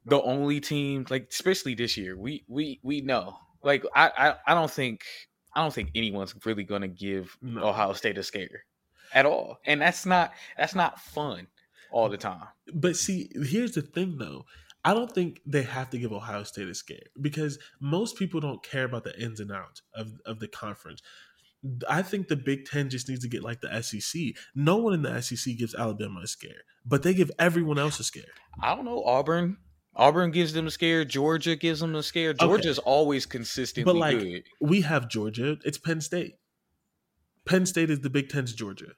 [0.05, 3.37] the only team, like especially this year, we we we know.
[3.63, 5.01] Like I I, I don't think
[5.53, 7.67] I don't think anyone's really going to give no.
[7.67, 8.63] Ohio State a scare
[9.13, 11.47] at all, and that's not that's not fun
[11.91, 12.47] all the time.
[12.73, 14.45] But see, here's the thing though.
[14.83, 18.63] I don't think they have to give Ohio State a scare because most people don't
[18.63, 21.01] care about the ins and outs of, of the conference.
[21.89, 24.21] I think the Big Ten just needs to get like the SEC.
[24.55, 28.03] No one in the SEC gives Alabama a scare, but they give everyone else a
[28.03, 28.23] scare.
[28.61, 29.03] I don't know.
[29.03, 29.57] Auburn.
[29.95, 31.03] Auburn gives them a scare.
[31.03, 32.33] Georgia gives them a scare.
[32.33, 32.85] Georgia's okay.
[32.85, 34.43] always consistently but like, good.
[34.61, 35.57] We have Georgia.
[35.65, 36.35] It's Penn State.
[37.45, 38.93] Penn State is the Big Ten's Georgia.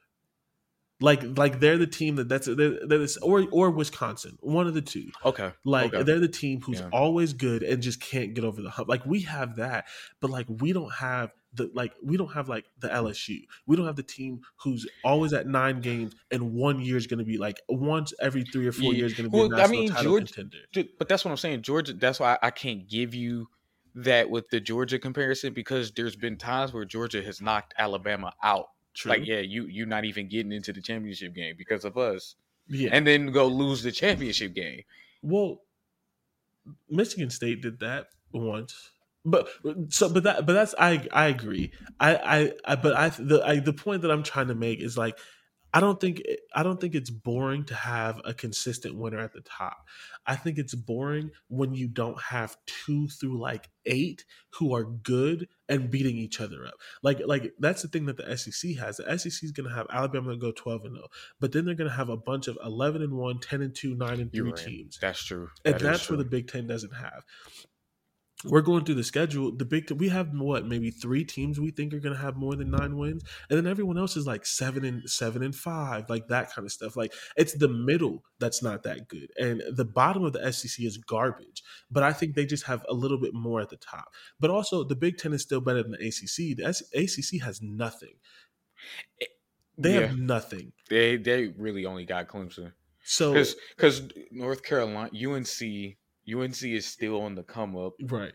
[1.02, 4.82] Like like they're the team that that's they're, they're or or Wisconsin, one of the
[4.82, 5.10] two.
[5.24, 5.52] Okay.
[5.64, 6.04] Like okay.
[6.04, 6.88] they're the team who's yeah.
[6.92, 8.88] always good and just can't get over the hump.
[8.88, 9.86] Like we have that,
[10.20, 13.42] but like we don't have the like we don't have like the LSU.
[13.66, 17.18] We don't have the team who's always at nine games and one year is going
[17.18, 19.00] to be like once every three or four yeah.
[19.00, 20.88] years going to be well, a national I mean, title Georgia, contender.
[20.98, 21.62] But that's what I'm saying.
[21.62, 21.92] Georgia.
[21.94, 23.48] That's why I can't give you
[23.94, 28.68] that with the Georgia comparison because there's been times where Georgia has knocked Alabama out
[28.94, 29.10] True.
[29.10, 32.36] Like, yeah, you you not even getting into the championship game because of us.
[32.68, 32.90] Yeah.
[32.92, 34.82] And then go lose the championship game.
[35.22, 35.62] Well,
[36.88, 38.92] Michigan State did that once.
[39.24, 39.48] But
[39.88, 41.72] so but that but that's I I agree.
[42.00, 44.98] I I, I but I the I, the point that I'm trying to make is
[44.98, 45.16] like
[45.74, 46.22] I don't think
[46.54, 49.86] I don't think it's boring to have a consistent winner at the top.
[50.26, 54.24] I think it's boring when you don't have two through like eight
[54.58, 56.74] who are good and beating each other up.
[57.02, 58.98] Like like that's the thing that the SEC has.
[58.98, 61.06] The SEC is going to have Alabama go 12 and 0,
[61.40, 63.94] but then they're going to have a bunch of 11 and 1, 10 and 2,
[63.94, 64.56] 9 and 3 right.
[64.56, 64.98] teams.
[65.00, 65.48] That's true.
[65.64, 66.16] And that's true.
[66.16, 67.24] where the Big 10 doesn't have
[68.44, 69.52] we're going through the schedule.
[69.52, 72.56] The big we have what maybe three teams we think are going to have more
[72.56, 76.28] than nine wins, and then everyone else is like seven and seven and five, like
[76.28, 76.96] that kind of stuff.
[76.96, 80.96] Like it's the middle that's not that good, and the bottom of the SEC is
[80.96, 81.62] garbage.
[81.90, 84.12] But I think they just have a little bit more at the top.
[84.40, 86.56] But also, the Big Ten is still better than the ACC.
[86.56, 88.14] The ACC has nothing.
[89.20, 89.26] Eh,
[89.78, 90.06] they yeah.
[90.06, 90.72] have nothing.
[90.90, 92.72] They they really only got Clemson.
[93.04, 93.34] So
[93.76, 95.96] because North Carolina, UNC
[96.28, 97.94] UNC is still on the come up.
[98.02, 98.32] Right.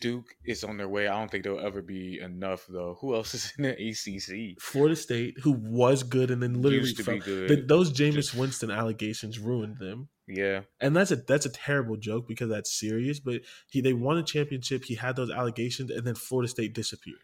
[0.00, 1.08] Duke is on their way.
[1.08, 2.96] I don't think there'll ever be enough though.
[3.00, 4.60] Who else is in the ACC?
[4.60, 9.78] Florida State, who was good and then literally from, the, those Jameis Winston allegations ruined
[9.78, 10.08] them.
[10.26, 13.20] Yeah, and that's a that's a terrible joke because that's serious.
[13.20, 14.84] But he they won a championship.
[14.84, 17.18] He had those allegations, and then Florida State disappeared.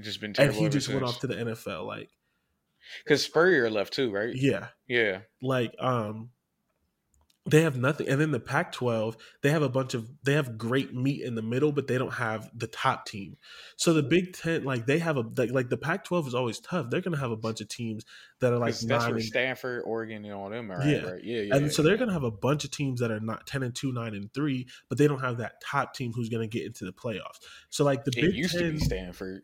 [0.00, 0.94] just been and he just since.
[0.94, 1.86] went off to the NFL.
[1.86, 2.08] Like
[3.04, 4.34] because Spurrier left too, right?
[4.34, 5.20] Yeah, yeah.
[5.42, 6.30] Like um,
[7.44, 10.94] They have nothing, and then the Pac-12, they have a bunch of they have great
[10.94, 13.36] meat in the middle, but they don't have the top team.
[13.76, 16.88] So the Big Ten, like they have a like, like the Pac-12 is always tough.
[16.88, 18.04] They're going to have a bunch of teams
[18.38, 20.84] that are like that's nine where and, Stanford, Oregon, and all them are.
[20.86, 21.04] Yeah.
[21.04, 21.24] Right?
[21.24, 21.56] Yeah, yeah.
[21.56, 21.88] and so yeah.
[21.88, 24.14] they're going to have a bunch of teams that are not ten and two, nine
[24.14, 26.92] and three, but they don't have that top team who's going to get into the
[26.92, 27.40] playoffs.
[27.70, 29.42] So like the It Big used Ten, to be Stanford.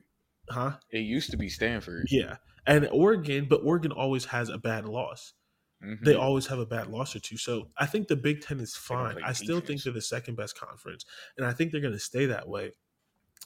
[0.49, 0.75] huh?
[0.93, 2.07] It used to be Stanford.
[2.13, 5.33] Yeah, and Oregon, but Oregon always has a bad loss.
[5.81, 6.19] They Mhm.
[6.21, 7.37] always have a bad loss or two.
[7.37, 9.23] So I think the Big Ten is fine.
[9.23, 11.05] I still think they're the second best conference,
[11.37, 12.73] and I think they're going to stay that way.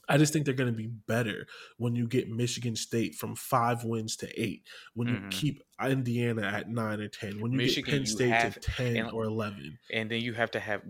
[0.08, 1.46] I just think they're going to be better
[1.76, 4.66] when you get Michigan State from five wins to eight.
[4.94, 5.30] When you Mhm.
[5.30, 7.38] keep Indiana at nine or ten.
[7.40, 9.78] When you Michigan, get Penn you State have- to ten and- or eleven.
[9.92, 10.82] and then you have to have.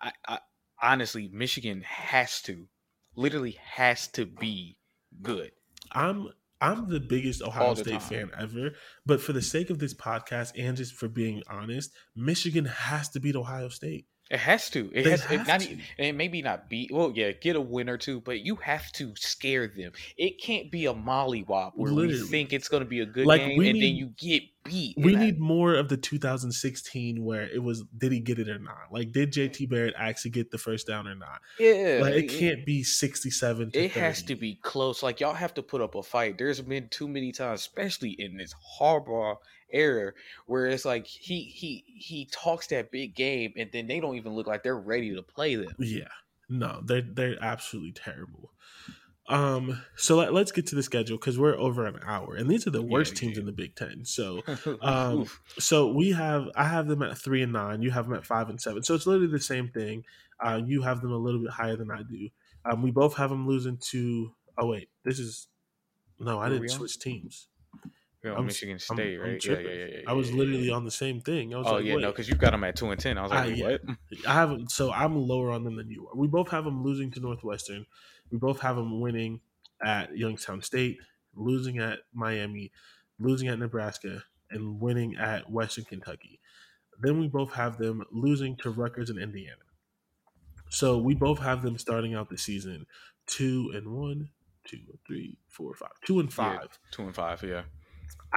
[0.00, 0.38] I, I
[0.82, 2.68] honestly, Michigan has to,
[3.16, 4.76] literally has to be
[5.22, 5.50] good.
[5.92, 6.28] I'm
[6.64, 8.00] I'm the biggest Ohio State time.
[8.00, 8.70] fan ever,
[9.04, 13.20] but for the sake of this podcast and just for being honest, Michigan has to
[13.20, 14.06] beat Ohio State.
[14.30, 14.90] It has to.
[14.94, 15.30] It They has.
[15.30, 15.60] It not.
[15.60, 15.76] to.
[15.98, 16.90] And maybe not beat.
[16.90, 19.92] Well, yeah, get a win or two, but you have to scare them.
[20.16, 23.42] It can't be a mollywop where we think it's going to be a good Like,
[23.42, 24.96] game and then you get beat.
[24.96, 28.88] We need more of the 2016 where it was did he get it or not?
[28.90, 31.40] Like did JT Barrett actually get the first down or not?
[31.58, 35.02] Yeah, Like it can't be 67 to It has to be close.
[35.02, 36.38] Like y'all have to put up a fight.
[36.38, 39.36] There's been too many times, especially in this Harbaugh
[39.70, 40.12] era,
[40.46, 44.34] where it's like he he he talks that big game, and then they don't even
[44.34, 45.74] look like they're ready to play them.
[45.78, 46.08] Yeah.
[46.48, 48.50] No, they're they're absolutely terrible.
[49.26, 52.66] Um, so let, let's get to the schedule because we're over an hour, and these
[52.66, 53.20] are the worst yeah.
[53.20, 54.04] teams in the Big Ten.
[54.04, 54.42] So
[54.82, 55.26] Um,
[55.58, 57.82] So we have I have them at three and nine.
[57.82, 58.82] You have them at five and seven.
[58.82, 60.04] So it's literally the same thing.
[60.44, 62.28] Uh, you have them a little bit higher than I do.
[62.64, 64.32] Um, we both have them losing to.
[64.58, 65.48] Oh wait, this is
[66.18, 66.38] no.
[66.38, 67.48] I didn't switch teams.
[68.24, 69.44] You're on I'm- Michigan I'm- State, I'm right?
[69.44, 70.00] yeah, yeah, yeah, yeah.
[70.08, 71.54] I was literally on the same thing.
[71.54, 72.02] I was Oh like, yeah, wait.
[72.02, 73.18] no, because you got them at two and ten.
[73.18, 73.64] I was like, yeah.
[73.72, 73.82] what?
[74.26, 74.70] I haven't.
[74.70, 76.16] So I'm lower on them than you are.
[76.16, 77.86] We both have them losing to Northwestern.
[78.30, 79.40] We both have them winning
[79.84, 80.98] at Youngstown State,
[81.34, 82.72] losing at Miami,
[83.20, 86.40] losing at Nebraska, and winning at Western Kentucky.
[87.00, 89.56] Then we both have them losing to Rutgers and Indiana.
[90.70, 92.86] So we both have them starting out the season
[93.26, 94.28] two and one,
[94.64, 96.34] two, three, four, five, two and Yeah.
[96.34, 96.78] five.
[96.90, 97.62] Two and five, yeah.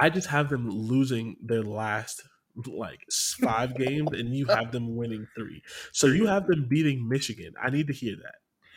[0.00, 2.22] I just have them losing their last
[2.66, 3.00] like
[3.40, 5.62] five games, and you have them winning three.
[5.92, 7.54] So you have them beating Michigan.
[7.62, 8.34] I need to hear that.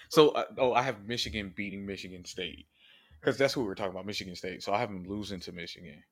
[0.10, 2.68] So, uh, oh, I have Michigan beating Michigan State
[3.20, 4.62] because that's what we were talking about, Michigan State.
[4.62, 6.04] So I have them losing to Michigan.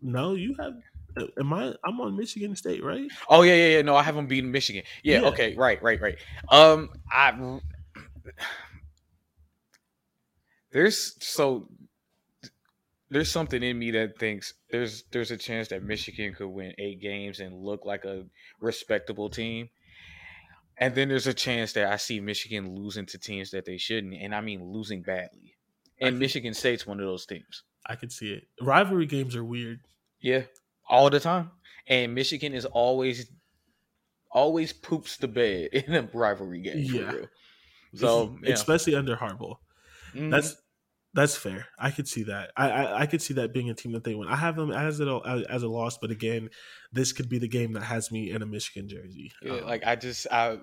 [0.00, 0.74] No, you have.
[1.16, 1.74] uh, Am I?
[1.84, 3.10] I'm on Michigan State, right?
[3.28, 3.82] Oh yeah, yeah, yeah.
[3.82, 4.82] No, I have them beating Michigan.
[5.02, 5.28] Yeah, Yeah.
[5.28, 6.16] okay, right, right, right.
[6.50, 7.32] Um, I
[10.72, 11.68] there's so
[13.10, 17.00] there's something in me that thinks there's there's a chance that Michigan could win eight
[17.00, 18.24] games and look like a
[18.60, 19.68] respectable team.
[20.78, 24.14] And then there's a chance that I see Michigan losing to teams that they shouldn't,
[24.14, 25.54] and I mean losing badly.
[26.00, 27.62] And Michigan State's one of those teams.
[27.86, 28.48] I can see it.
[28.60, 29.80] Rivalry games are weird.
[30.20, 30.42] Yeah,
[30.88, 31.50] all the time.
[31.86, 33.30] And Michigan is always
[34.30, 36.88] always poops the bed in a rivalry game.
[36.88, 37.12] For Yeah.
[37.12, 37.26] real.
[37.94, 38.54] So yeah.
[38.54, 39.56] especially under Harbaugh,
[40.14, 40.30] Mhm.
[40.32, 40.56] that's
[41.14, 41.66] that's fair.
[41.78, 42.50] I could see that.
[42.56, 44.28] I, I I could see that being a team that they win.
[44.28, 46.50] I have them as a as a loss, but again,
[46.92, 49.32] this could be the game that has me in a Michigan jersey.
[49.40, 50.58] Yeah, Um, like I just I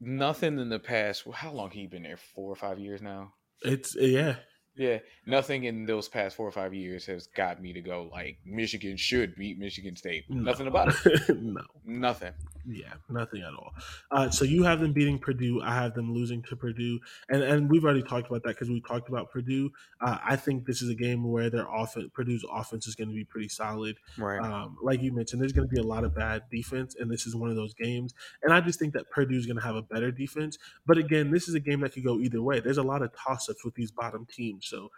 [0.00, 1.24] nothing in the past.
[1.32, 2.16] How long he been there?
[2.16, 3.32] Four or five years now.
[3.62, 4.36] it's yeah.
[4.78, 8.38] Yeah, nothing in those past four or five years has got me to go like
[8.46, 10.24] Michigan should beat Michigan State.
[10.28, 10.42] No.
[10.42, 11.36] Nothing about it.
[11.42, 11.62] no.
[11.84, 12.32] Nothing.
[12.70, 13.72] Yeah, nothing at all.
[14.10, 15.60] Uh, so you have them beating Purdue.
[15.62, 17.00] I have them losing to Purdue,
[17.30, 19.70] and and we've already talked about that because we talked about Purdue.
[20.00, 23.14] Uh, I think this is a game where their offense, Purdue's offense, is going to
[23.14, 23.96] be pretty solid.
[24.18, 24.38] Right.
[24.40, 27.26] Um, like you mentioned, there's going to be a lot of bad defense, and this
[27.26, 28.14] is one of those games.
[28.42, 30.58] And I just think that Purdue's going to have a better defense.
[30.86, 32.60] But again, this is a game that could go either way.
[32.60, 34.90] There's a lot of toss ups with these bottom teams, so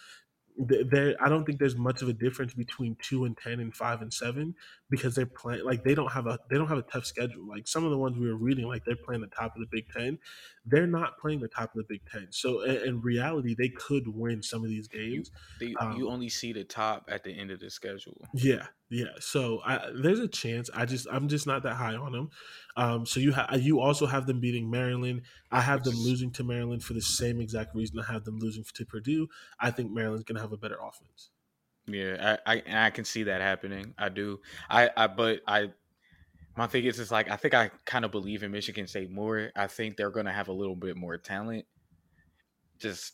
[0.59, 4.03] there I don't think there's much of a difference between two and ten and five
[4.03, 4.55] and seven
[4.91, 7.47] because they're playing like they don't have a they don't have a tough schedule.
[7.49, 9.69] Like some of the ones we were reading, like they're playing the top of the
[9.71, 10.19] Big Ten,
[10.67, 12.29] they're not playing the top of the Big Ten.
[12.31, 15.31] So in, in reality, they could win some of these games.
[15.61, 18.29] They, um, you only see the top at the end of the schedule.
[18.35, 19.05] Yeah, yeah.
[19.21, 20.69] So I, there's a chance.
[20.75, 22.31] I just I'm just not that high on them.
[22.77, 25.23] Um, so you have you also have them beating Maryland.
[25.53, 28.65] I have them losing to Maryland for the same exact reason I have them losing
[28.75, 29.29] to Purdue.
[29.61, 31.31] I think Maryland's gonna have a better offense.
[31.87, 33.95] Yeah, I, I I can see that happening.
[33.97, 34.41] I do.
[34.69, 35.71] I, I but I
[36.57, 39.53] my thing is it's like I think I kind of believe in Michigan State more.
[39.55, 41.65] I think they're gonna have a little bit more talent.
[42.81, 43.13] Just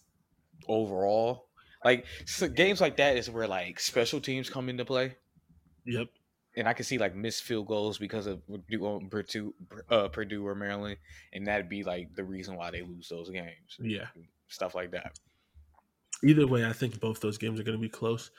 [0.69, 1.49] overall.
[1.85, 5.17] Like so games like that is where like special teams come into play.
[5.87, 6.09] Yep.
[6.57, 8.41] and I can see like missed field goals because of
[9.11, 9.55] Purdue,
[9.91, 10.97] uh, Purdue or Maryland,
[11.33, 13.77] and that'd be like the reason why they lose those games.
[13.79, 14.07] Yeah,
[14.49, 15.19] stuff like that.
[16.25, 18.31] Either way, I think both those games are going to be close.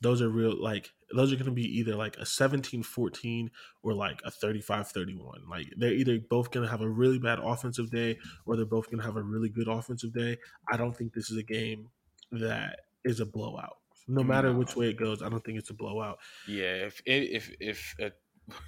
[0.00, 3.50] Those are real, like, those are going to be either like a 17 14
[3.82, 5.42] or like a 35 31.
[5.48, 8.86] Like, they're either both going to have a really bad offensive day or they're both
[8.86, 10.38] going to have a really good offensive day.
[10.72, 11.90] I don't think this is a game
[12.32, 13.76] that is a blowout
[14.08, 14.58] no matter no.
[14.58, 16.18] which way it goes, I don't think it's a blowout.
[16.46, 18.12] Yeah, if if if if,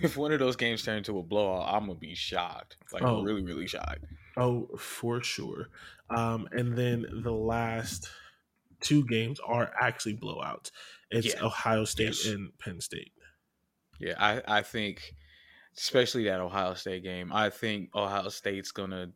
[0.00, 3.22] if one of those games turn into a blowout, I'm gonna be shocked, like oh.
[3.22, 4.04] really really shocked.
[4.36, 5.68] Oh, for sure.
[6.10, 8.10] Um, and then the last
[8.80, 10.70] two games are actually blowouts.
[11.10, 11.44] It's yeah.
[11.44, 12.26] Ohio State yes.
[12.26, 13.12] and Penn State.
[14.00, 15.14] Yeah, I I think,
[15.76, 19.10] especially that Ohio State game, I think Ohio State's gonna,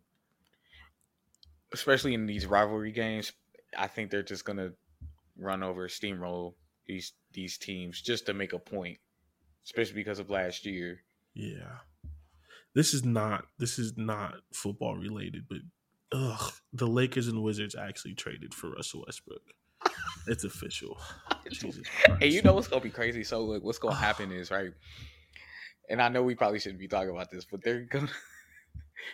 [1.73, 3.32] especially in these rivalry games,
[3.77, 4.73] I think they're just gonna
[5.43, 6.55] run over, steamroll
[6.86, 8.98] these these teams just to make a point,
[9.64, 11.02] especially because of last year.
[11.35, 11.78] Yeah,
[12.74, 15.59] this is not this is not football related, but
[16.12, 19.43] ugh, the Lakers and Wizards actually traded for Russell Westbrook.
[20.27, 20.98] It's official.
[21.51, 21.86] Jesus
[22.20, 23.24] hey, you know what's gonna be crazy?
[23.24, 24.73] So like, what's gonna happen is right,
[25.89, 28.09] and I know we probably shouldn't be talking about this, but they're gonna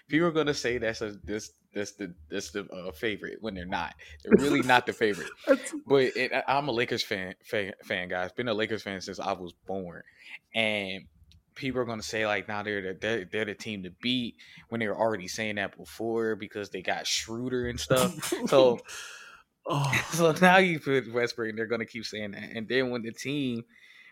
[0.08, 3.66] people are gonna say that's a this that's the that's the uh, favorite when they're
[3.66, 3.94] not.
[4.22, 5.28] They're really not the favorite.
[5.86, 8.32] but it, I'm a Lakers fan, fan, fan, guys.
[8.32, 10.02] Been a Lakers fan since I was born,
[10.54, 11.04] and
[11.54, 14.36] people are going to say like now they're the, they're, they're the team to beat
[14.68, 18.32] when they were already saying that before because they got Schroeder and stuff.
[18.46, 18.78] so.
[19.70, 19.92] Oh.
[20.12, 22.50] So now you put Westbrook, and they're going to keep saying that.
[22.54, 23.64] And then when the team,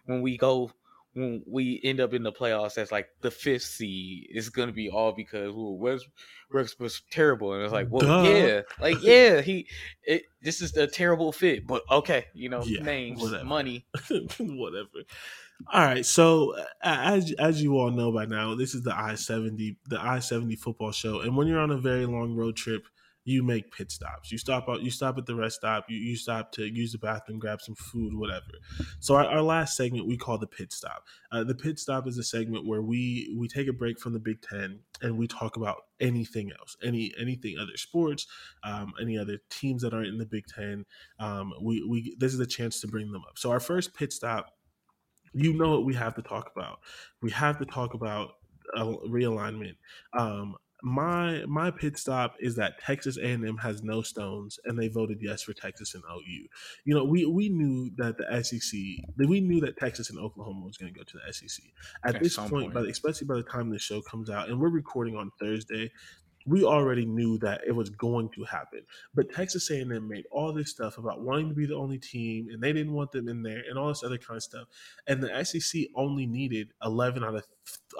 [0.04, 0.70] when we go
[1.16, 4.90] when we end up in the playoffs as like the fifth seed, it's gonna be
[4.90, 8.28] all because ooh, Westbrook was terrible, and it's like, well, Duh.
[8.28, 9.66] yeah, like yeah, he,
[10.02, 13.44] it, this is a terrible fit, but okay, you know, yeah, names, whatever.
[13.44, 13.86] money,
[14.38, 14.88] whatever.
[15.72, 19.78] All right, so as as you all know by now, this is the I seventy
[19.86, 22.86] the I seventy football show, and when you're on a very long road trip,
[23.26, 24.30] you make pit stops.
[24.30, 24.82] You stop out.
[24.82, 25.86] You stop at the rest stop.
[25.88, 28.46] You, you stop to use the bathroom, grab some food, whatever.
[29.00, 31.04] So our, our last segment we call the pit stop.
[31.32, 34.20] Uh, the pit stop is a segment where we we take a break from the
[34.20, 38.28] Big Ten and we talk about anything else, any anything other sports,
[38.62, 40.86] um, any other teams that aren't in the Big Ten.
[41.18, 43.38] Um, we we this is a chance to bring them up.
[43.38, 44.52] So our first pit stop.
[45.32, 46.78] You know what we have to talk about.
[47.20, 48.30] We have to talk about
[48.74, 49.76] uh, realignment.
[50.12, 50.56] Um,
[50.86, 55.42] my my pit stop is that Texas A&M has no stones, and they voted yes
[55.42, 56.46] for Texas and OU.
[56.84, 58.78] You know, we we knew that the SEC,
[59.18, 61.64] we knew that Texas and Oklahoma was going to go to the SEC
[62.04, 62.74] at, at this point, point.
[62.74, 65.90] But especially by the time the show comes out, and we're recording on Thursday,
[66.46, 68.82] we already knew that it was going to happen.
[69.12, 72.62] But Texas A&M made all this stuff about wanting to be the only team, and
[72.62, 74.68] they didn't want them in there, and all this other kind of stuff.
[75.08, 77.44] And the SEC only needed 11 out of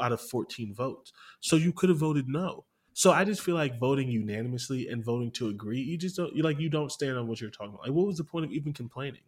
[0.01, 2.65] out of 14 votes, so you could have voted no.
[2.97, 6.43] So I just feel like voting unanimously and voting to agree, you just don't you
[6.43, 7.82] like you don't stand on what you're talking about.
[7.82, 9.20] Like, what was the point of even complaining?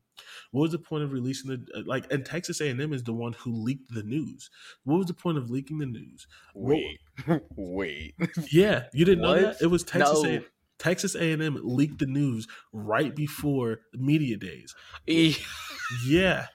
[0.52, 2.10] What was the point of releasing the uh, like?
[2.10, 4.48] And Texas A&M is the one who leaked the news.
[4.84, 6.26] What was the point of leaking the news?
[6.54, 8.14] Wait, what, wait.
[8.50, 9.36] Yeah, you didn't what?
[9.36, 10.22] know that it was Texas.
[10.22, 10.30] No.
[10.30, 10.44] A-
[10.78, 14.74] Texas A&M leaked the news right before media days.
[16.06, 16.46] yeah.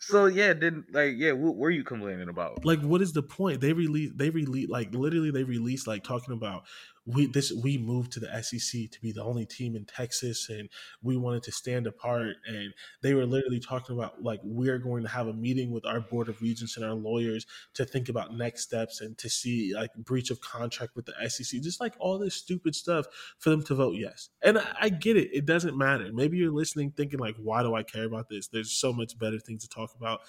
[0.00, 2.64] So yeah, then like yeah, what were you complaining about?
[2.64, 3.60] Like, what is the point?
[3.60, 6.64] They release, they release, like literally, they released like talking about
[7.12, 10.68] we this we moved to the SEC to be the only team in Texas, and
[11.02, 12.36] we wanted to stand apart.
[12.46, 12.72] And
[13.02, 16.28] they were literally talking about like we're going to have a meeting with our board
[16.28, 20.30] of regents and our lawyers to think about next steps and to see like breach
[20.30, 23.06] of contract with the SEC, just like all this stupid stuff
[23.38, 24.28] for them to vote yes.
[24.42, 26.10] And I, I get it; it doesn't matter.
[26.12, 28.48] Maybe you're listening thinking like, why do I care about this?
[28.48, 30.20] There's so much better things to talk about.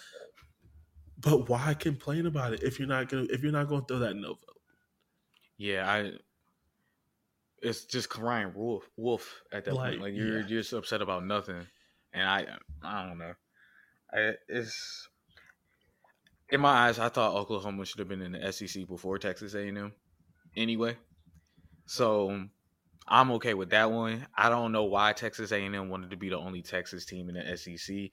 [1.20, 4.16] But why complain about it if you're not gonna if you're not gonna throw that
[4.16, 4.58] no vote?
[5.58, 6.14] Yeah, I
[7.62, 10.02] it's just crying wolf wolf at that like, point.
[10.02, 10.48] Like you're, yeah.
[10.48, 11.66] you're just upset about nothing,
[12.14, 12.48] and I
[12.84, 13.34] I don't know.
[14.14, 15.08] I, it's
[16.50, 17.00] in my eyes.
[17.00, 19.94] I thought Oklahoma should have been in the SEC before Texas A&M,
[20.56, 20.98] anyway.
[21.86, 22.46] So
[23.08, 24.28] I'm okay with that one.
[24.38, 27.58] I don't know why Texas A&M wanted to be the only Texas team in the
[27.58, 28.12] SEC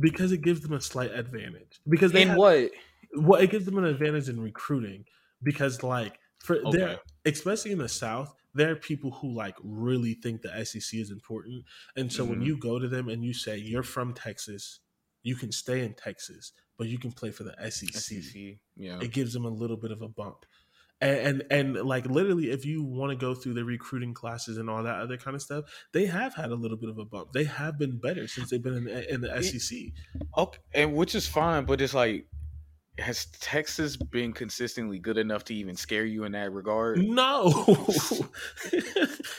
[0.00, 1.80] because it gives them a slight advantage.
[1.88, 2.70] Because they in have, what?
[3.16, 5.04] Well, it gives them an advantage in recruiting
[5.42, 6.78] because like for okay.
[6.78, 11.10] there, especially in the South, there are people who like really think the SEC is
[11.10, 11.64] important.
[11.96, 12.32] And so mm-hmm.
[12.32, 14.80] when you go to them and you say you're from Texas,
[15.22, 17.94] you can stay in Texas, but you can play for the SEC.
[17.94, 18.42] SEC
[18.76, 18.98] yeah.
[19.00, 20.44] It gives them a little bit of a bump.
[21.00, 24.70] And, and, and like literally if you want to go through the recruiting classes and
[24.70, 27.32] all that other kind of stuff they have had a little bit of a bump
[27.32, 29.80] they have been better since they've been in the, in the sec
[30.38, 32.28] okay and which is fine but it's like
[32.98, 36.98] has Texas been consistently good enough to even scare you in that regard?
[36.98, 37.50] No,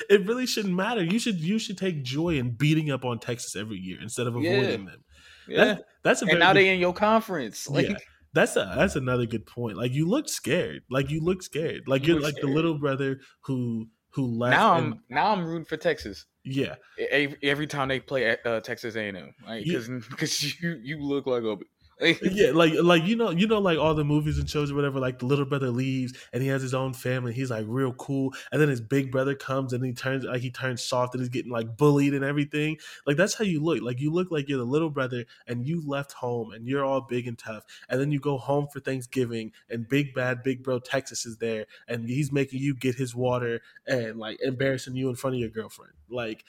[0.10, 1.04] it really shouldn't matter.
[1.04, 4.36] You should you should take joy in beating up on Texas every year instead of
[4.36, 4.70] avoiding Yeah.
[4.78, 5.04] them.
[5.48, 5.64] Yeah.
[5.66, 7.70] That's, that's a and now they in your conference.
[7.70, 7.96] Like Yeah.
[8.34, 9.78] that's a that's another good point.
[9.78, 10.82] Like you looked scared.
[10.90, 11.84] Like you look scared.
[11.88, 14.56] Like You you're look like the little brother who who left.
[14.58, 16.26] now I'm now I'm rooting for Texas.
[16.44, 16.76] yeah.
[17.10, 21.44] Every, every time they play uh, Texas A&M, like You- because you you look like
[21.44, 21.58] a
[22.02, 24.76] like, yeah, like like you know, you know, like all the movies and shows or
[24.76, 25.00] whatever.
[25.00, 27.34] Like the little brother leaves and he has his own family.
[27.34, 30.52] He's like real cool, and then his big brother comes and he turns like he
[30.52, 32.78] turns soft and he's getting like bullied and everything.
[33.06, 33.82] Like that's how you look.
[33.82, 37.02] Like you look like you're the little brother and you left home and you're all
[37.02, 40.80] big and tough, and then you go home for Thanksgiving and big bad big bro
[40.80, 45.16] Texas is there and he's making you get his water and like embarrassing you in
[45.16, 45.94] front of your girlfriend.
[46.10, 46.44] Like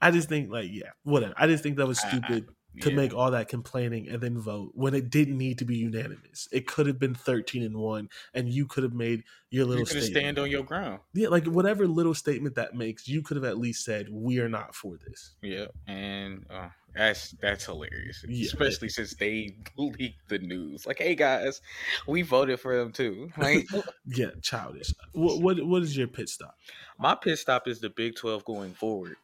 [0.00, 1.34] I just think like yeah, whatever.
[1.36, 2.48] I just think that was I- I- stupid
[2.80, 2.96] to yeah.
[2.96, 6.48] make all that complaining and then vote when it didn't need to be unanimous.
[6.52, 10.00] It could have been 13 and 1 and you could have made your little you
[10.00, 11.00] stand on your ground.
[11.12, 14.48] yeah, like whatever little statement that makes, you could have at least said we are
[14.48, 15.32] not for this.
[15.42, 18.46] Yeah, and uh, that's that's hilarious, Yeah.
[18.46, 20.86] especially since they leaked the news.
[20.86, 21.60] Like, hey guys,
[22.06, 23.30] we voted for them too.
[23.36, 23.66] Like,
[24.06, 24.94] Yeah, childish.
[25.12, 26.56] What what what is your pit stop?
[26.98, 29.16] my pit stop is the Big Twelve going forward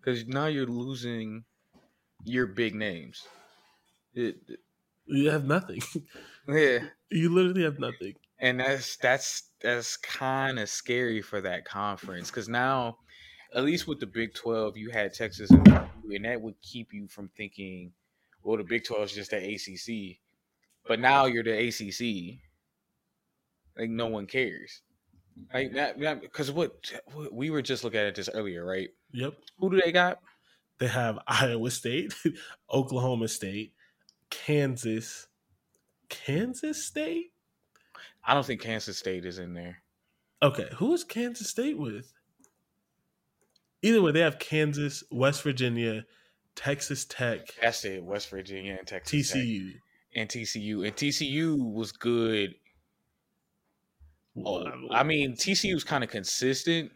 [0.00, 1.44] because now you're losing
[2.24, 3.26] your big names.
[4.14, 4.36] It,
[5.06, 5.80] You have nothing.
[6.48, 6.78] yeah,
[7.10, 8.14] you literally have nothing.
[8.40, 12.98] and that's that's that's kind of scary for that conference because now,
[13.54, 17.08] at least with the Big Twelve, you had Texas and and that would keep you
[17.08, 17.92] from thinking,
[18.42, 20.18] well, the Big Twelve is just the ACC,
[20.86, 22.38] but now you're the ACC.
[23.78, 24.82] Like no one cares.
[25.54, 28.90] Like that because what what- we were just looking at this earlier, right?
[29.12, 29.34] Yep.
[29.58, 30.18] Who do they got?
[30.82, 32.12] They have Iowa State,
[32.68, 33.72] Oklahoma State,
[34.30, 35.28] Kansas,
[36.08, 37.32] Kansas State?
[38.24, 39.80] I don't think Kansas State is in there.
[40.42, 42.12] Okay, who is Kansas State with?
[43.82, 46.04] Either way, they have Kansas, West Virginia,
[46.56, 48.02] Texas Tech, That's it.
[48.02, 49.40] West Virginia and Texas Tech.
[49.40, 49.74] TCU.
[50.16, 52.56] and TCU, and TCU was good.
[54.44, 56.90] Oh, I mean, TCU's kind of consistent.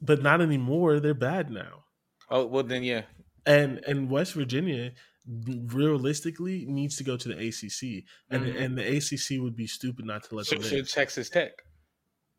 [0.00, 0.98] but not anymore.
[0.98, 1.84] They're bad now.
[2.28, 3.02] Oh well, then yeah,
[3.46, 4.92] And and West Virginia
[5.26, 8.60] realistically needs to go to the ACC, and Mhm.
[8.60, 10.84] and the ACC would be stupid not to let so them should in.
[10.86, 11.52] Texas Tech.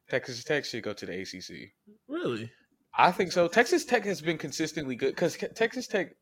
[0.09, 1.73] Texas Tech should go to the ACC.
[2.07, 2.51] Really?
[2.97, 3.47] I think so.
[3.47, 6.15] Texas Tech has been consistently good because Texas Tech,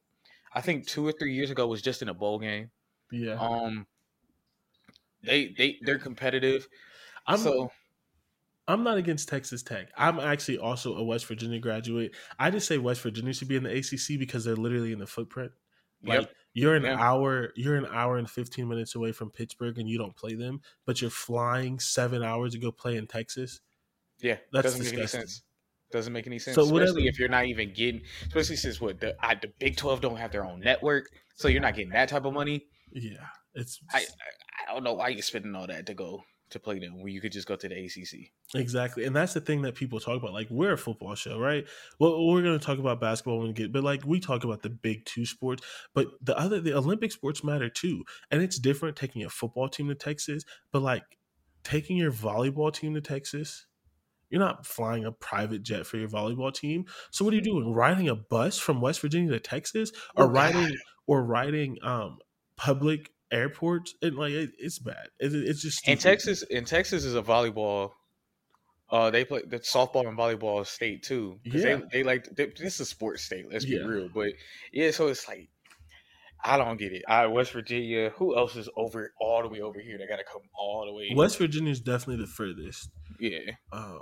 [0.54, 2.72] I think two or three years ago was just in a bowl game.
[3.12, 3.36] Yeah.
[3.40, 3.86] Um,
[5.24, 6.68] they they they're competitive.
[7.28, 7.72] I'm so
[8.68, 9.90] I'm not against Texas Tech.
[9.96, 12.16] I'm actually also a West Virginia graduate.
[12.40, 15.06] I just say West Virginia should be in the ACC because they're literally in the
[15.08, 15.52] footprint.
[16.04, 16.34] Like Yep.
[16.54, 17.00] you're an Yeah.
[17.00, 20.62] hour, you're an hour and fifteen minutes away from Pittsburgh, and you don't play them,
[20.86, 23.62] but you're flying seven hours to go play in Texas.
[24.20, 25.44] yeah, That's doesn't make any sense.
[25.92, 26.56] Doesn't make any sense.
[26.56, 29.78] So especially whatever- if you're not even getting, especially since what the I, the Big
[29.78, 32.66] Twelve don't have their own network, so you're not getting that type of money.
[32.92, 34.06] Yeah, it's I, I
[34.70, 37.20] I don't know why you're spending all that to go to play them where you
[37.22, 38.32] could just go to the ACC.
[38.54, 40.34] Exactly, and that's the thing that people talk about.
[40.34, 41.66] Like we're a football show, right?
[42.00, 44.62] Well, we're going to talk about basketball when we get, but like we talk about
[44.62, 45.64] the big two sports.
[45.94, 49.88] But the other, the Olympic sports matter too, and it's different taking a football team
[49.90, 51.04] to Texas, but like
[51.64, 53.66] taking your volleyball team to Texas.
[54.30, 56.86] You're not flying a private jet for your volleyball team.
[57.12, 57.72] So what are you doing?
[57.74, 60.76] Riding a bus from West Virginia to Texas, or Oh, riding,
[61.08, 62.18] or riding um
[62.58, 63.94] public airports?
[64.02, 65.08] And like it, it's bad.
[65.20, 66.00] It, it's just stupid.
[66.00, 67.92] Texas, In Texas is a volleyball.
[68.90, 71.40] Uh, they play the softball and volleyball state too.
[71.44, 71.78] Yeah.
[71.78, 73.46] they, they like they, this is a sports state.
[73.52, 74.30] Let's be real, but
[74.72, 75.50] yeah, so it's like
[76.44, 77.02] I don't get it.
[77.08, 78.12] I West Virginia.
[78.18, 79.98] Who else is over all the way over here?
[79.98, 81.10] They got to come all the way.
[81.16, 82.90] West Virginia is definitely the furthest.
[83.20, 84.02] Yeah, Um,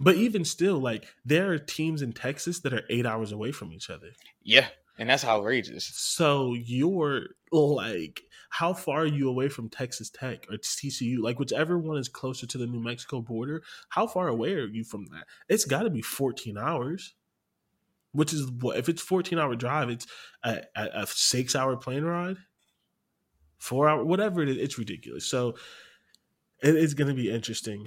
[0.00, 3.72] but even still, like there are teams in Texas that are eight hours away from
[3.72, 4.08] each other.
[4.42, 4.68] yeah,
[4.98, 5.90] and that's outrageous.
[5.94, 11.18] So you're like, how far are you away from Texas Tech or TCU?
[11.20, 14.84] Like whichever one is closer to the New Mexico border, how far away are you
[14.84, 15.24] from that?
[15.48, 17.14] It's got to be 14 hours.
[18.12, 20.06] Which is what if it's 14 hour drive, it's
[20.42, 22.38] a, a, a six hour plane ride,
[23.58, 24.56] four hour, whatever it is.
[24.56, 25.26] It's ridiculous.
[25.26, 25.56] So
[26.62, 27.86] it is going to be interesting.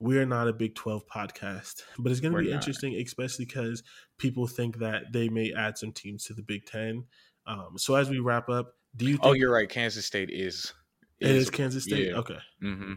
[0.00, 2.56] We are not a Big 12 podcast, but it's going to We're be not.
[2.56, 3.82] interesting, especially because
[4.16, 7.04] people think that they may add some teams to the Big 10.
[7.46, 9.68] Um, so as we wrap up, do you think Oh, you're right.
[9.68, 10.72] Kansas State is.
[11.20, 12.08] it is Kansas State?
[12.08, 12.18] Yeah.
[12.18, 12.38] Okay.
[12.60, 12.94] hmm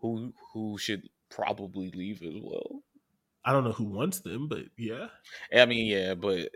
[0.00, 2.82] Who who should probably leave as well?
[3.44, 5.08] I don't know who wants them, but yeah.
[5.54, 6.50] I mean, yeah, but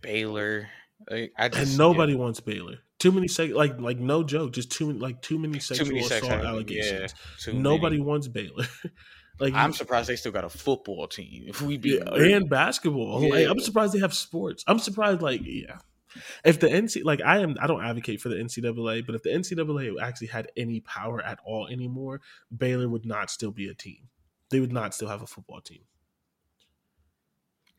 [0.00, 0.68] Baylor.
[1.10, 2.18] Like, I just, and nobody yeah.
[2.18, 2.78] wants Baylor.
[2.98, 5.94] Too many sex, like like no joke, just too many like too many sexual too
[5.94, 7.14] many assault allegations.
[7.46, 8.08] Yeah, nobody many.
[8.08, 8.64] wants Baylor.
[9.40, 11.44] like I'm surprised they still got a football team.
[11.46, 13.30] If we be yeah, and basketball, yeah.
[13.30, 14.64] like, I'm surprised they have sports.
[14.66, 15.78] I'm surprised, like yeah.
[16.44, 19.30] If the NC like I am, I don't advocate for the NCAA, but if the
[19.30, 22.20] NCAA actually had any power at all anymore,
[22.56, 24.08] Baylor would not still be a team.
[24.50, 25.82] They would not still have a football team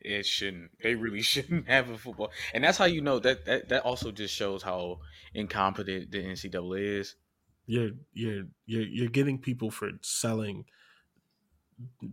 [0.06, 0.70] it shouldn't.
[0.82, 4.10] They really shouldn't have a football, and that's how you know that that that also
[4.10, 5.00] just shows how
[5.34, 7.16] incompetent the NCAA is.
[7.66, 10.64] You're you're you're you're getting people for selling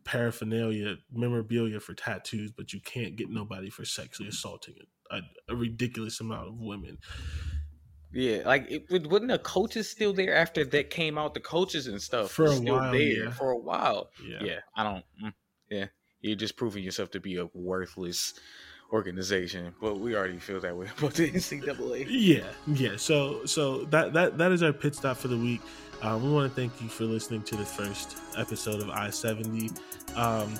[0.03, 4.75] paraphernalia, memorabilia for tattoos, but you can't get nobody for sexually assaulting
[5.13, 6.97] a, a ridiculous amount of women.
[8.11, 11.33] Yeah, like it, wasn't the coaches still there after that came out?
[11.33, 13.31] The coaches and stuff for a still while, there yeah.
[13.31, 14.11] for a while.
[14.23, 14.43] Yeah.
[14.43, 15.05] yeah, I don't.
[15.23, 15.33] Mm,
[15.71, 15.85] yeah,
[16.21, 18.35] you're just proving yourself to be a worthless
[18.91, 19.73] organization.
[19.81, 22.05] But we already feel that way about the NCAA.
[22.07, 22.97] Yeah, yeah.
[22.97, 25.61] So so that that that is our pit stop for the week.
[26.03, 29.71] Um, we want to thank you for listening to the first episode of I seventy.
[30.15, 30.53] Um,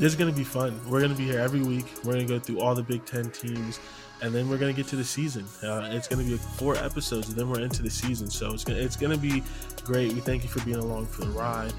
[0.00, 0.80] this is going to be fun.
[0.88, 1.86] We're going to be here every week.
[2.04, 3.78] We're going to go through all the Big Ten teams,
[4.22, 5.44] and then we're going to get to the season.
[5.62, 8.30] Uh, it's going to be four episodes, and then we're into the season.
[8.30, 9.42] So it's gonna, it's going to be
[9.84, 10.12] great.
[10.12, 11.72] We thank you for being along for the ride.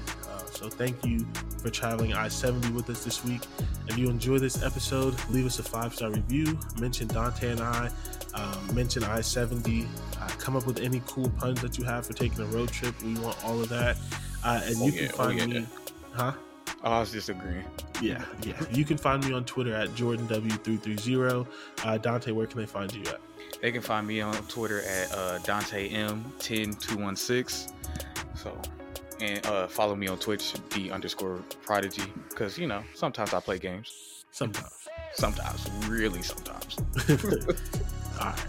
[0.54, 1.26] So thank you
[1.60, 3.40] for traveling I 70 with us this week.
[3.88, 6.58] If you enjoy this episode, leave us a five star review.
[6.78, 7.90] Mention Dante and I.
[8.34, 9.88] Um, mention I 70.
[10.20, 12.94] Uh, come up with any cool puns that you have for taking a road trip.
[13.02, 13.96] We want all of that.
[14.44, 15.60] Uh, and oh, you can find oh, yeah.
[15.60, 15.66] me.
[16.12, 16.32] Huh?
[16.84, 17.64] Oh, I was just agreeing.
[18.00, 18.60] Yeah, yeah.
[18.72, 21.46] You can find me on Twitter at JordanW330.
[21.84, 23.20] Uh, Dante, where can they find you at?
[23.60, 27.72] They can find me on Twitter at uh, Dante M10216.
[28.34, 28.60] So
[29.20, 33.58] and uh, follow me on Twitch, D underscore prodigy, because you know sometimes I play
[33.58, 34.24] games.
[34.32, 34.88] Sometimes.
[35.14, 36.78] Sometimes, really sometimes.
[38.18, 38.46] All right.